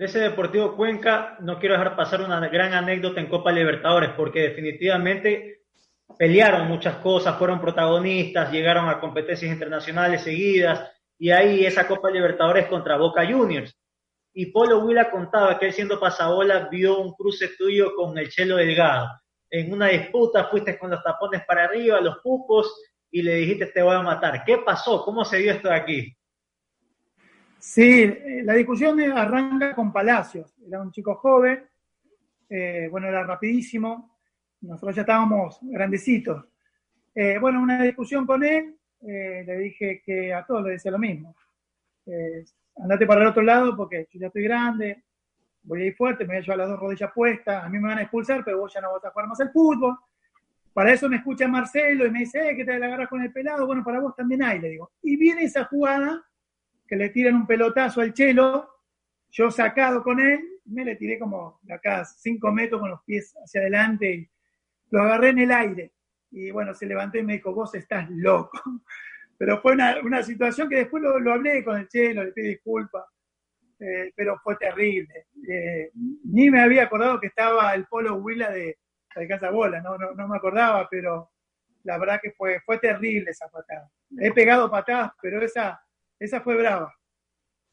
De 0.00 0.06
ese 0.06 0.20
Deportivo 0.20 0.74
Cuenca 0.76 1.36
no 1.40 1.58
quiero 1.58 1.74
dejar 1.74 1.94
pasar 1.94 2.22
una 2.22 2.40
gran 2.48 2.72
anécdota 2.72 3.20
en 3.20 3.28
Copa 3.28 3.52
Libertadores, 3.52 4.08
porque 4.16 4.40
definitivamente 4.40 5.59
pelearon 6.18 6.68
muchas 6.68 6.96
cosas, 6.96 7.38
fueron 7.38 7.60
protagonistas, 7.60 8.52
llegaron 8.52 8.88
a 8.88 9.00
competencias 9.00 9.50
internacionales 9.50 10.22
seguidas, 10.22 10.90
y 11.18 11.30
ahí 11.30 11.64
esa 11.64 11.86
Copa 11.86 12.10
Libertadores 12.10 12.66
contra 12.66 12.96
Boca 12.96 13.26
Juniors. 13.26 13.76
Y 14.32 14.46
Polo 14.46 14.84
Huila 14.84 15.10
contaba 15.10 15.58
que 15.58 15.66
él 15.66 15.72
siendo 15.72 15.98
pasabola 15.98 16.68
vio 16.70 17.00
un 17.00 17.12
cruce 17.14 17.48
tuyo 17.58 17.94
con 17.96 18.16
el 18.16 18.28
Chelo 18.28 18.56
Delgado 18.56 19.08
en 19.50 19.72
una 19.72 19.88
disputa 19.88 20.44
fuiste 20.44 20.78
con 20.78 20.90
los 20.90 21.02
tapones 21.02 21.44
para 21.44 21.64
arriba, 21.64 22.00
los 22.00 22.18
pupos, 22.18 22.72
y 23.10 23.22
le 23.22 23.34
dijiste 23.34 23.66
te 23.66 23.82
voy 23.82 23.96
a 23.96 24.02
matar. 24.02 24.44
¿Qué 24.44 24.58
pasó? 24.58 25.04
¿Cómo 25.04 25.24
se 25.24 25.38
dio 25.38 25.52
esto 25.52 25.68
de 25.68 25.74
aquí? 25.74 26.16
Sí, 27.58 28.02
eh, 28.04 28.42
la 28.44 28.54
discusión 28.54 28.98
arranca 29.00 29.74
con 29.74 29.92
Palacios. 29.92 30.54
Era 30.66 30.80
un 30.80 30.92
chico 30.92 31.16
joven, 31.16 31.68
eh, 32.48 32.88
bueno, 32.90 33.08
era 33.08 33.24
rapidísimo, 33.24 34.19
nosotros 34.62 34.96
ya 34.96 35.02
estábamos 35.02 35.58
grandecitos. 35.62 36.44
Eh, 37.14 37.38
bueno, 37.38 37.62
una 37.62 37.82
discusión 37.82 38.26
con 38.26 38.44
él, 38.44 38.76
le 39.02 39.58
dije 39.58 40.02
que 40.04 40.32
a 40.34 40.44
todos 40.44 40.64
le 40.64 40.72
decía 40.72 40.90
lo 40.90 40.98
mismo. 40.98 41.34
andate 42.76 43.06
para 43.06 43.22
el 43.22 43.28
otro 43.28 43.42
lado 43.42 43.76
porque 43.76 44.06
yo 44.10 44.20
ya 44.20 44.26
estoy 44.26 44.42
grande, 44.42 45.02
voy 45.62 45.82
a 45.82 45.86
ir 45.86 45.96
fuerte, 45.96 46.24
me 46.24 46.34
voy 46.34 46.36
a 46.36 46.40
llevar 46.40 46.58
las 46.58 46.68
dos 46.68 46.80
rodillas 46.80 47.10
puestas, 47.14 47.64
a 47.64 47.68
mí 47.68 47.78
me 47.78 47.88
van 47.88 47.98
a 47.98 48.02
expulsar, 48.02 48.44
pero 48.44 48.58
vos 48.58 48.72
ya 48.72 48.80
no 48.80 48.92
vas 48.92 49.04
a 49.04 49.10
jugar 49.10 49.28
más 49.28 49.40
al 49.40 49.50
fútbol. 49.50 49.96
Para 50.72 50.92
eso 50.92 51.08
me 51.08 51.16
escucha 51.16 51.48
Marcelo 51.48 52.06
y 52.06 52.10
me 52.10 52.20
dice, 52.20 52.50
eh, 52.50 52.56
¿qué 52.56 52.64
te 52.64 52.78
la 52.78 52.86
agarras 52.86 53.08
con 53.08 53.22
el 53.22 53.32
pelado? 53.32 53.66
Bueno, 53.66 53.82
para 53.82 54.00
vos 54.00 54.14
también 54.14 54.42
hay, 54.42 54.60
le 54.60 54.70
digo. 54.70 54.92
Y 55.02 55.16
viene 55.16 55.42
esa 55.42 55.64
jugada 55.64 56.24
que 56.86 56.96
le 56.96 57.10
tiran 57.10 57.34
un 57.34 57.46
pelotazo 57.46 58.00
al 58.00 58.14
chelo, 58.14 58.68
yo 59.30 59.50
sacado 59.50 60.02
con 60.02 60.20
él, 60.20 60.40
me 60.64 60.84
le 60.84 60.96
tiré 60.96 61.18
como 61.18 61.60
acá 61.70 62.04
cinco 62.04 62.52
metros 62.52 62.80
con 62.80 62.90
los 62.90 63.02
pies 63.02 63.34
hacia 63.44 63.60
adelante 63.60 64.12
y 64.12 64.30
lo 64.90 65.02
agarré 65.02 65.30
en 65.30 65.38
el 65.40 65.50
aire. 65.50 65.92
Y 66.30 66.50
bueno, 66.50 66.74
se 66.74 66.86
levantó 66.86 67.18
y 67.18 67.22
me 67.22 67.34
dijo, 67.34 67.54
vos 67.54 67.74
estás 67.74 68.08
loco. 68.10 68.60
Pero 69.38 69.60
fue 69.62 69.72
una, 69.72 70.22
situación 70.22 70.68
que 70.68 70.76
después 70.76 71.02
lo, 71.02 71.32
hablé 71.32 71.64
con 71.64 71.78
el 71.78 71.88
chelo, 71.88 72.24
le 72.24 72.32
pedí 72.32 72.48
disculpas. 72.48 73.04
Eh, 73.78 74.12
pero 74.14 74.38
fue 74.44 74.56
terrible. 74.56 75.28
Eh, 75.48 75.90
ni 75.94 76.50
me 76.50 76.60
había 76.60 76.82
acordado 76.82 77.18
que 77.18 77.28
estaba 77.28 77.72
el 77.72 77.86
Polo 77.86 78.16
Huila 78.16 78.50
de, 78.50 78.76
de 79.16 79.28
Casa 79.28 79.50
Bola, 79.50 79.80
no, 79.80 79.96
no, 79.96 80.28
me 80.28 80.36
acordaba, 80.36 80.86
pero 80.90 81.30
la 81.84 81.96
verdad 81.96 82.20
que 82.22 82.32
fue, 82.32 82.60
fue 82.60 82.76
terrible 82.78 83.30
esa 83.30 83.48
patada. 83.48 83.90
He 84.18 84.32
pegado 84.32 84.70
patadas, 84.70 85.12
pero 85.22 85.42
esa, 85.42 85.82
esa 86.18 86.42
fue 86.42 86.56
brava. 86.56 86.94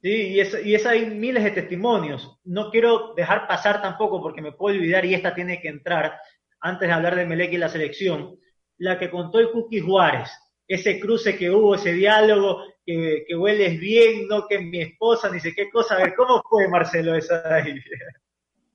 Sí, 0.01 0.30
y 0.30 0.39
esa, 0.39 0.61
y 0.61 0.76
esa 0.76 0.91
hay 0.91 1.09
miles 1.09 1.43
de 1.43 1.51
testimonios. 1.51 2.39
No 2.43 2.70
quiero 2.72 3.13
dejar 3.15 3.47
pasar 3.47 3.82
tampoco 3.82 4.22
porque 4.22 4.41
me 4.41 4.51
puedo 4.51 4.78
olvidar 4.78 5.03
y 5.05 5.13
esta 5.13 5.34
tiene 5.34 5.59
que 5.59 5.70
entrar 5.70 6.18
antes 6.62 6.88
de 6.88 6.93
hablar 6.93 7.16
de 7.16 7.26
Melec 7.26 7.53
y 7.53 7.58
la 7.58 7.70
selección. 7.70 8.39
La 8.78 8.99
que 8.99 9.10
contó 9.10 9.39
el 9.39 9.51
Cookie 9.51 9.80
Juárez, 9.80 10.30
ese 10.68 10.99
cruce 10.99 11.38
que 11.38 11.49
hubo, 11.49 11.76
ese 11.76 11.93
diálogo, 11.93 12.62
que, 12.86 13.26
que 13.28 13.36
hueles 13.36 13.80
bien, 13.80 14.28
no 14.28 14.47
que 14.47 14.60
mi 14.60 14.82
esposa, 14.82 15.30
ni 15.30 15.39
sé 15.39 15.53
qué 15.53 15.70
cosa. 15.70 15.95
A 15.95 15.99
ver, 15.99 16.14
¿cómo 16.16 16.43
fue 16.47 16.68
Marcelo 16.68 17.16
esa 17.16 17.55
ahí? 17.55 17.80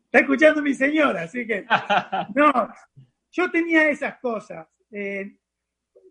Está 0.07 0.21
escuchando 0.21 0.61
mi 0.61 0.75
señora, 0.75 1.23
así 1.23 1.47
que. 1.47 1.65
No, 2.35 2.53
yo 3.31 3.51
tenía 3.51 3.89
esas 3.89 4.19
cosas. 4.19 4.67
Eh, 4.91 5.37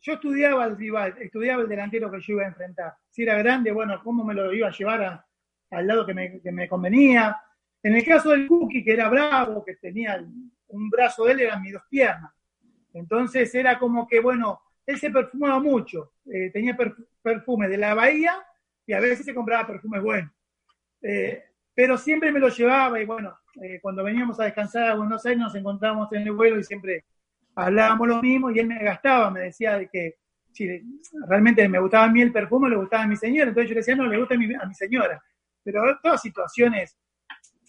yo 0.01 0.13
estudiaba 0.13 0.65
el 0.65 0.75
rival, 0.75 1.15
estudiaba 1.19 1.61
el 1.61 1.69
delantero 1.69 2.09
que 2.11 2.19
yo 2.19 2.33
iba 2.33 2.43
a 2.43 2.47
enfrentar. 2.47 2.93
Si 3.11 3.21
era 3.21 3.37
grande, 3.37 3.71
bueno, 3.71 4.01
cómo 4.03 4.23
me 4.23 4.33
lo 4.33 4.51
iba 4.51 4.67
a 4.67 4.71
llevar 4.71 5.23
al 5.69 5.87
lado 5.87 6.05
que 6.05 6.13
me, 6.51 6.67
convenía. 6.67 7.39
En 7.83 7.95
el 7.95 8.05
caso 8.05 8.29
del 8.29 8.47
Cookie, 8.47 8.83
que 8.83 8.93
era 8.93 9.09
bravo, 9.09 9.63
que 9.65 9.75
tenía 9.75 10.23
un 10.67 10.89
brazo 10.89 11.25
de 11.25 11.33
él, 11.33 11.39
eran 11.41 11.61
mis 11.61 11.73
dos 11.73 11.83
piernas. 11.89 12.31
Entonces 12.93 13.53
era 13.55 13.79
como 13.79 14.07
que, 14.07 14.19
bueno, 14.19 14.61
él 14.85 14.97
se 14.99 15.09
perfumaba 15.09 15.59
mucho. 15.59 16.13
Eh, 16.25 16.49
tenía 16.51 16.77
perfume 17.21 17.67
de 17.67 17.77
la 17.77 17.93
bahía 17.93 18.33
y 18.85 18.93
a 18.93 18.99
veces 18.99 19.25
se 19.25 19.33
compraba 19.33 19.67
perfumes 19.67 20.01
buenos. 20.01 20.31
Eh, 21.01 21.43
pero 21.73 21.97
siempre 21.97 22.31
me 22.31 22.39
lo 22.39 22.49
llevaba 22.49 22.99
y 22.99 23.05
bueno, 23.05 23.37
eh, 23.61 23.79
cuando 23.81 24.03
veníamos 24.03 24.39
a 24.39 24.45
descansar 24.45 24.89
a 24.89 24.95
Buenos 24.95 25.25
Aires 25.25 25.39
nos 25.39 25.55
encontrábamos 25.55 26.11
en 26.13 26.23
el 26.23 26.31
vuelo 26.33 26.59
y 26.59 26.63
siempre 26.63 27.05
hablábamos 27.55 28.07
lo 28.07 28.21
mismo 28.21 28.51
y 28.51 28.59
él 28.59 28.67
me 28.67 28.83
gastaba, 28.83 29.31
me 29.31 29.41
decía 29.41 29.77
de 29.77 29.87
que 29.87 30.15
si 30.51 30.67
realmente 31.27 31.67
me 31.67 31.79
gustaba 31.79 32.05
a 32.05 32.11
mí 32.11 32.21
el 32.21 32.31
perfume, 32.31 32.69
le 32.69 32.75
gustaba 32.75 33.03
a 33.03 33.07
mi 33.07 33.15
señora, 33.15 33.49
entonces 33.49 33.69
yo 33.69 33.73
le 33.73 33.79
decía, 33.79 33.95
no, 33.95 34.05
le 34.05 34.17
gusta 34.17 34.35
a 34.35 34.37
mi, 34.37 34.53
a 34.53 34.65
mi 34.65 34.73
señora. 34.75 35.23
Pero 35.63 35.81
todas 36.03 36.21
situaciones 36.21 36.97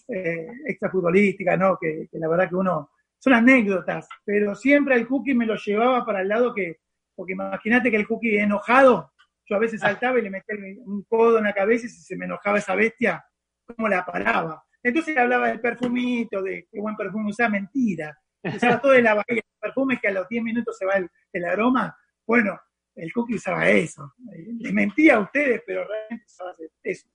eh, 0.07 0.47
extrafutbolísticas, 0.65 1.57
¿no? 1.57 1.77
Que, 1.79 2.07
la 2.13 2.27
verdad 2.27 2.49
que 2.49 2.55
uno, 2.55 2.91
son 3.19 3.33
anécdotas, 3.33 4.07
pero 4.25 4.53
siempre 4.53 4.95
el 4.95 5.07
cookie 5.07 5.33
me 5.33 5.45
lo 5.45 5.55
llevaba 5.55 6.05
para 6.05 6.21
el 6.21 6.27
lado 6.27 6.53
que, 6.53 6.79
porque 7.15 7.33
imagínate 7.33 7.89
que 7.89 7.97
el 7.97 8.07
cookie 8.07 8.37
enojado, 8.37 9.13
yo 9.45 9.55
a 9.55 9.59
veces 9.59 9.81
saltaba 9.81 10.19
y 10.19 10.23
le 10.23 10.29
metía 10.29 10.55
un 10.85 11.03
codo 11.03 11.37
en 11.37 11.45
la 11.45 11.53
cabeza 11.53 11.85
y 11.85 11.89
si 11.89 12.01
se 12.01 12.15
me 12.15 12.25
enojaba 12.25 12.57
esa 12.57 12.75
bestia, 12.75 13.23
¿cómo 13.65 13.87
la 13.87 14.05
paraba? 14.05 14.63
Entonces 14.81 15.15
hablaba 15.15 15.47
del 15.47 15.61
perfumito, 15.61 16.41
de 16.41 16.67
qué 16.69 16.79
buen 16.79 16.95
perfume 16.95 17.29
usaba, 17.29 17.49
mentira. 17.49 18.17
Usaba 18.43 18.81
todo 18.81 18.91
de 18.91 19.01
la 19.01 19.13
bahía, 19.13 19.41
perfumes 19.59 19.99
que 20.01 20.09
a 20.09 20.11
los 20.11 20.27
10 20.27 20.43
minutos 20.43 20.77
se 20.77 20.85
va 20.85 20.95
el, 21.31 21.45
aroma. 21.45 21.97
Bueno, 22.27 22.59
el 22.95 23.11
cookie 23.13 23.35
usaba 23.35 23.69
eso. 23.69 24.13
Les 24.59 24.73
mentía 24.73 25.15
a 25.15 25.19
ustedes, 25.19 25.61
pero 25.65 25.87
realmente 25.87 26.25
usaba 26.25 26.53
eso. 26.83 27.07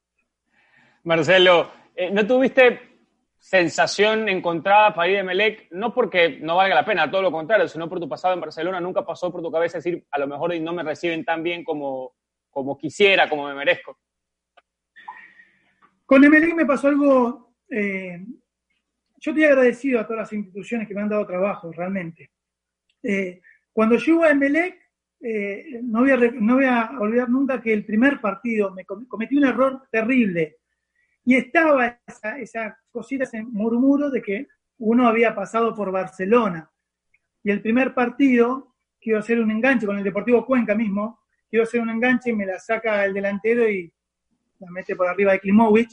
Marcelo, 1.05 1.71
eh, 1.99 2.11
¿no 2.11 2.27
tuviste 2.27 2.81
sensación 3.39 4.29
encontrada 4.29 4.95
para 4.95 5.09
ir 5.09 5.17
de 5.17 5.23
Melec? 5.25 5.69
No 5.73 5.93
porque 5.93 6.39
no 6.41 6.57
valga 6.57 6.75
la 6.75 6.85
pena, 6.85 7.11
todo 7.11 7.23
lo 7.23 7.33
contrario, 7.33 7.69
sino 7.69 7.89
por 7.89 8.01
tu 8.01 8.09
pasado 8.09 8.35
en 8.35 8.41
Barcelona, 8.41 8.81
nunca 8.81 9.05
pasó 9.05 9.31
por 9.33 9.43
tu 9.43 9.51
cabeza 9.51 9.79
decir, 9.79 10.07
a 10.11 10.19
lo 10.19 10.27
mejor 10.27 10.59
no 10.61 10.73
me 10.73 10.83
reciben 10.83 11.25
tan 11.25 11.43
bien 11.43 11.65
como, 11.65 12.15
como 12.51 12.79
quisiera, 12.79 13.29
como 13.29 13.47
me 13.47 13.55
merezco. 13.55 13.99
Con 16.07 16.25
Emelec 16.25 16.55
me 16.55 16.65
pasó 16.65 16.89
algo 16.89 17.55
eh, 17.69 18.25
yo 19.21 19.33
estoy 19.33 19.45
agradecido 19.45 20.01
a 20.01 20.07
todas 20.07 20.21
las 20.21 20.33
instituciones 20.33 20.87
que 20.87 20.95
me 20.95 21.01
han 21.01 21.09
dado 21.09 21.27
trabajo, 21.27 21.73
realmente. 21.73 22.31
Eh, 23.03 23.41
cuando 23.73 23.97
llego 23.97 24.23
a 24.23 24.31
Emelec, 24.31 24.79
eh, 25.21 25.81
no, 25.83 26.01
voy 26.01 26.11
a, 26.13 26.17
no 26.17 26.55
voy 26.55 26.65
a 26.65 26.91
olvidar 27.01 27.29
nunca 27.29 27.61
que 27.61 27.73
el 27.73 27.85
primer 27.85 28.21
partido 28.21 28.73
me 28.73 28.85
cometí 28.85 29.37
un 29.37 29.47
error 29.47 29.83
terrible. 29.91 30.59
Y 31.29 31.37
estaba 31.37 32.01
esa, 32.07 32.39
esa 32.39 32.79
cosita, 32.91 33.25
ese 33.25 33.43
murmuro 33.43 34.09
de 34.09 34.23
que 34.23 34.47
uno 34.79 35.07
había 35.07 35.35
pasado 35.35 35.75
por 35.75 35.93
Barcelona. 35.93 36.71
Y 37.45 37.51
el 37.51 37.61
primer 37.61 37.93
partido, 37.93 38.75
quiero 38.99 39.19
hacer 39.19 39.39
un 39.39 39.51
enganche 39.51 39.85
con 39.85 39.99
el 39.99 40.05
Deportivo 40.05 40.47
Cuenca 40.47 40.75
mismo, 40.75 41.21
quiero 41.51 41.65
hacer 41.65 41.83
un 41.83 41.91
enganche 41.91 42.31
y 42.31 42.33
me 42.33 42.47
la 42.47 42.59
saca 42.59 43.05
el 43.05 43.13
delantero 43.13 43.69
y 43.69 43.93
la 44.59 44.71
mete 44.71 44.97
por 44.97 45.07
arriba 45.07 45.33
de 45.33 45.41
Klimovic. 45.41 45.91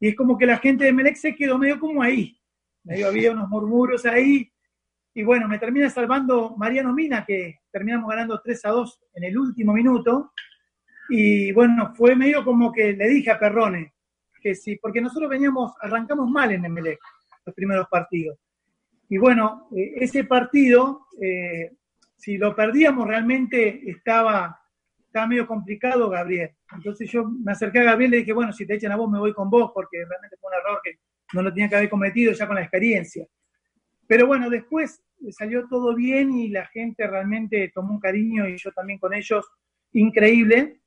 Y 0.00 0.08
es 0.08 0.16
como 0.16 0.38
que 0.38 0.46
la 0.46 0.56
gente 0.56 0.86
de 0.86 0.94
Melec 0.94 1.16
se 1.16 1.34
quedó 1.34 1.58
medio 1.58 1.78
como 1.78 2.02
ahí, 2.02 2.40
medio 2.82 3.08
había 3.08 3.32
unos 3.32 3.50
murmuros 3.50 4.06
ahí, 4.06 4.50
y 5.12 5.22
bueno, 5.22 5.48
me 5.48 5.58
termina 5.58 5.90
salvando 5.90 6.56
Mariano 6.56 6.94
Mina, 6.94 7.26
que 7.26 7.60
terminamos 7.70 8.08
ganando 8.08 8.40
3 8.40 8.64
a 8.64 8.70
2 8.70 9.00
en 9.16 9.24
el 9.24 9.36
último 9.36 9.74
minuto, 9.74 10.32
y 11.10 11.52
bueno, 11.52 11.92
fue 11.94 12.16
medio 12.16 12.42
como 12.42 12.72
que 12.72 12.94
le 12.94 13.06
dije 13.10 13.32
a 13.32 13.38
Perrone, 13.38 13.92
que 14.42 14.54
sí, 14.54 14.76
porque 14.76 15.00
nosotros 15.00 15.30
veníamos, 15.30 15.72
arrancamos 15.80 16.28
mal 16.28 16.52
en 16.52 16.64
Emelec, 16.64 16.98
los 17.46 17.54
primeros 17.54 17.86
partidos. 17.88 18.38
Y 19.08 19.18
bueno, 19.18 19.68
eh, 19.76 19.92
ese 19.96 20.24
partido, 20.24 21.06
eh, 21.20 21.72
si 22.16 22.38
lo 22.38 22.54
perdíamos 22.54 23.06
realmente 23.06 23.88
estaba 23.90 24.58
estaba 25.12 25.26
medio 25.26 25.46
complicado 25.46 26.08
Gabriel. 26.08 26.52
Entonces 26.74 27.10
yo 27.10 27.24
me 27.24 27.52
acerqué 27.52 27.80
a 27.80 27.84
Gabriel 27.84 28.08
y 28.08 28.12
le 28.12 28.20
dije, 28.20 28.32
bueno, 28.32 28.50
si 28.50 28.66
te 28.66 28.76
echan 28.76 28.92
a 28.92 28.96
vos 28.96 29.10
me 29.10 29.18
voy 29.18 29.34
con 29.34 29.50
vos 29.50 29.70
porque 29.74 29.98
realmente 30.08 30.38
fue 30.40 30.48
un 30.48 30.58
error 30.58 30.80
que 30.82 31.00
no 31.34 31.42
lo 31.42 31.52
tenía 31.52 31.68
que 31.68 31.76
haber 31.76 31.90
cometido 31.90 32.32
ya 32.32 32.46
con 32.46 32.56
la 32.56 32.62
experiencia. 32.62 33.26
Pero 34.06 34.26
bueno, 34.26 34.48
después 34.48 35.04
salió 35.30 35.68
todo 35.68 35.94
bien 35.94 36.32
y 36.32 36.48
la 36.48 36.64
gente 36.66 37.06
realmente 37.06 37.70
tomó 37.74 37.92
un 37.92 38.00
cariño 38.00 38.48
y 38.48 38.56
yo 38.56 38.72
también 38.72 38.98
con 38.98 39.12
ellos, 39.12 39.46
increíble. 39.92 40.80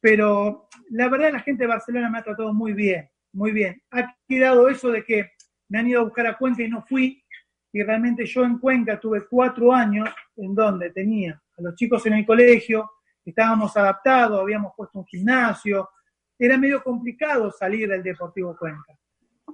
Pero 0.00 0.68
la 0.90 1.08
verdad 1.08 1.32
la 1.32 1.40
gente 1.40 1.64
de 1.64 1.68
Barcelona 1.68 2.10
me 2.10 2.18
ha 2.18 2.22
tratado 2.22 2.52
muy 2.52 2.72
bien, 2.72 3.08
muy 3.32 3.52
bien. 3.52 3.82
Ha 3.90 4.14
quedado 4.26 4.68
eso 4.68 4.90
de 4.90 5.04
que 5.04 5.30
me 5.68 5.78
han 5.78 5.88
ido 5.88 6.00
a 6.00 6.04
buscar 6.04 6.26
a 6.26 6.36
Cuenca 6.36 6.62
y 6.62 6.68
no 6.68 6.82
fui. 6.82 7.22
Y 7.72 7.82
realmente 7.82 8.26
yo 8.26 8.44
en 8.44 8.58
Cuenca 8.58 8.98
tuve 8.98 9.26
cuatro 9.28 9.72
años 9.72 10.08
en 10.36 10.54
donde 10.54 10.90
tenía 10.90 11.40
a 11.56 11.62
los 11.62 11.74
chicos 11.76 12.04
en 12.06 12.14
el 12.14 12.26
colegio, 12.26 12.90
estábamos 13.24 13.76
adaptados, 13.76 14.40
habíamos 14.40 14.72
puesto 14.76 14.98
un 14.98 15.06
gimnasio, 15.06 15.88
era 16.38 16.56
medio 16.56 16.82
complicado 16.82 17.50
salir 17.52 17.88
del 17.88 18.02
Deportivo 18.02 18.56
Cuenca. 18.56 18.98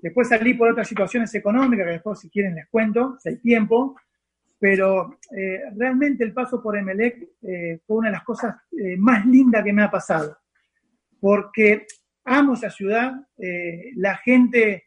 Después 0.01 0.29
salí 0.29 0.55
por 0.55 0.71
otras 0.71 0.89
situaciones 0.89 1.35
económicas, 1.35 1.87
que 1.87 1.93
después 1.93 2.21
si 2.21 2.31
quieren 2.31 2.55
les 2.55 2.69
cuento, 2.69 3.17
si 3.19 3.31
hay 3.31 3.37
tiempo, 3.39 3.97
pero 4.59 5.19
eh, 5.37 5.61
realmente 5.77 6.25
el 6.25 6.33
paso 6.33 6.63
por 6.63 6.77
Emelec 6.77 7.31
eh, 7.43 7.81
fue 7.87 7.99
una 7.99 8.09
de 8.09 8.15
las 8.15 8.25
cosas 8.25 8.57
eh, 8.73 8.97
más 8.97 9.27
lindas 9.27 9.65
que 9.65 9.73
me 9.73 9.83
ha 9.83 9.91
pasado, 9.91 10.39
porque 11.21 11.87
amo 12.25 12.55
esa 12.55 12.71
ciudad, 12.71 13.15
la 13.97 14.17
gente 14.19 14.85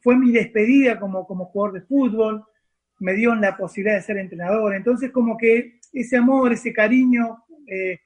fue 0.00 0.16
mi 0.16 0.32
despedida 0.32 0.98
como, 0.98 1.26
como 1.26 1.46
jugador 1.46 1.80
de 1.80 1.86
fútbol, 1.86 2.44
me 3.00 3.14
dio 3.14 3.34
la 3.34 3.56
posibilidad 3.56 3.96
de 3.96 4.02
ser 4.02 4.18
entrenador, 4.18 4.74
entonces 4.74 5.10
como 5.10 5.36
que 5.36 5.80
ese 5.92 6.16
amor, 6.16 6.52
ese 6.52 6.72
cariño. 6.72 7.44
Eh, 7.66 7.98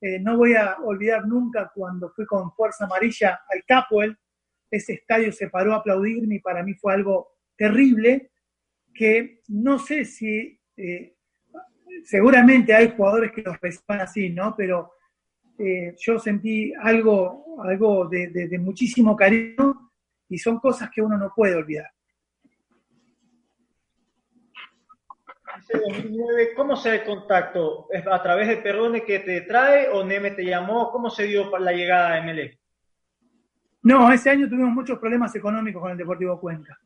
eh, 0.00 0.18
no 0.18 0.36
voy 0.36 0.54
a 0.54 0.78
olvidar 0.82 1.26
nunca 1.26 1.70
cuando 1.72 2.10
fui 2.10 2.26
con 2.26 2.52
Fuerza 2.52 2.84
Amarilla 2.84 3.40
al 3.48 3.64
Capoel, 3.64 4.16
ese 4.70 4.94
estadio 4.94 5.30
se 5.32 5.48
paró 5.48 5.74
a 5.74 5.76
aplaudirme 5.76 6.36
y 6.36 6.40
para 6.40 6.62
mí 6.62 6.74
fue 6.74 6.94
algo 6.94 7.36
terrible. 7.56 8.31
Que 8.92 9.40
no 9.48 9.78
sé 9.78 10.04
si, 10.04 10.58
eh, 10.76 11.16
seguramente 12.04 12.74
hay 12.74 12.94
jugadores 12.96 13.32
que 13.32 13.42
los 13.42 13.60
reciban 13.60 14.00
así, 14.00 14.30
¿no? 14.30 14.54
Pero 14.56 14.92
eh, 15.58 15.94
yo 15.98 16.18
sentí 16.18 16.72
algo, 16.74 17.62
algo 17.62 18.08
de, 18.08 18.58
muchísimo 18.58 19.16
cariño 19.16 19.92
y 20.28 20.38
son 20.38 20.58
cosas 20.58 20.90
que 20.90 21.02
uno 21.02 21.16
no 21.18 21.32
puede 21.34 21.54
olvidar. 21.54 21.90
¿Cómo 26.56 26.76
se 26.76 26.88
da 26.88 26.94
el 26.96 27.04
contacto? 27.04 27.86
¿Es 27.90 28.04
a 28.06 28.22
través 28.22 28.48
de 28.48 28.56
Perrone 28.56 29.04
que 29.04 29.20
te 29.20 29.42
trae 29.42 29.88
o 29.88 30.04
Neme 30.04 30.32
te 30.32 30.44
llamó? 30.44 30.90
¿Cómo 30.90 31.08
se 31.10 31.24
dio 31.24 31.56
la 31.58 31.72
llegada 31.72 32.16
a 32.16 32.22
MLE? 32.22 32.58
No, 33.82 34.12
ese 34.12 34.30
año 34.30 34.48
tuvimos 34.48 34.72
muchos 34.72 34.98
problemas 34.98 35.34
económicos 35.34 35.82
con 35.82 35.92
el 35.92 35.98
Deportivo 35.98 36.40
Cuenca. 36.40 36.78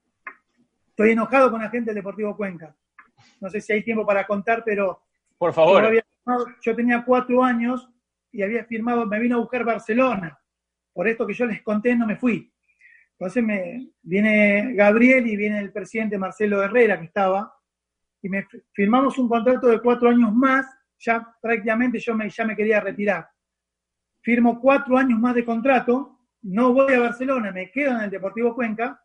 Estoy 0.96 1.10
enojado 1.10 1.50
con 1.50 1.60
la 1.60 1.68
gente 1.68 1.90
del 1.90 1.96
Deportivo 1.96 2.34
Cuenca. 2.34 2.74
No 3.42 3.50
sé 3.50 3.60
si 3.60 3.70
hay 3.70 3.82
tiempo 3.82 4.06
para 4.06 4.26
contar, 4.26 4.62
pero. 4.64 5.02
Por 5.36 5.52
favor. 5.52 5.92
Yo, 6.62 6.74
tenía 6.74 7.04
cuatro 7.04 7.44
años 7.44 7.86
y 8.32 8.42
había 8.42 8.64
firmado, 8.64 9.04
me 9.04 9.20
vino 9.20 9.36
a 9.36 9.40
buscar 9.40 9.62
Barcelona. 9.62 10.40
Por 10.94 11.06
esto 11.06 11.26
que 11.26 11.34
yo 11.34 11.44
les 11.44 11.60
conté, 11.60 11.94
no 11.94 12.06
me 12.06 12.16
fui. 12.16 12.50
Entonces 13.12 13.44
me 13.44 13.90
viene 14.00 14.72
Gabriel 14.72 15.26
y 15.26 15.36
viene 15.36 15.58
el 15.58 15.70
presidente 15.70 16.16
Marcelo 16.16 16.62
Herrera, 16.62 16.98
que 16.98 17.04
estaba, 17.04 17.54
y 18.22 18.30
me 18.30 18.46
firmamos 18.72 19.18
un 19.18 19.28
contrato 19.28 19.66
de 19.66 19.82
cuatro 19.82 20.08
años 20.08 20.32
más. 20.32 20.64
Ya 20.98 21.30
prácticamente 21.42 21.98
yo 21.98 22.14
me, 22.14 22.30
ya 22.30 22.46
me 22.46 22.56
quería 22.56 22.80
retirar. 22.80 23.28
Firmo 24.22 24.58
cuatro 24.62 24.96
años 24.96 25.20
más 25.20 25.34
de 25.34 25.44
contrato, 25.44 26.20
no 26.40 26.72
voy 26.72 26.94
a 26.94 27.00
Barcelona, 27.00 27.52
me 27.52 27.70
quedo 27.70 27.90
en 27.96 28.04
el 28.04 28.10
Deportivo 28.10 28.54
Cuenca 28.54 28.98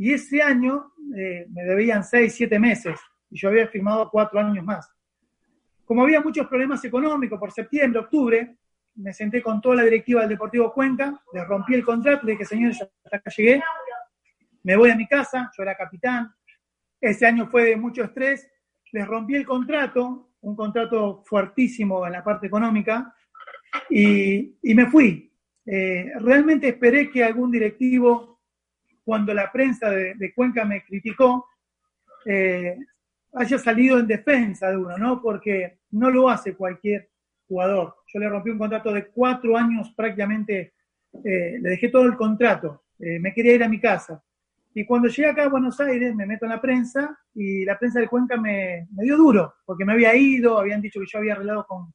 y 0.00 0.14
ese 0.14 0.40
año 0.40 0.94
eh, 1.14 1.44
me 1.50 1.62
debían 1.62 2.02
seis, 2.02 2.34
siete 2.34 2.58
meses 2.58 2.98
y 3.28 3.38
yo 3.38 3.50
había 3.50 3.68
firmado 3.68 4.08
cuatro 4.10 4.40
años 4.40 4.64
más. 4.64 4.90
Como 5.84 6.02
había 6.02 6.22
muchos 6.22 6.46
problemas 6.46 6.82
económicos 6.86 7.38
por 7.38 7.52
septiembre, 7.52 8.00
octubre, 8.00 8.56
me 8.94 9.12
senté 9.12 9.42
con 9.42 9.60
toda 9.60 9.76
la 9.76 9.82
directiva 9.82 10.22
del 10.22 10.30
Deportivo 10.30 10.72
Cuenca, 10.72 11.22
les 11.34 11.46
rompí 11.46 11.74
el 11.74 11.84
contrato, 11.84 12.24
le 12.24 12.32
dije, 12.32 12.46
señores, 12.46 12.80
hasta 12.80 13.18
acá 13.18 13.30
llegué, 13.36 13.62
me 14.62 14.74
voy 14.74 14.88
a 14.88 14.96
mi 14.96 15.06
casa, 15.06 15.50
yo 15.54 15.62
era 15.62 15.76
capitán, 15.76 16.32
ese 16.98 17.26
año 17.26 17.48
fue 17.50 17.64
de 17.64 17.76
mucho 17.76 18.02
estrés, 18.02 18.50
les 18.92 19.06
rompí 19.06 19.34
el 19.34 19.44
contrato, 19.44 20.30
un 20.40 20.56
contrato 20.56 21.22
fuertísimo 21.26 22.06
en 22.06 22.12
la 22.12 22.24
parte 22.24 22.46
económica, 22.46 23.14
y, 23.90 24.56
me 24.62 24.86
fui. 24.86 25.30
Eh, 25.66 26.10
realmente 26.20 26.68
esperé 26.68 27.10
que 27.10 27.22
algún 27.22 27.50
directivo 27.50 28.39
cuando 29.04 29.34
la 29.34 29.50
prensa 29.50 29.90
de, 29.90 30.32
Cuenca 30.34 30.64
me 30.64 30.84
criticó, 30.84 31.46
eh, 32.24 32.76
haya 33.34 33.58
salido 33.58 33.98
en 33.98 34.06
defensa 34.06 34.70
de 34.70 34.76
uno, 34.76 34.96
¿no? 34.98 35.22
Porque 35.22 35.78
no 35.92 36.10
lo 36.10 36.28
hace 36.28 36.54
cualquier 36.54 37.10
jugador. 37.46 37.96
Yo 38.06 38.20
le 38.20 38.28
rompí 38.28 38.50
un 38.50 38.58
contrato 38.58 38.92
de 38.92 39.06
cuatro 39.06 39.56
años 39.56 39.92
prácticamente, 39.96 40.74
eh, 41.24 41.58
le 41.60 41.70
dejé 41.70 41.88
todo 41.88 42.04
el 42.04 42.16
contrato, 42.16 42.84
eh, 42.98 43.18
me 43.18 43.32
quería 43.32 43.54
ir 43.54 43.64
a 43.64 43.68
mi 43.68 43.80
casa. 43.80 44.22
Y 44.72 44.84
cuando 44.84 45.08
llegué 45.08 45.28
acá 45.28 45.44
a 45.44 45.48
Buenos 45.48 45.80
Aires, 45.80 46.14
me 46.14 46.26
meto 46.26 46.44
en 46.44 46.52
la 46.52 46.60
prensa 46.60 47.18
y 47.34 47.64
la 47.64 47.76
prensa 47.76 47.98
de 47.98 48.06
Cuenca 48.06 48.36
me, 48.36 48.86
dio 48.90 49.16
duro, 49.16 49.54
porque 49.64 49.84
me 49.84 49.92
había 49.92 50.14
ido, 50.14 50.58
habían 50.58 50.80
dicho 50.80 51.00
que 51.00 51.06
yo 51.10 51.18
había 51.18 51.32
arreglado 51.32 51.66
con, 51.66 51.92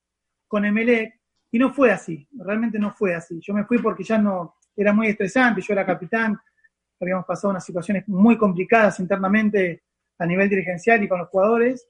con 0.47 0.65
Emelec, 0.65 1.13
y 1.51 1.59
no 1.59 1.71
fue 1.73 1.89
así, 1.89 2.27
realmente 2.37 2.77
no 2.77 2.91
fue 2.91 3.15
así. 3.15 3.39
Yo 3.41 3.53
me 3.53 3.63
fui 3.63 3.77
porque 3.77 4.03
ya 4.03 4.17
no, 4.17 4.55
era 4.75 4.91
muy 4.91 5.07
estresante, 5.07 5.61
yo 5.61 5.73
era 5.73 5.85
capitán, 5.85 6.37
habíamos 6.99 7.25
pasado 7.25 7.51
unas 7.51 7.65
situaciones 7.65 8.07
muy 8.07 8.37
complicadas 8.37 8.99
internamente 8.99 9.83
a 10.17 10.25
nivel 10.25 10.49
dirigencial 10.49 11.03
y 11.03 11.07
con 11.07 11.19
los 11.19 11.29
jugadores. 11.29 11.87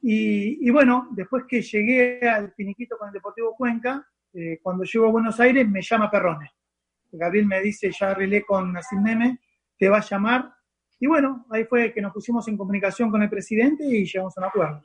Y, 0.00 0.70
bueno, 0.70 1.08
después 1.12 1.44
que 1.48 1.60
llegué 1.60 2.20
al 2.28 2.52
finiquito 2.52 2.96
con 2.96 3.08
el 3.08 3.14
Deportivo 3.14 3.54
Cuenca, 3.56 4.06
eh, 4.32 4.60
cuando 4.62 4.84
llego 4.84 5.06
a 5.06 5.10
Buenos 5.10 5.40
Aires 5.40 5.68
me 5.68 5.82
llama 5.82 6.10
Perrone. 6.10 6.52
Gabriel 7.10 7.46
me 7.46 7.60
dice, 7.60 7.90
ya 7.90 8.10
arreglé 8.10 8.44
con 8.44 8.72
Nassim 8.72 9.02
Neme, 9.02 9.40
te 9.76 9.88
va 9.88 9.98
a 9.98 10.02
llamar. 10.08 10.52
Y 11.00 11.06
bueno, 11.06 11.46
ahí 11.50 11.64
fue 11.64 11.92
que 11.92 12.00
nos 12.00 12.12
pusimos 12.12 12.46
en 12.48 12.56
comunicación 12.56 13.10
con 13.10 13.22
el 13.22 13.30
presidente 13.30 13.84
y 13.84 14.04
llegamos 14.04 14.36
a 14.36 14.40
un 14.40 14.46
acuerdo. 14.46 14.82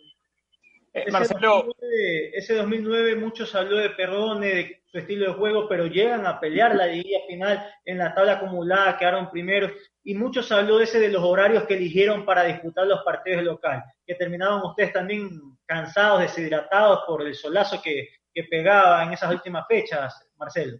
Eh, 0.93 1.05
ese, 1.07 1.33
2009, 1.33 2.31
ese 2.37 2.53
2009 2.55 3.15
muchos 3.15 3.55
habló 3.55 3.77
de 3.77 3.89
Perrone, 3.89 4.47
de 4.47 4.83
su 4.85 4.99
estilo 4.99 5.27
de 5.27 5.33
juego, 5.33 5.67
pero 5.67 5.87
llegan 5.87 6.27
a 6.27 6.39
pelear 6.39 6.75
la 6.75 6.85
liguilla 6.85 7.19
final 7.27 7.65
en 7.83 7.97
la 7.97 8.13
tabla 8.13 8.33
acumulada, 8.33 8.97
quedaron 8.97 9.31
primeros, 9.31 9.71
y 10.03 10.13
muchos 10.13 10.51
habló 10.51 10.77
de 10.77 10.83
ese 10.83 10.99
de 10.99 11.09
los 11.09 11.23
horarios 11.23 11.63
que 11.63 11.75
eligieron 11.75 12.25
para 12.25 12.43
disputar 12.43 12.85
los 12.85 13.01
partidos 13.03 13.43
locales, 13.43 13.83
que 14.05 14.13
terminaban 14.13 14.61
ustedes 14.63 14.93
también 14.93 15.41
cansados, 15.65 16.21
deshidratados 16.21 16.99
por 17.07 17.23
el 17.23 17.33
solazo 17.33 17.81
que, 17.81 18.09
que 18.31 18.43
pegaba 18.43 19.03
en 19.03 19.13
esas 19.13 19.33
últimas 19.33 19.65
fechas, 19.67 20.29
Marcelo. 20.37 20.77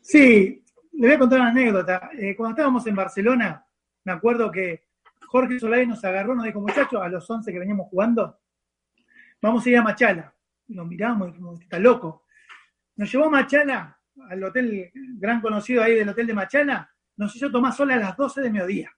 Sí, 0.00 0.62
le 0.92 1.06
voy 1.06 1.16
a 1.16 1.18
contar 1.18 1.40
una 1.40 1.50
anécdota. 1.50 2.10
Eh, 2.16 2.36
cuando 2.36 2.50
estábamos 2.50 2.86
en 2.86 2.94
Barcelona, 2.94 3.66
me 4.04 4.12
acuerdo 4.12 4.52
que 4.52 4.84
Jorge 5.34 5.58
Solari 5.58 5.84
nos 5.84 6.04
agarró, 6.04 6.32
nos 6.36 6.44
dijo, 6.44 6.60
muchachos, 6.60 7.02
a 7.02 7.08
los 7.08 7.28
11 7.28 7.52
que 7.52 7.58
veníamos 7.58 7.88
jugando, 7.88 8.38
vamos 9.42 9.66
a 9.66 9.68
ir 9.68 9.78
a 9.78 9.82
Machala. 9.82 10.32
Nos 10.68 10.86
miramos 10.86 11.26
y 11.26 11.30
dijimos, 11.32 11.60
está 11.60 11.80
loco. 11.80 12.24
Nos 12.94 13.10
llevó 13.10 13.24
a 13.24 13.30
Machala, 13.30 13.98
al 14.30 14.44
hotel 14.44 14.92
gran 15.18 15.40
conocido 15.40 15.82
ahí 15.82 15.96
del 15.96 16.08
hotel 16.08 16.28
de 16.28 16.34
Machala, 16.34 16.88
nos 17.16 17.34
hizo 17.34 17.50
tomar 17.50 17.72
sola 17.72 17.96
a 17.96 17.98
las 17.98 18.16
12 18.16 18.42
de 18.42 18.50
mediodía. 18.52 18.92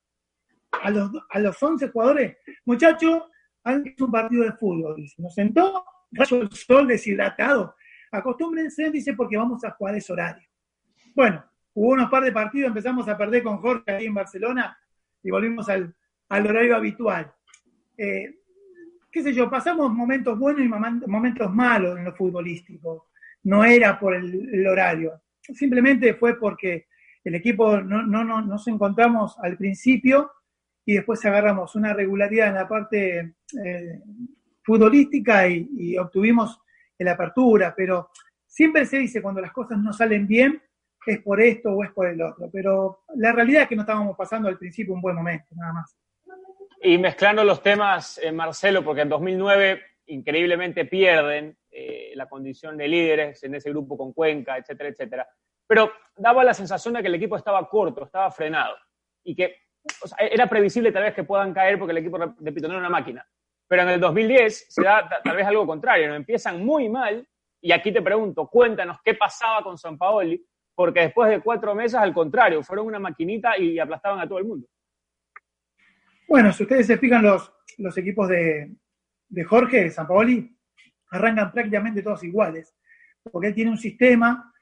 A 0.72 0.90
los, 0.90 1.10
a 1.30 1.38
los 1.38 1.62
11 1.62 1.88
jugadores, 1.88 2.36
muchachos, 2.66 3.22
han 3.64 3.94
un 3.98 4.10
partido 4.10 4.44
de 4.44 4.52
fútbol. 4.52 4.94
Dice, 4.94 5.14
nos 5.22 5.32
sentó, 5.34 5.86
rayo 6.12 6.42
el 6.42 6.52
sol 6.52 6.86
deshidratado. 6.86 7.76
Acostúmbrense, 8.12 8.90
dice, 8.90 9.14
porque 9.14 9.38
vamos 9.38 9.64
a 9.64 9.70
jugar 9.70 9.94
ese 9.94 10.12
horario. 10.12 10.46
Bueno, 11.14 11.42
hubo 11.72 11.94
unos 11.94 12.10
par 12.10 12.24
de 12.24 12.32
partidos, 12.32 12.68
empezamos 12.68 13.08
a 13.08 13.16
perder 13.16 13.42
con 13.42 13.56
Jorge 13.56 13.90
ahí 13.90 14.04
en 14.04 14.12
Barcelona 14.12 14.78
y 15.22 15.30
volvimos 15.30 15.66
al, 15.70 15.96
al 16.28 16.46
horario 16.46 16.76
habitual. 16.76 17.32
Eh, 17.96 18.40
qué 19.10 19.22
sé 19.22 19.32
yo, 19.32 19.48
pasamos 19.50 19.92
momentos 19.92 20.38
buenos 20.38 20.62
y 20.62 20.68
momentos 21.08 21.52
malos 21.52 21.98
en 21.98 22.04
lo 22.04 22.14
futbolístico. 22.14 23.08
No 23.44 23.64
era 23.64 23.98
por 23.98 24.14
el, 24.14 24.66
horario, 24.66 25.22
simplemente 25.40 26.14
fue 26.14 26.38
porque 26.38 26.86
el 27.24 27.36
equipo 27.36 27.80
no, 27.80 28.02
no, 28.02 28.24
no, 28.24 28.42
nos 28.42 28.66
encontramos 28.68 29.38
al 29.40 29.56
principio 29.56 30.32
y 30.84 30.94
después 30.94 31.24
agarramos 31.24 31.74
una 31.76 31.94
regularidad 31.94 32.48
en 32.48 32.54
la 32.54 32.68
parte 32.68 33.34
eh, 33.64 34.00
futbolística 34.62 35.48
y, 35.48 35.68
y, 35.76 35.98
obtuvimos 35.98 36.60
la 36.98 37.12
apertura, 37.12 37.74
pero 37.76 38.10
siempre 38.46 38.84
se 38.86 38.98
dice 38.98 39.22
cuando 39.22 39.40
las 39.40 39.52
cosas 39.52 39.78
no 39.78 39.92
salen 39.92 40.26
bien 40.26 40.60
es 41.06 41.22
por 41.22 41.40
esto 41.40 41.70
o 41.70 41.84
es 41.84 41.90
por 41.92 42.06
el 42.08 42.20
otro, 42.20 42.50
pero 42.52 43.04
la 43.14 43.32
realidad 43.32 43.62
es 43.62 43.68
que 43.68 43.76
no 43.76 43.82
estábamos 43.82 44.16
pasando 44.16 44.48
al 44.48 44.58
principio 44.58 44.94
un 44.94 45.00
buen 45.00 45.14
momento, 45.14 45.54
nada 45.54 45.72
más. 45.72 45.96
Y 46.86 46.98
mezclando 46.98 47.42
los 47.42 47.64
temas, 47.64 48.16
eh, 48.22 48.30
Marcelo, 48.30 48.84
porque 48.84 49.00
en 49.00 49.08
2009 49.08 49.82
increíblemente 50.06 50.84
pierden 50.84 51.58
eh, 51.68 52.12
la 52.14 52.28
condición 52.28 52.76
de 52.76 52.86
líderes 52.86 53.42
en 53.42 53.56
ese 53.56 53.70
grupo 53.70 53.98
con 53.98 54.12
Cuenca, 54.12 54.56
etcétera, 54.56 54.90
etcétera. 54.90 55.28
Pero 55.66 55.90
daba 56.16 56.44
la 56.44 56.54
sensación 56.54 56.94
de 56.94 57.02
que 57.02 57.08
el 57.08 57.16
equipo 57.16 57.36
estaba 57.36 57.68
corto, 57.68 58.04
estaba 58.04 58.30
frenado 58.30 58.76
y 59.24 59.34
que 59.34 59.56
era 60.16 60.48
previsible 60.48 60.92
tal 60.92 61.02
vez 61.02 61.14
que 61.14 61.24
puedan 61.24 61.52
caer 61.52 61.76
porque 61.76 61.90
el 61.90 61.98
equipo, 61.98 62.18
repito, 62.18 62.68
no 62.68 62.74
era 62.74 62.86
una 62.86 62.88
máquina. 62.88 63.26
Pero 63.66 63.82
en 63.82 63.88
el 63.88 63.98
2010 63.98 64.66
se 64.68 64.84
da 64.84 65.08
tal 65.24 65.34
vez 65.34 65.44
algo 65.44 65.66
contrario, 65.66 66.06
¿no? 66.06 66.14
empiezan 66.14 66.64
muy 66.64 66.88
mal 66.88 67.26
y 67.60 67.72
aquí 67.72 67.90
te 67.90 68.00
pregunto, 68.00 68.46
cuéntanos 68.46 68.98
qué 69.04 69.14
pasaba 69.14 69.60
con 69.64 69.76
San 69.76 69.98
Paoli, 69.98 70.40
porque 70.72 71.00
después 71.00 71.30
de 71.30 71.40
cuatro 71.40 71.74
meses, 71.74 71.96
al 71.96 72.14
contrario, 72.14 72.62
fueron 72.62 72.86
una 72.86 73.00
maquinita 73.00 73.58
y 73.58 73.76
aplastaban 73.76 74.20
a 74.20 74.28
todo 74.28 74.38
el 74.38 74.44
mundo. 74.44 74.68
Bueno, 76.28 76.52
si 76.52 76.64
ustedes 76.64 76.86
se 76.86 76.98
fijan 76.98 77.22
los, 77.22 77.52
los 77.78 77.96
equipos 77.98 78.28
de, 78.28 78.74
de 79.28 79.44
Jorge 79.44 79.90
Sampaoli, 79.90 80.56
arrancan 81.10 81.52
prácticamente 81.52 82.02
todos 82.02 82.24
iguales, 82.24 82.74
porque 83.30 83.48
él 83.48 83.54
tiene 83.54 83.70
un 83.70 83.78
sistema, 83.78 84.52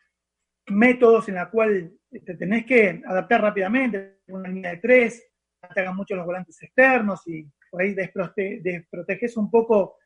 métodos 0.67 1.29
en 1.29 1.37
la 1.37 1.51
cual 1.51 1.93
te 2.11 2.35
tenés 2.37 2.65
que 2.65 3.03
adaptar 3.07 3.43
rápidamente, 3.43 4.21
una 4.29 4.49
línea 4.49 4.73
de 4.73 4.77
tres, 4.79 5.31
atacan 5.61 5.97
mucho 5.97 6.15
los 6.15 6.27
volantes 6.27 6.63
externos 6.63 7.27
y 7.27 7.47
por 7.71 7.83
ahí 7.83 7.95
desproteges 7.95 9.37
un 9.37 9.51
poco 9.51 9.97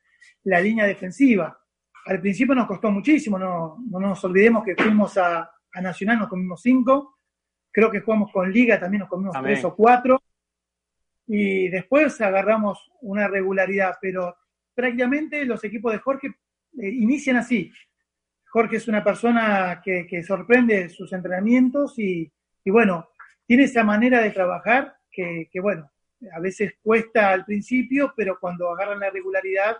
la 0.44 0.60
línea 0.60 0.86
defensiva. 0.86 1.58
Al 2.06 2.20
principio 2.20 2.54
nos 2.54 2.66
costó 2.66 2.90
muchísimo, 2.90 3.38
no, 3.38 3.78
no 3.90 4.00
nos 4.00 4.24
olvidemos 4.24 4.64
que 4.64 4.74
fuimos 4.74 5.18
a, 5.18 5.50
a, 5.72 5.80
Nacional, 5.80 6.20
nos 6.20 6.28
comimos 6.28 6.62
cinco, 6.62 7.18
creo 7.70 7.90
que 7.90 8.00
jugamos 8.00 8.32
con 8.32 8.50
Liga, 8.50 8.80
también 8.80 9.00
nos 9.00 9.08
comimos 9.08 9.36
tres 9.42 9.64
o 9.64 9.74
cuatro, 9.74 10.22
y 11.28 11.68
después 11.68 12.20
agarramos 12.22 12.90
una 13.02 13.28
regularidad, 13.28 13.96
pero 14.00 14.34
prácticamente 14.74 15.44
los 15.44 15.62
equipos 15.62 15.92
de 15.92 15.98
Jorge 15.98 16.28
eh, 16.28 16.88
inician 16.88 17.36
así. 17.36 17.70
Jorge 18.50 18.76
es 18.76 18.88
una 18.88 19.04
persona 19.04 19.82
que, 19.84 20.22
sorprende 20.26 20.88
sus 20.88 21.12
entrenamientos 21.12 21.98
y, 21.98 22.32
bueno, 22.64 23.10
tiene 23.46 23.64
esa 23.64 23.84
manera 23.84 24.22
de 24.22 24.30
trabajar 24.30 24.96
que, 25.10 25.50
bueno, 25.60 25.90
a 26.32 26.40
veces 26.40 26.74
cuesta 26.82 27.30
al 27.30 27.44
principio, 27.44 28.14
pero 28.16 28.38
cuando 28.40 28.70
agarran 28.70 29.00
la 29.00 29.10
regularidad, 29.10 29.76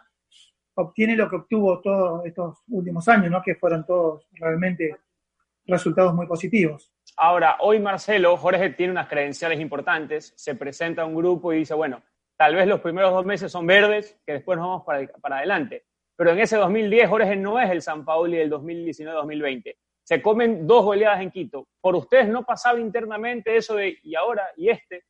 obtiene 0.74 1.16
lo 1.16 1.30
que 1.30 1.36
obtuvo 1.36 1.80
todos 1.80 2.26
estos 2.26 2.58
últimos 2.68 3.08
años, 3.08 3.30
¿no? 3.30 3.40
que 3.42 3.54
fueron 3.54 3.86
todos 3.86 4.28
realmente 4.32 4.96
resultados 5.66 6.14
muy 6.14 6.26
positivos. 6.26 6.92
Ahora, 7.20 7.56
hoy 7.60 7.80
Marcelo, 7.80 8.36
Jorge 8.36 8.70
tiene 8.70 8.92
unas 8.92 9.08
credenciales 9.08 9.58
importantes, 9.58 10.32
se 10.36 10.54
presenta 10.54 11.02
a 11.02 11.06
un 11.06 11.16
grupo 11.16 11.52
y 11.52 11.58
dice, 11.58 11.74
bueno, 11.74 12.00
tal 12.36 12.54
vez 12.54 12.68
los 12.68 12.80
primeros 12.80 13.12
dos 13.12 13.26
meses 13.26 13.50
son 13.50 13.66
verdes, 13.66 14.16
que 14.24 14.34
después 14.34 14.56
nos 14.56 14.68
vamos 14.68 14.84
para, 14.84 15.04
para 15.20 15.38
adelante. 15.38 15.84
Pero 16.14 16.30
en 16.30 16.38
ese 16.38 16.56
2010 16.56 17.08
Jorge 17.08 17.34
no 17.34 17.58
es 17.58 17.70
el 17.70 17.82
San 17.82 18.04
Pauli 18.04 18.36
del 18.36 18.50
2019-2020. 18.52 19.74
Se 20.04 20.22
comen 20.22 20.64
dos 20.64 20.84
goleadas 20.84 21.20
en 21.20 21.32
Quito. 21.32 21.66
¿Por 21.80 21.96
ustedes 21.96 22.28
no 22.28 22.44
pasaba 22.44 22.78
internamente 22.78 23.56
eso 23.56 23.74
de 23.74 23.98
y 24.02 24.14
ahora 24.14 24.44
y 24.56 24.68
este? 24.68 25.04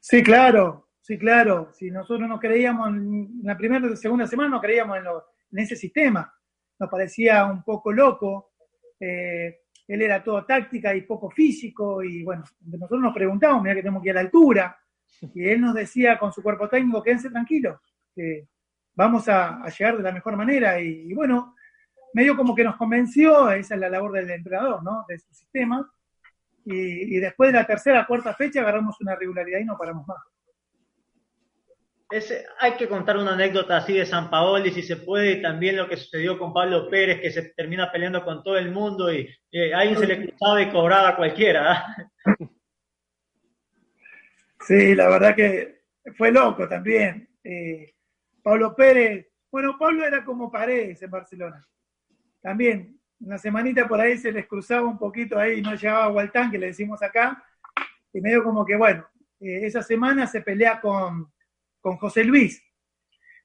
Sí, 0.00 0.22
claro, 0.22 0.88
sí, 1.00 1.16
claro. 1.16 1.72
Si 1.72 1.92
nosotros 1.92 2.28
no 2.28 2.40
creíamos 2.40 2.88
en 2.88 3.40
la 3.44 3.56
primera 3.56 3.94
segunda 3.94 4.26
semana, 4.26 4.50
no 4.50 4.60
creíamos 4.60 4.98
en, 4.98 5.58
ese 5.58 5.76
sistema. 5.76 6.32
Nos 6.78 6.90
parecía 6.90 7.44
un 7.44 7.62
poco 7.62 7.92
loco. 7.92 8.52
Eh, 8.98 9.60
él 9.90 10.02
era 10.02 10.22
todo 10.22 10.44
táctica 10.44 10.94
y 10.94 11.02
poco 11.02 11.28
físico. 11.30 12.02
Y 12.02 12.22
bueno, 12.22 12.44
nosotros 12.60 13.00
nos 13.00 13.12
preguntábamos, 13.12 13.64
mira 13.64 13.74
que 13.74 13.82
tenemos 13.82 14.02
que 14.02 14.10
ir 14.10 14.12
a 14.12 14.14
la 14.14 14.20
altura. 14.20 14.78
Y 15.34 15.48
él 15.48 15.60
nos 15.60 15.74
decía 15.74 16.16
con 16.16 16.32
su 16.32 16.42
cuerpo 16.42 16.68
técnico, 16.68 17.02
quédense 17.02 17.28
tranquilos, 17.28 17.80
que 18.14 18.46
vamos 18.94 19.28
a, 19.28 19.64
llegar 19.66 19.96
de 19.96 20.04
la 20.04 20.12
mejor 20.12 20.36
manera. 20.36 20.80
Y, 20.80 21.12
bueno, 21.12 21.56
medio 22.14 22.36
como 22.36 22.54
que 22.54 22.62
nos 22.62 22.76
convenció, 22.76 23.50
esa 23.50 23.74
es 23.74 23.80
la 23.80 23.90
labor 23.90 24.12
del 24.12 24.30
entrenador, 24.30 24.80
¿no? 24.84 25.04
De 25.08 25.18
su 25.18 25.34
sistema. 25.34 25.90
Y, 26.64 27.18
después 27.18 27.52
de 27.52 27.58
la 27.58 27.66
tercera, 27.66 28.06
cuarta 28.06 28.32
fecha 28.34 28.60
agarramos 28.60 29.00
una 29.00 29.16
regularidad 29.16 29.58
y 29.58 29.64
no 29.64 29.76
paramos 29.76 30.06
más. 30.06 30.18
Hay 32.58 32.72
que 32.72 32.88
contar 32.88 33.16
una 33.16 33.34
anécdota 33.34 33.76
así 33.76 33.94
de 33.94 34.04
San 34.04 34.30
Paoli, 34.30 34.72
si 34.72 34.82
se 34.82 34.96
puede, 34.96 35.32
y 35.32 35.42
también 35.42 35.76
lo 35.76 35.88
que 35.88 35.96
sucedió 35.96 36.38
con 36.38 36.52
Pablo 36.52 36.90
Pérez, 36.90 37.20
que 37.20 37.30
se 37.30 37.42
termina 37.54 37.90
peleando 37.92 38.24
con 38.24 38.42
todo 38.42 38.56
el 38.58 38.72
mundo 38.72 39.12
y, 39.12 39.28
y 39.50 39.72
alguien 39.72 39.98
se 39.98 40.06
le 40.06 40.26
cruzaba 40.26 40.60
y 40.62 40.70
cobraba 40.70 41.10
a 41.10 41.16
cualquiera. 41.16 41.72
¿ah? 41.72 41.96
Sí, 44.62 44.94
la 44.94 45.08
verdad 45.08 45.34
que 45.34 45.84
fue 46.16 46.30
loco 46.30 46.68
también. 46.68 47.28
Eh, 47.42 47.94
Pablo 48.42 48.74
Pérez, 48.76 49.26
bueno, 49.50 49.76
Pablo 49.78 50.06
era 50.06 50.22
como 50.22 50.50
Paredes 50.50 51.02
en 51.02 51.10
Barcelona. 51.10 51.66
También, 52.42 53.00
una 53.20 53.38
semanita 53.38 53.88
por 53.88 54.00
ahí 54.00 54.18
se 54.18 54.30
les 54.30 54.46
cruzaba 54.46 54.86
un 54.86 54.98
poquito 54.98 55.38
ahí, 55.38 55.62
no 55.62 55.74
llegaba 55.74 56.04
a 56.04 56.10
Gualtán, 56.10 56.50
que 56.50 56.58
le 56.58 56.66
decimos 56.66 57.02
acá, 57.02 57.42
y 58.12 58.20
medio 58.20 58.44
como 58.44 58.64
que, 58.64 58.76
bueno, 58.76 59.06
eh, 59.40 59.66
esa 59.66 59.82
semana 59.82 60.26
se 60.26 60.42
pelea 60.42 60.80
con, 60.80 61.32
con 61.80 61.96
José 61.96 62.24
Luis, 62.24 62.62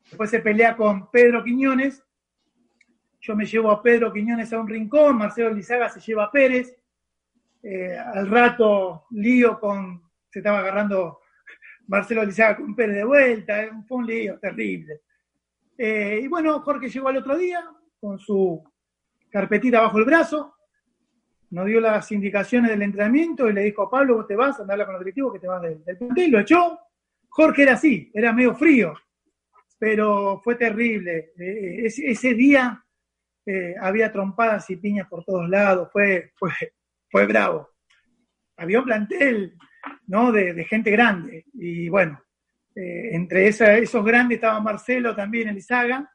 después 0.09 0.29
se 0.29 0.39
pelea 0.39 0.75
con 0.75 1.09
Pedro 1.09 1.43
Quiñones, 1.43 2.03
yo 3.19 3.36
me 3.36 3.45
llevo 3.45 3.71
a 3.71 3.81
Pedro 3.81 4.13
Quiñones 4.13 4.53
a 4.53 4.59
un 4.59 4.67
rincón, 4.67 5.17
Marcelo 5.17 5.51
Lizaga 5.51 5.89
se 5.89 5.99
lleva 5.99 6.25
a 6.25 6.31
Pérez, 6.31 6.75
eh, 7.63 7.97
al 7.97 8.29
rato 8.29 9.05
lío 9.11 9.59
con 9.59 10.03
se 10.29 10.39
estaba 10.39 10.59
agarrando 10.59 11.21
Marcelo 11.88 12.23
Lizaga 12.23 12.57
con 12.57 12.75
Pérez 12.75 12.97
de 12.97 13.03
vuelta, 13.03 13.63
eh, 13.63 13.71
fue 13.88 13.97
un 13.97 14.05
lío 14.05 14.38
terrible. 14.38 15.01
Eh, 15.77 16.19
y 16.21 16.27
bueno, 16.27 16.61
Jorge 16.61 16.88
llegó 16.88 17.07
al 17.07 17.17
otro 17.17 17.36
día 17.36 17.65
con 17.99 18.19
su 18.19 18.63
carpetita 19.29 19.81
bajo 19.81 19.97
el 19.97 20.05
brazo, 20.05 20.55
nos 21.49 21.65
dio 21.65 21.79
las 21.79 22.11
indicaciones 22.11 22.69
del 22.69 22.81
entrenamiento 22.83 23.49
y 23.49 23.53
le 23.53 23.63
dijo 23.63 23.83
a 23.83 23.89
Pablo, 23.89 24.17
vos 24.17 24.27
te 24.27 24.36
vas, 24.36 24.59
a 24.59 24.61
andar 24.61 24.83
con 24.86 24.93
los 24.93 25.01
directivos 25.01 25.33
que 25.33 25.39
te 25.39 25.47
vas 25.47 25.61
del, 25.61 25.83
del 25.83 25.97
plantel, 25.97 26.31
lo 26.31 26.39
echó. 26.39 26.79
Jorge 27.36 27.63
era 27.63 27.73
así, 27.73 28.09
era 28.13 28.31
medio 28.31 28.55
frío, 28.55 28.93
pero 29.77 30.39
fue 30.43 30.55
terrible. 30.55 31.33
Eh, 31.38 31.86
ese, 31.86 32.33
día 32.33 32.81
había 33.81 34.11
trompadas 34.11 34.69
y 34.69 34.77
piñas 34.77 35.07
por 35.07 35.23
todos 35.23 35.49
lados, 35.49 35.89
fue, 35.91 36.31
fue, 36.36 36.51
fue 37.09 37.27
bravo. 37.27 37.69
Había 38.57 38.79
un 38.79 38.86
plantel 38.86 39.57
¿no? 40.07 40.31
De, 40.31 40.63
gente 40.65 40.91
grande. 40.91 41.45
Y 41.53 41.89
bueno, 41.89 42.21
eh, 42.75 43.09
entre 43.13 43.47
esos 43.47 44.05
grandes 44.05 44.38
estaba 44.38 44.59
Marcelo 44.59 45.15
también, 45.15 45.49
Elizaga, 45.49 46.09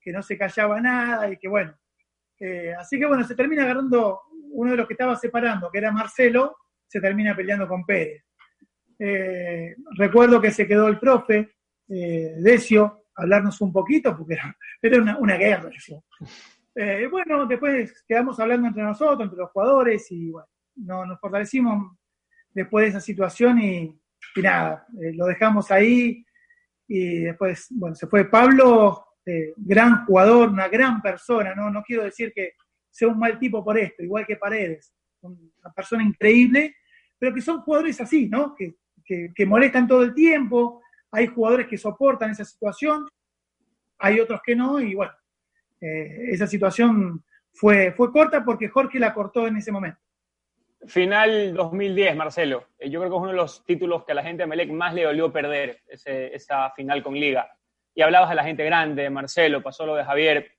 que 0.00 0.12
no 0.12 0.22
se 0.22 0.38
callaba 0.38 0.80
nada 0.80 1.30
y 1.30 1.36
que 1.36 1.48
bueno. 1.48 1.74
Eh, 2.38 2.74
así 2.78 2.98
que 2.98 3.06
bueno, 3.06 3.24
se 3.24 3.34
termina 3.34 3.62
agarrando 3.62 4.20
uno 4.52 4.70
de 4.70 4.76
los 4.76 4.86
que 4.86 4.94
estaba 4.94 5.16
separando, 5.16 5.70
que 5.70 5.78
era 5.78 5.90
Marcelo, 5.90 6.56
se 6.86 7.00
termina 7.00 7.34
peleando 7.34 7.66
con 7.66 7.84
Pérez. 7.84 8.24
Eh, 8.98 9.74
recuerdo 9.96 10.40
que 10.40 10.50
se 10.50 10.66
quedó 10.66 10.88
el 10.88 10.98
profe, 10.98 11.54
Decio, 11.88 13.04
a 13.14 13.22
hablarnos 13.22 13.60
un 13.60 13.72
poquito, 13.72 14.16
porque 14.16 14.34
era, 14.82 14.98
una, 15.00 15.18
una, 15.18 15.36
guerra 15.36 15.70
eso. 15.76 16.04
bueno, 17.10 17.46
después 17.46 18.04
quedamos 18.08 18.40
hablando 18.40 18.66
entre 18.66 18.82
nosotros, 18.82 19.20
entre 19.20 19.38
los 19.38 19.50
jugadores, 19.50 20.10
y 20.10 20.30
bueno, 20.30 20.48
no, 20.76 21.06
nos 21.06 21.20
fortalecimos 21.20 21.96
después 22.56 22.84
de 22.84 22.88
esa 22.88 23.00
situación 23.00 23.58
y, 23.60 24.00
nada, 24.36 24.86
eh, 25.00 25.12
lo 25.14 25.26
dejamos 25.26 25.70
ahí 25.70 26.24
y 26.88 27.18
después, 27.20 27.66
bueno, 27.70 27.94
se 27.94 28.06
fue 28.06 28.24
Pablo, 28.24 29.06
eh, 29.26 29.52
gran 29.56 30.06
jugador, 30.06 30.48
una 30.48 30.68
gran 30.68 31.02
persona, 31.02 31.54
¿no? 31.54 31.70
No 31.70 31.82
quiero 31.82 32.04
decir 32.04 32.32
que 32.34 32.52
sea 32.90 33.08
un 33.08 33.18
mal 33.18 33.38
tipo 33.38 33.62
por 33.62 33.78
esto, 33.78 34.02
igual 34.02 34.26
que 34.26 34.36
Paredes, 34.36 34.94
una 35.20 35.72
persona 35.74 36.02
increíble, 36.02 36.76
pero 37.18 37.34
que 37.34 37.42
son 37.42 37.60
jugadores 37.60 38.00
así, 38.00 38.28
¿no? 38.28 38.54
Que, 38.54 38.76
que, 39.06 39.46
molestan 39.46 39.86
todo 39.86 40.02
el 40.02 40.14
tiempo, 40.14 40.82
hay 41.10 41.28
jugadores 41.28 41.66
que 41.66 41.78
soportan 41.78 42.30
esa 42.30 42.44
situación, 42.44 43.06
hay 43.98 44.20
otros 44.20 44.40
que 44.44 44.54
no, 44.54 44.80
y 44.80 44.94
bueno, 44.94 45.12
eh, 45.80 46.28
esa 46.32 46.46
situación 46.46 47.24
fue, 47.52 47.92
fue 47.92 48.12
corta 48.12 48.44
porque 48.44 48.68
Jorge 48.68 48.98
la 48.98 49.14
cortó 49.14 49.46
en 49.46 49.56
ese 49.56 49.72
momento. 49.72 49.98
Final 50.86 51.54
2010, 51.54 52.16
Marcelo. 52.16 52.68
Eh, 52.78 52.90
yo 52.90 53.00
creo 53.00 53.10
que 53.10 53.16
es 53.16 53.22
uno 53.22 53.30
de 53.30 53.36
los 53.36 53.64
títulos 53.64 54.04
que 54.04 54.12
a 54.12 54.14
la 54.14 54.22
gente 54.22 54.42
de 54.42 54.46
Melec 54.46 54.70
más 54.70 54.94
le 54.94 55.04
dolió 55.04 55.32
perder, 55.32 55.82
esa 55.88 56.70
final 56.72 57.02
con 57.02 57.14
Liga. 57.14 57.50
Y 57.94 58.02
hablabas 58.02 58.28
de 58.28 58.36
la 58.36 58.44
gente 58.44 58.64
grande, 58.64 59.08
Marcelo, 59.08 59.62
pasó 59.62 59.86
lo 59.86 59.96
de 59.96 60.04
Javier. 60.04 60.52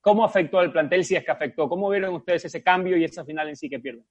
¿Cómo 0.00 0.24
afectó 0.24 0.58
al 0.58 0.72
plantel 0.72 1.04
si 1.04 1.16
es 1.16 1.24
que 1.24 1.30
afectó? 1.30 1.68
¿Cómo 1.68 1.90
vieron 1.90 2.14
ustedes 2.14 2.46
ese 2.46 2.62
cambio 2.62 2.96
y 2.96 3.04
esa 3.04 3.24
final 3.24 3.48
en 3.48 3.56
sí 3.56 3.68
que 3.68 3.78
pierden? 3.78 4.06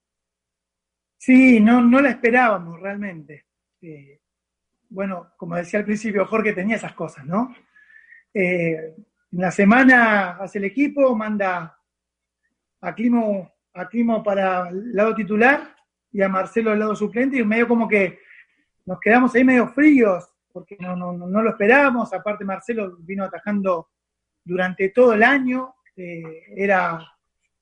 Sí, 1.18 1.58
no, 1.58 1.82
no 1.82 2.00
la 2.00 2.10
esperábamos 2.10 2.80
realmente. 2.80 3.47
Eh, 3.80 4.20
bueno, 4.90 5.32
como 5.36 5.56
decía 5.56 5.80
al 5.80 5.84
principio, 5.84 6.26
Jorge 6.26 6.52
tenía 6.52 6.76
esas 6.76 6.94
cosas, 6.94 7.24
¿no? 7.24 7.54
Eh, 8.34 8.94
en 9.32 9.40
la 9.40 9.50
semana 9.50 10.30
hace 10.38 10.58
el 10.58 10.64
equipo, 10.64 11.14
manda 11.14 11.78
a 12.80 12.94
Climo 12.94 13.52
a 13.74 13.88
Climo 13.88 14.22
para 14.24 14.68
el 14.70 14.92
lado 14.92 15.14
titular 15.14 15.76
y 16.10 16.22
a 16.22 16.28
Marcelo 16.28 16.72
al 16.72 16.80
lado 16.80 16.96
suplente 16.96 17.38
y 17.38 17.44
medio 17.44 17.68
como 17.68 17.86
que 17.86 18.18
nos 18.86 18.98
quedamos 18.98 19.34
ahí 19.34 19.44
medio 19.44 19.68
fríos 19.68 20.28
porque 20.52 20.76
no, 20.80 20.96
lo 20.96 21.50
esperábamos, 21.50 22.12
aparte 22.12 22.44
Marcelo 22.44 22.96
vino 23.00 23.22
atajando 23.22 23.90
durante 24.42 24.88
todo 24.88 25.12
el 25.12 25.22
año, 25.22 25.76
eh, 25.94 26.44
era 26.56 27.06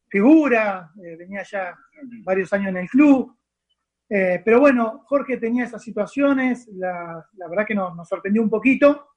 figura, 0.09 0.91
venía 0.95 1.43
ya 1.43 1.77
varios 2.25 2.51
años 2.55 2.69
en 2.69 2.77
el 2.79 2.89
club, 2.89 3.36
eh, 4.09 4.41
pero 4.45 4.61
bueno, 4.61 5.03
Jorge 5.07 5.37
tenía 5.37 5.65
esas 5.65 5.83
situaciones, 5.83 6.69
la, 6.69 7.27
la 7.37 7.49
verdad 7.49 7.67
que 7.67 7.75
nos, 7.75 7.95
nos, 7.97 8.09
sorprendió 8.09 8.43
un 8.43 8.51
poquito, 8.51 9.09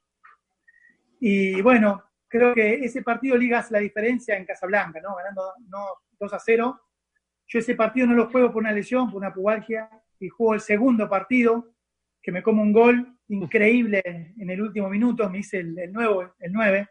y 1.19 1.61
bueno, 1.61 2.03
creo 2.27 2.53
que 2.53 2.75
ese 2.75 3.01
partido 3.01 3.35
ligas 3.35 3.71
la 3.71 3.79
diferencia 3.79 4.37
en 4.37 4.45
Casablanca, 4.45 4.99
¿no? 5.01 5.15
Ganando 5.15 5.53
no 5.67 5.85
2 6.19 6.33
a 6.33 6.39
0, 6.39 6.81
yo 7.47 7.59
ese 7.59 7.75
partido 7.75 8.07
no 8.07 8.13
lo 8.13 8.29
juego 8.29 8.51
por 8.51 8.61
una 8.61 8.71
lesión, 8.71 9.09
por 9.09 9.17
una 9.17 9.33
pubalgia, 9.33 9.89
y 10.19 10.29
juego 10.29 10.53
el 10.53 10.61
segundo 10.61 11.09
partido, 11.09 11.73
que 12.21 12.31
me 12.31 12.43
como 12.43 12.61
un 12.61 12.73
gol 12.73 13.17
increíble 13.29 14.01
en 14.05 14.49
el 14.49 14.61
último 14.61 14.89
minuto, 14.89 15.29
me 15.29 15.39
hice 15.39 15.59
el, 15.59 15.91
nuevo, 15.91 16.33
el 16.39 16.51
9. 16.51 16.89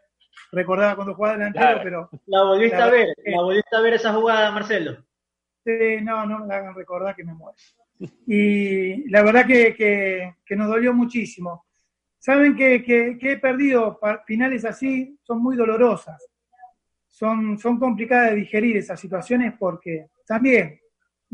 Recordaba 0.51 0.95
cuando 0.95 1.15
jugaba 1.15 1.37
delantero, 1.37 1.79
pero. 1.83 2.09
¿La 2.25 2.43
volviste 2.43 2.77
a 2.77 2.89
ver? 2.89 3.07
¿La 3.25 3.41
volviste 3.41 3.75
a 3.75 3.81
ver 3.81 3.93
esa 3.93 4.13
jugada, 4.13 4.51
Marcelo? 4.51 5.03
Sí, 5.63 6.01
no, 6.01 6.25
no 6.25 6.39
me 6.39 6.47
la 6.47 6.57
hagan 6.57 6.75
recordar 6.75 7.15
que 7.15 7.23
me 7.23 7.33
muero. 7.33 7.57
Y 7.99 9.09
la 9.09 9.23
verdad 9.23 9.45
que, 9.45 10.35
que, 10.45 10.55
nos 10.55 10.69
dolió 10.69 10.93
muchísimo. 10.93 11.65
Saben 12.17 12.55
que, 12.55 12.83
que, 12.83 13.17
he 13.21 13.37
perdido 13.37 13.99
finales 14.25 14.63
así, 14.65 15.17
son 15.23 15.41
muy 15.41 15.57
dolorosas. 15.57 16.25
Son, 17.07 17.57
son 17.57 17.77
complicadas 17.77 18.31
de 18.31 18.37
digerir 18.37 18.77
esas 18.77 18.99
situaciones 18.99 19.53
porque 19.59 20.07
también, 20.25 20.79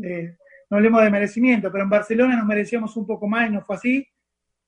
eh, 0.02 0.36
no 0.68 0.78
hablemos 0.78 1.02
de 1.02 1.10
merecimiento, 1.10 1.70
pero 1.70 1.84
en 1.84 1.90
Barcelona 1.90 2.36
nos 2.36 2.46
merecíamos 2.46 2.96
un 2.96 3.06
poco 3.06 3.28
más 3.28 3.48
y 3.48 3.52
no 3.52 3.62
fue 3.62 3.76
así. 3.76 4.08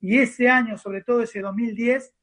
Y 0.00 0.18
ese 0.18 0.48
año, 0.48 0.78
sobre 0.78 1.02
todo 1.02 1.22
ese 1.22 1.40
2010, 1.40 2.14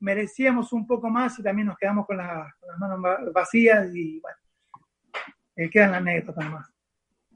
merecíamos 0.00 0.72
un 0.72 0.86
poco 0.86 1.08
más 1.08 1.38
y 1.38 1.42
también 1.42 1.68
nos 1.68 1.78
quedamos 1.78 2.06
con, 2.06 2.16
las 2.16 2.52
manos 2.78 3.32
vacías 3.32 3.94
y 3.94 4.18
bueno, 4.18 4.38
eh, 5.54 5.70
quedan 5.70 5.92
las 5.92 6.00
anécdotas 6.00 6.50
más. 6.50 6.79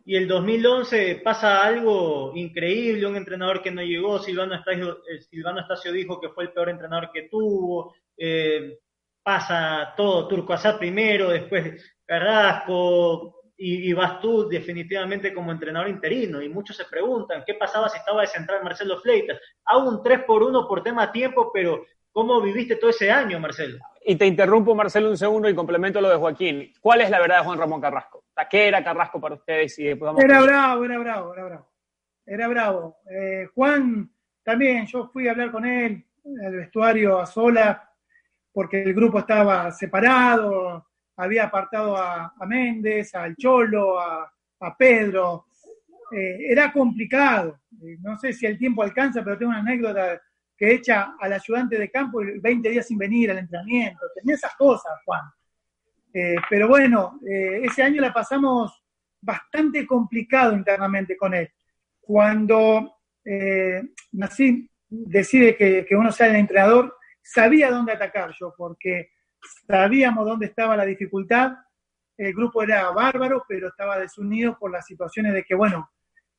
Y 0.04 0.16
el 0.16 0.28
2011 0.28 1.22
pasa 1.24 1.64
algo 1.64 2.32
increíble, 2.34 3.06
un 3.06 3.16
entrenador 3.16 3.62
que 3.62 3.70
no 3.70 3.82
llegó, 3.82 4.18
Silvano 4.18 4.54
Estacio, 4.54 4.98
eh, 5.08 5.20
Silvano 5.22 5.60
Estacio 5.60 5.92
dijo 5.92 6.20
que 6.20 6.28
fue 6.28 6.44
el 6.44 6.52
peor 6.52 6.68
entrenador 6.68 7.10
que 7.12 7.28
tuvo, 7.30 7.94
eh, 8.16 8.78
pasa 9.22 9.94
todo, 9.96 10.28
Turco 10.28 10.52
Asad 10.52 10.78
primero, 10.78 11.30
después 11.30 11.82
Carrasco, 12.04 13.44
y, 13.56 13.92
vas 13.92 14.20
tú 14.20 14.48
definitivamente 14.48 15.32
como 15.32 15.52
entrenador 15.52 15.88
interino. 15.88 16.42
Y 16.42 16.48
muchos 16.48 16.76
se 16.76 16.84
preguntan, 16.84 17.44
¿qué 17.46 17.54
pasaba 17.54 17.88
si 17.88 17.98
estaba 17.98 18.22
de 18.22 18.26
central 18.26 18.64
Marcelo 18.64 19.00
Fleitas? 19.00 19.38
Hago 19.64 19.88
un 19.88 20.02
3 20.02 20.24
por 20.24 20.42
1 20.42 20.66
por 20.68 20.82
tema 20.82 21.10
tiempo, 21.12 21.50
pero 21.52 21.86
¿cómo 22.14 22.40
viviste 22.40 22.76
todo 22.76 22.90
ese 22.90 23.10
año, 23.10 23.38
Marcelo? 23.40 23.78
Y 24.06 24.16
te 24.16 24.26
interrumpo, 24.26 24.74
Marcelo, 24.74 25.10
un 25.10 25.18
segundo 25.18 25.48
y 25.48 25.54
complemento 25.54 26.00
lo 26.00 26.08
de 26.08 26.16
Joaquín. 26.16 26.72
¿Cuál 26.80 27.00
es 27.00 27.10
la 27.10 27.20
verdad 27.20 27.38
de 27.38 27.44
Juan 27.44 27.58
Ramón 27.58 27.80
Carrasco? 27.80 28.24
¿Qué 28.48 28.68
era 28.68 28.84
Carrasco 28.84 29.20
para 29.20 29.34
ustedes? 29.34 29.78
Y 29.78 29.84
después 29.84 30.14
era 30.18 30.40
bravo, 30.40 30.84
era 30.84 30.98
bravo, 30.98 31.34
era 31.34 31.44
bravo. 31.44 31.68
Era 32.24 32.48
bravo. 32.48 32.96
Eh, 33.10 33.48
Juan, 33.54 34.10
también 34.42 34.86
yo 34.86 35.08
fui 35.08 35.26
a 35.26 35.32
hablar 35.32 35.50
con 35.50 35.66
él, 35.66 36.04
el 36.24 36.56
vestuario 36.56 37.18
a 37.18 37.26
sola, 37.26 37.90
porque 38.52 38.82
el 38.82 38.94
grupo 38.94 39.18
estaba 39.18 39.70
separado, 39.72 40.86
había 41.16 41.44
apartado 41.44 41.96
a, 41.96 42.32
Méndez, 42.46 43.14
al 43.14 43.34
Cholo, 43.36 43.98
a, 43.98 44.30
Pedro. 44.78 45.46
Eh, 46.12 46.46
era 46.50 46.72
complicado. 46.72 47.60
Eh, 47.82 47.98
no 48.00 48.16
sé 48.18 48.32
si 48.32 48.46
el 48.46 48.56
tiempo 48.56 48.82
alcanza, 48.82 49.22
pero 49.22 49.36
tengo 49.36 49.50
una 49.50 49.60
anécdota 49.60 50.20
echa 50.72 51.14
al 51.18 51.32
ayudante 51.32 51.78
de 51.78 51.90
campo 51.90 52.20
20 52.20 52.68
días 52.68 52.86
sin 52.86 52.98
venir 52.98 53.30
al 53.30 53.38
entrenamiento. 53.38 54.00
Tenía 54.14 54.34
esas 54.34 54.54
cosas, 54.56 54.92
Juan. 55.04 55.22
Eh, 56.12 56.36
pero 56.48 56.68
bueno, 56.68 57.18
ese 57.24 57.82
año 57.82 58.00
la 58.00 58.12
pasamos 58.12 58.84
bastante 59.20 59.86
complicado 59.86 60.54
internamente 60.54 61.16
con 61.16 61.34
él. 61.34 61.50
Cuando 62.00 62.98
Nací 64.12 64.70
decide 64.88 65.56
que, 65.56 65.84
que 65.84 65.96
uno 65.96 66.12
sea 66.12 66.28
el 66.28 66.36
entrenador, 66.36 66.96
sabía 67.24 67.70
dónde 67.70 67.92
atacar 67.92 68.32
yo, 68.38 68.54
porque 68.56 69.10
sabíamos 69.66 70.26
dónde 70.26 70.46
estaba 70.46 70.76
la 70.76 70.84
dificultad. 70.84 71.52
El 72.16 72.32
grupo 72.32 72.62
era 72.62 72.90
bárbaro, 72.90 73.44
pero 73.48 73.68
estaba 73.68 73.98
desunido 73.98 74.56
por 74.58 74.70
las 74.70 74.86
situaciones 74.86 75.32
de 75.32 75.42
que, 75.42 75.54
bueno, 75.54 75.90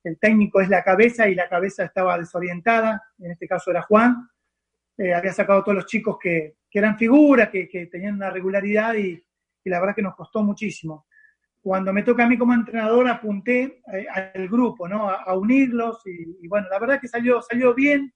el 0.05 0.19
técnico 0.19 0.61
es 0.61 0.69
la 0.69 0.83
cabeza 0.83 1.27
y 1.27 1.35
la 1.35 1.49
cabeza 1.49 1.83
estaba 1.83 2.17
desorientada, 2.17 3.03
en 3.17 3.31
este 3.31 3.47
caso 3.47 3.71
era 3.71 3.81
Juan. 3.81 4.29
Eh, 4.97 5.13
había 5.13 5.33
sacado 5.33 5.59
a 5.59 5.63
todos 5.63 5.75
los 5.75 5.85
chicos 5.87 6.17
que, 6.21 6.57
eran 6.71 6.97
figuras, 6.97 7.49
que, 7.49 7.87
tenían 7.89 8.15
una 8.15 8.29
regularidad 8.29 8.95
y, 8.95 9.21
la 9.63 9.79
verdad 9.79 9.95
que 9.95 10.01
nos 10.01 10.15
costó 10.15 10.43
muchísimo. 10.43 11.07
Cuando 11.61 11.91
me 11.91 12.03
toca 12.03 12.25
a 12.25 12.27
mí 12.27 12.37
como 12.37 12.53
entrenador, 12.53 13.07
apunté 13.07 13.81
eh, 13.93 14.05
al 14.11 14.47
grupo, 14.47 14.87
¿no? 14.87 15.09
A, 15.09 15.35
unirlos 15.35 16.01
y, 16.05 16.47
bueno, 16.47 16.67
la 16.69 16.77
verdad 16.77 16.99
que 16.99 17.07
salió, 17.07 17.41
salió 17.41 17.73
bien. 17.73 18.13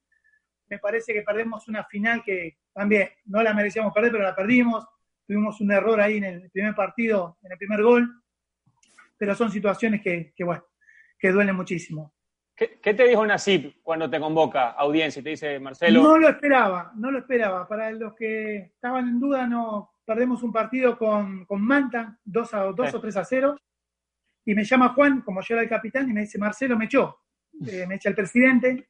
Me 0.68 0.78
parece 0.78 1.14
que 1.14 1.24
perdemos 1.24 1.68
una 1.68 1.86
final 1.86 2.22
que, 2.24 2.58
también 2.74 3.10
no 3.26 3.42
la 3.42 3.54
merecíamos 3.54 3.94
perder, 3.94 4.12
pero 4.12 4.24
la 4.24 4.36
perdimos. 4.36 4.86
Tuvimos 5.26 5.60
un 5.62 5.72
error 5.72 6.00
ahí 6.00 6.18
en 6.18 6.26
el 6.26 6.52
primer 6.52 6.76
partido, 6.76 7.38
en 7.42 7.54
el 7.54 7.58
primer 7.58 7.82
gol. 7.82 8.24
Pero 9.18 9.34
son 9.36 9.52
situaciones 9.52 10.02
que, 10.02 10.34
bueno, 10.44 10.64
que 11.20 11.32
duelen 11.32 11.56
muchísimo. 11.56 12.14
¿Qué, 12.56 12.94
te 12.94 13.08
dijo 13.08 13.26
Nasib 13.26 13.82
cuando 13.82 14.10
te 14.10 14.20
convoca 14.20 14.72
audiencia 14.72 15.22
y 15.22 15.24
te 15.24 15.30
dice, 15.30 15.60
Marcelo? 15.60 16.02
No 16.02 16.18
lo 16.18 16.28
esperaba, 16.28 16.92
no 16.96 17.10
lo 17.10 17.20
esperaba. 17.20 17.68
Para 17.68 17.90
los 17.92 18.14
que 18.16 18.58
estaban 18.58 19.08
en 19.08 19.20
duda, 19.20 19.48
no 19.48 19.94
perdemos 20.06 20.44
un 20.44 20.52
partido 20.52 20.98
con, 20.98 21.46
con 21.46 21.62
Manta, 21.62 22.20
2 22.26 22.54
a, 22.54 22.64
dos 22.64 22.94
o 22.94 23.00
3 23.00 23.16
a 23.16 23.24
0. 23.24 23.58
Y 24.46 24.56
me 24.56 24.66
llama 24.66 24.90
Juan, 24.90 25.22
como 25.22 25.42
yo 25.42 25.56
era 25.56 25.64
el 25.64 25.70
capitán, 25.70 26.10
y 26.10 26.14
me 26.14 26.22
dice, 26.22 26.38
Marcelo 26.38 26.78
me 26.78 26.86
echó. 26.86 27.20
Eh, 27.66 27.86
me 27.88 27.96
echa 27.96 28.10
el 28.10 28.16
presidente 28.16 28.90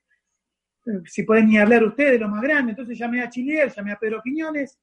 si 1.05 1.23
pueden 1.23 1.47
ni 1.47 1.57
hablar 1.57 1.83
ustedes, 1.83 2.19
lo 2.19 2.27
más 2.27 2.41
grande. 2.41 2.71
Entonces 2.71 2.97
llamé 2.97 3.21
a 3.21 3.29
Chilier, 3.29 3.71
llamé 3.71 3.91
a 3.91 3.99
Pedro 3.99 4.21
Quiñones, 4.21 4.79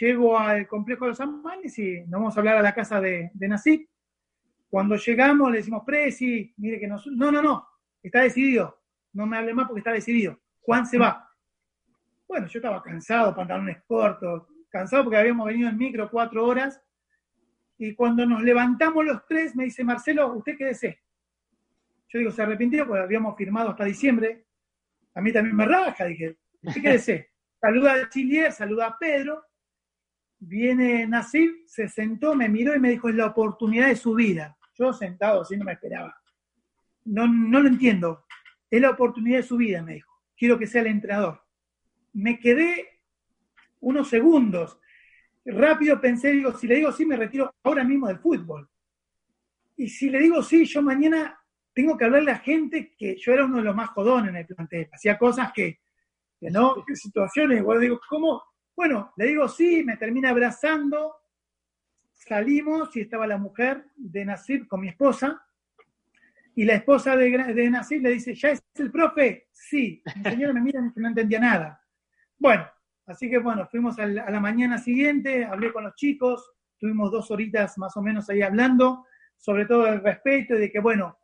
llego 0.00 0.38
al 0.38 0.66
complejo 0.66 1.04
de 1.04 1.10
los 1.10 1.20
Amanes 1.20 1.78
y 1.78 2.00
nos 2.02 2.20
vamos 2.20 2.36
a 2.36 2.40
hablar 2.40 2.56
a 2.58 2.62
la 2.62 2.74
casa 2.74 3.00
de, 3.00 3.30
de 3.32 3.48
Cuando 4.76 4.96
llegamos 4.96 5.50
le 5.50 5.56
decimos, 5.56 5.84
Presi, 5.86 6.52
mire 6.58 6.78
que 6.78 6.86
no, 6.86 6.98
no, 7.12 7.32
no, 7.32 7.40
no, 7.40 7.66
está 8.02 8.20
decidido, 8.20 8.82
no 9.14 9.26
me 9.26 9.38
hable 9.38 9.54
más 9.54 9.66
porque 9.66 9.80
está 9.80 9.90
decidido, 9.90 10.38
Juan 10.60 10.84
se 10.84 10.98
va. 10.98 11.32
Bueno, 12.28 12.46
yo 12.46 12.58
estaba 12.58 12.82
cansado, 12.82 13.34
pantalones 13.34 13.82
cortos, 13.86 14.46
cansado 14.68 15.04
porque 15.04 15.16
habíamos 15.16 15.46
venido 15.46 15.70
en 15.70 15.78
micro 15.78 16.10
cuatro 16.10 16.44
horas, 16.44 16.78
y 17.78 17.94
cuando 17.94 18.26
nos 18.26 18.42
levantamos 18.42 19.02
los 19.02 19.24
tres 19.24 19.56
me 19.56 19.64
dice, 19.64 19.82
Marcelo, 19.82 20.34
¿usted 20.34 20.58
qué 20.58 20.66
desea? 20.66 20.96
Yo 22.08 22.18
digo, 22.18 22.30
se 22.30 22.42
arrepintió 22.42 22.86
porque 22.86 23.02
habíamos 23.02 23.34
firmado 23.34 23.70
hasta 23.70 23.86
diciembre, 23.86 24.44
a 25.14 25.22
mí 25.22 25.32
también 25.32 25.56
me 25.56 25.64
raja, 25.64 26.04
dije, 26.04 26.36
¿qué 26.82 26.90
decir? 26.90 27.26
Saluda 27.62 27.94
a 27.94 28.08
Chilier, 28.10 28.52
saluda 28.52 28.88
a 28.88 28.98
Pedro, 28.98 29.42
viene 30.38 31.06
Nasib, 31.06 31.62
se 31.64 31.88
sentó, 31.88 32.34
me 32.34 32.50
miró 32.50 32.76
y 32.76 32.78
me 32.78 32.90
dijo, 32.90 33.08
es 33.08 33.14
la 33.14 33.24
oportunidad 33.24 33.88
de 33.88 33.96
su 33.96 34.14
vida. 34.14 34.55
Yo 34.78 34.92
sentado 34.92 35.42
así 35.42 35.56
no 35.56 35.64
me 35.64 35.72
esperaba. 35.72 36.16
No, 37.04 37.26
no 37.26 37.60
lo 37.60 37.68
entiendo. 37.68 38.24
Es 38.70 38.80
la 38.80 38.90
oportunidad 38.90 39.38
de 39.38 39.42
su 39.42 39.56
vida, 39.56 39.82
me 39.82 39.94
dijo. 39.94 40.12
Quiero 40.36 40.58
que 40.58 40.66
sea 40.66 40.82
el 40.82 40.88
entrenador. 40.88 41.42
Me 42.12 42.38
quedé 42.38 43.00
unos 43.80 44.08
segundos. 44.08 44.78
Rápido 45.44 46.00
pensé, 46.00 46.32
digo, 46.32 46.52
si 46.52 46.66
le 46.66 46.76
digo 46.76 46.92
sí, 46.92 47.06
me 47.06 47.16
retiro 47.16 47.54
ahora 47.62 47.84
mismo 47.84 48.08
del 48.08 48.18
fútbol. 48.18 48.68
Y 49.76 49.88
si 49.88 50.10
le 50.10 50.18
digo 50.18 50.42
sí, 50.42 50.64
yo 50.64 50.82
mañana 50.82 51.38
tengo 51.72 51.96
que 51.96 52.04
hablarle 52.04 52.32
a 52.32 52.38
gente 52.38 52.94
que 52.96 53.16
yo 53.16 53.32
era 53.32 53.44
uno 53.44 53.58
de 53.58 53.62
los 53.62 53.76
más 53.76 53.90
jodones 53.90 54.30
en 54.30 54.36
el 54.36 54.46
plantel. 54.46 54.88
Hacía 54.92 55.18
cosas 55.18 55.52
que, 55.52 55.80
que 56.40 56.50
no, 56.50 56.84
situaciones, 56.94 57.58
igual 57.58 57.80
digo, 57.80 58.00
¿cómo? 58.08 58.42
Bueno, 58.74 59.12
le 59.16 59.26
digo 59.26 59.48
sí, 59.48 59.84
me 59.84 59.96
termina 59.96 60.30
abrazando, 60.30 61.14
salimos 62.26 62.96
y 62.96 63.02
estaba 63.02 63.26
la 63.26 63.38
mujer 63.38 63.84
de 63.96 64.24
Nasib 64.24 64.66
con 64.66 64.80
mi 64.80 64.88
esposa, 64.88 65.42
y 66.54 66.64
la 66.64 66.74
esposa 66.74 67.14
de, 67.16 67.30
de 67.30 67.70
Nasib 67.70 68.00
le 68.00 68.10
dice, 68.10 68.34
¿ya 68.34 68.48
es 68.50 68.62
el 68.76 68.90
profe? 68.90 69.48
Sí. 69.52 70.02
Mi 70.16 70.30
señora 70.30 70.54
me 70.54 70.62
mira 70.62 70.80
y 70.80 71.00
no 71.00 71.08
entendía 71.08 71.38
nada. 71.38 71.82
Bueno, 72.38 72.66
así 73.06 73.28
que 73.28 73.38
bueno, 73.38 73.66
fuimos 73.66 73.98
a 73.98 74.06
la, 74.06 74.40
mañana 74.40 74.78
siguiente, 74.78 75.44
hablé 75.44 75.70
con 75.70 75.84
los 75.84 75.94
chicos, 75.94 76.50
tuvimos 76.78 77.12
dos 77.12 77.30
horitas 77.30 77.76
más 77.76 77.94
o 77.98 78.02
menos 78.02 78.30
ahí 78.30 78.40
hablando, 78.40 79.04
sobre 79.36 79.66
todo 79.66 79.84
del 79.84 80.02
respeto 80.02 80.54
y 80.54 80.60
de 80.60 80.72
que, 80.72 80.80
bueno, 80.80 81.18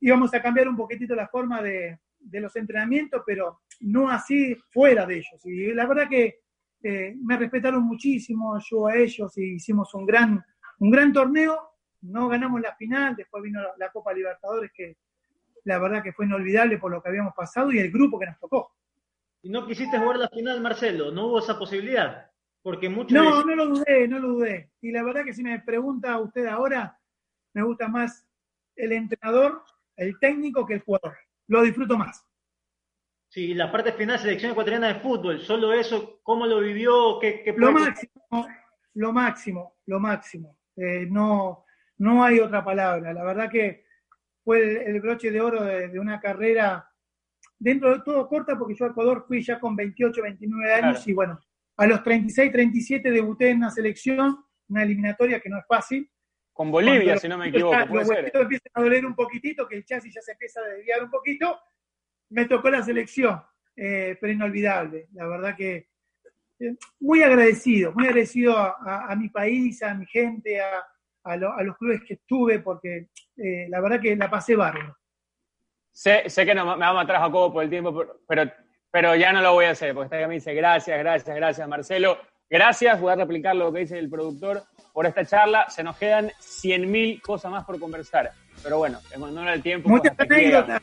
íbamos 0.00 0.32
a 0.32 0.40
cambiar 0.40 0.68
un 0.68 0.76
poquitito 0.76 1.16
la 1.16 1.26
forma 1.26 1.60
de, 1.60 1.98
los 2.20 2.54
entrenamientos, 2.54 3.22
pero 3.26 3.62
no 3.80 4.08
así 4.08 4.54
fuera 4.70 5.06
de 5.06 5.16
ellos. 5.16 5.44
Y 5.44 5.72
la 5.72 5.86
verdad 5.86 6.08
que 6.08 6.40
eh, 6.82 7.14
me 7.22 7.36
respetaron 7.36 7.82
muchísimo, 7.82 8.58
yo 8.58 8.86
a 8.86 8.96
ellos, 8.96 9.36
y 9.38 9.54
hicimos 9.54 9.92
un 9.94 10.06
gran, 10.06 10.44
un 10.78 10.90
gran 10.90 11.12
torneo. 11.12 11.58
No 12.02 12.28
ganamos 12.28 12.60
la 12.60 12.74
final, 12.76 13.16
después 13.16 13.42
vino 13.42 13.60
la, 13.78 13.90
Copa 13.90 14.12
Libertadores, 14.12 14.70
que 14.72 14.96
la 15.64 15.78
verdad 15.78 16.02
que 16.02 16.12
fue 16.12 16.26
inolvidable 16.26 16.78
por 16.78 16.92
lo 16.92 17.02
que 17.02 17.08
habíamos 17.08 17.34
pasado 17.34 17.72
y 17.72 17.78
el 17.78 17.90
grupo 17.90 18.18
que 18.18 18.26
nos 18.26 18.38
tocó. 18.38 18.72
¿Y 19.42 19.50
no 19.50 19.66
quisiste 19.66 19.98
jugar 19.98 20.18
la 20.18 20.28
final, 20.28 20.60
Marcelo? 20.60 21.10
¿No 21.10 21.26
hubo 21.26 21.38
esa 21.38 21.58
posibilidad? 21.58 22.30
Porque 22.62 22.88
muchos... 22.88 23.12
No, 23.12 23.44
no 23.44 23.54
lo 23.54 23.66
dudé, 23.66 24.06
no 24.08 24.18
lo 24.18 24.28
dudé. 24.28 24.70
Y 24.80 24.92
la 24.92 25.02
verdad 25.02 25.24
que 25.24 25.32
si 25.32 25.42
me 25.42 25.58
pregunta 25.60 26.18
usted 26.18 26.46
ahora, 26.46 26.98
me 27.54 27.62
gusta 27.62 27.88
más 27.88 28.26
el 28.76 28.92
entrenador 28.92 29.62
el 29.96 30.18
técnico 30.18 30.66
que 30.66 30.74
el 30.74 30.80
jugador. 30.80 31.16
Lo 31.48 31.62
disfruto 31.62 31.96
más. 31.96 32.24
Sí, 33.28 33.54
la 33.54 33.70
parte 33.70 33.92
final, 33.92 34.18
selección 34.18 34.52
ecuatoriana 34.52 34.88
de 34.88 35.00
fútbol, 35.00 35.40
solo 35.40 35.72
eso, 35.72 36.20
¿cómo 36.22 36.46
lo 36.46 36.60
vivió? 36.60 37.18
¿Qué, 37.20 37.54
lo 37.56 37.72
máximo, 37.72 38.48
lo 38.94 39.12
máximo, 39.12 39.76
lo 39.86 40.00
máximo. 40.00 40.58
Eh, 40.76 41.06
no, 41.10 41.64
no 41.98 42.24
hay 42.24 42.38
otra 42.40 42.64
palabra. 42.64 43.12
La 43.12 43.24
verdad 43.24 43.50
que 43.50 43.84
fue 44.44 44.88
el, 44.88 45.00
broche 45.00 45.30
de 45.30 45.40
oro 45.40 45.64
de, 45.64 45.98
una 45.98 46.20
carrera 46.20 46.88
dentro 47.58 47.92
de 47.92 48.04
todo 48.04 48.28
corta, 48.28 48.56
porque 48.56 48.74
yo 48.74 48.86
a 48.86 48.88
Ecuador 48.88 49.24
fui 49.26 49.42
ya 49.42 49.58
con 49.58 49.74
28, 49.74 50.22
29 50.22 50.74
años 50.74 51.06
y 51.08 51.12
bueno, 51.12 51.40
a 51.76 51.86
los 51.86 52.02
36, 52.02 52.52
37 52.52 53.10
debuté 53.10 53.50
en 53.50 53.58
una 53.58 53.70
selección, 53.70 54.44
una 54.68 54.82
eliminatoria 54.82 55.40
que 55.40 55.48
no 55.48 55.58
es 55.58 55.66
fácil, 55.66 56.10
con 56.56 56.70
Bolivia, 56.70 57.18
si 57.18 57.28
no 57.28 57.36
me 57.36 57.48
equivoco. 57.48 57.76
los 57.76 58.08
huesitos 58.08 58.40
empiezan 58.40 58.72
a 58.72 58.80
doler 58.80 59.04
un 59.04 59.14
poquitito, 59.14 59.68
que 59.68 59.76
el 59.76 59.84
chasis 59.84 60.14
ya 60.14 60.22
se 60.22 60.32
empieza 60.32 60.60
a 60.60 60.64
desviar 60.64 61.04
un 61.04 61.10
poquito. 61.10 61.60
Me 62.30 62.46
tocó 62.46 62.70
la 62.70 62.82
selección, 62.82 63.42
eh, 63.76 64.16
pero 64.20 64.32
inolvidable. 64.32 65.08
La 65.12 65.26
verdad 65.26 65.56
que 65.56 65.88
eh, 66.58 66.74
muy 67.00 67.22
agradecido, 67.22 67.92
muy 67.92 68.06
agradecido 68.06 68.56
a, 68.56 69.14
mi 69.16 69.28
país, 69.28 69.82
a 69.82 69.94
mi 69.94 70.06
gente, 70.06 70.60
a, 70.60 71.36
los 71.36 71.76
clubes 71.76 72.02
que 72.06 72.14
estuve, 72.14 72.60
porque 72.60 73.08
eh, 73.36 73.66
la 73.68 73.80
verdad 73.80 74.00
que 74.00 74.16
la 74.16 74.30
pasé 74.30 74.54
bárbaro. 74.56 74.96
Sé, 75.92 76.24
que 76.28 76.54
no, 76.54 76.76
me 76.76 76.84
va 76.84 76.88
a 76.88 76.94
matar 76.94 77.16
Jacobo 77.16 77.52
por 77.52 77.64
el 77.64 77.70
tiempo, 77.70 78.04
pero, 78.28 78.50
pero 78.90 79.16
ya 79.16 79.32
no 79.32 79.40
lo 79.40 79.54
voy 79.54 79.64
a 79.64 79.70
hacer, 79.70 79.94
porque 79.94 80.06
está 80.06 80.18
que 80.18 80.26
me 80.28 80.34
dice 80.34 80.54
gracias, 80.54 80.98
gracias, 80.98 81.36
gracias, 81.36 81.68
Marcelo. 81.68 82.18
Gracias, 82.48 83.00
voy 83.00 83.12
a 83.12 83.16
replicar 83.16 83.56
lo 83.56 83.72
que 83.72 83.80
dice 83.80 83.98
el 83.98 84.08
productor 84.08 84.62
por 84.92 85.04
esta 85.04 85.24
charla. 85.24 85.68
Se 85.68 85.82
nos 85.82 85.96
quedan 85.96 86.28
100.000 86.40 87.20
cosas 87.20 87.50
más 87.50 87.64
por 87.64 87.78
conversar. 87.80 88.30
Pero 88.62 88.78
bueno, 88.78 89.00
en 89.12 89.22
honor 89.22 89.48
al 89.48 89.62
tiempo. 89.62 89.88
Muchas 89.88 90.18
anécdotas. 90.18 90.80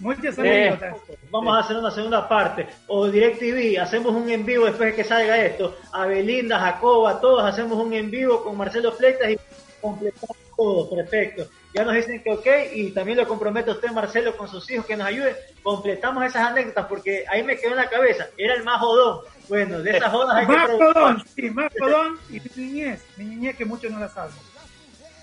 Muchas 0.00 0.38
anécdotas. 0.38 0.96
Vamos 1.30 1.56
a 1.56 1.60
hacer 1.60 1.76
una 1.76 1.90
segunda 1.90 2.28
parte. 2.28 2.66
O 2.88 3.08
DirecTV, 3.08 3.80
hacemos 3.80 4.12
un 4.14 4.28
en 4.30 4.44
vivo 4.44 4.64
después 4.64 4.90
de 4.90 4.96
que 4.96 5.04
salga 5.04 5.38
esto. 5.38 5.76
A 5.92 6.06
Belinda, 6.06 6.58
Jacoba, 6.58 7.20
todos 7.20 7.44
hacemos 7.44 7.78
un 7.78 7.92
en 7.92 8.10
vivo 8.10 8.42
con 8.42 8.56
Marcelo 8.56 8.92
Flectas 8.92 9.30
y 9.30 9.38
completamos 9.80 10.36
todo. 10.56 10.90
Perfecto. 10.90 11.46
Ya 11.72 11.84
nos 11.84 11.94
dicen 11.94 12.20
que 12.22 12.32
ok, 12.32 12.46
y 12.74 12.90
también 12.90 13.18
lo 13.18 13.28
comprometo 13.28 13.70
a 13.70 13.74
usted, 13.74 13.92
Marcelo, 13.92 14.36
con 14.36 14.48
sus 14.48 14.68
hijos 14.70 14.86
que 14.86 14.96
nos 14.96 15.06
ayuden. 15.06 15.36
Completamos 15.62 16.24
esas 16.24 16.48
anécdotas 16.48 16.86
porque 16.86 17.24
ahí 17.28 17.44
me 17.44 17.56
quedó 17.56 17.70
en 17.72 17.76
la 17.76 17.88
cabeza. 17.88 18.26
Era 18.36 18.54
el 18.54 18.64
más 18.64 18.80
jodón. 18.80 19.20
Bueno, 19.48 19.80
de 19.80 19.96
esas 19.96 20.10
jodas 20.10 20.36
hay 20.36 20.46
más 20.46 20.68
que 20.68 20.76
jodón, 20.76 21.24
sí, 21.34 21.50
más 21.50 21.72
jodón 21.78 22.18
y 22.28 22.34
mi 22.34 22.50
niñez, 22.56 23.04
mi 23.16 23.24
niñez 23.24 23.56
que 23.56 23.64
muchos 23.64 23.90
no 23.90 23.98
la 23.98 24.08
saben. 24.08 24.32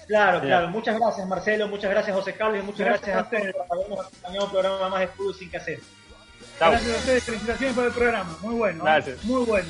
Claro, 0.07 0.41
claro. 0.41 0.69
Muchas 0.69 0.97
gracias, 0.97 1.27
Marcelo. 1.27 1.67
Muchas 1.67 1.91
gracias, 1.91 2.15
José 2.15 2.33
Carlos. 2.33 2.59
Y 2.61 2.63
muchas 2.63 2.87
gracias, 2.87 3.15
a 3.15 3.29
todos 3.29 3.43
por 3.51 3.77
habernos 3.77 3.99
acompañado 4.05 4.45
un 4.45 4.51
programa 4.51 4.89
más 4.89 4.99
de 5.01 5.07
fútbol 5.07 5.35
sin 5.35 5.51
que 5.51 5.57
hacer. 5.57 5.79
Gracias 6.59 6.95
a 6.95 6.97
ustedes. 6.97 7.23
Felicitaciones 7.23 7.75
por 7.75 7.85
el 7.85 7.91
programa. 7.91 8.37
Muy 8.41 8.55
bueno. 8.55 8.79
¿eh? 8.79 8.83
Gracias. 8.83 9.23
Muy 9.25 9.45
bueno. 9.45 9.69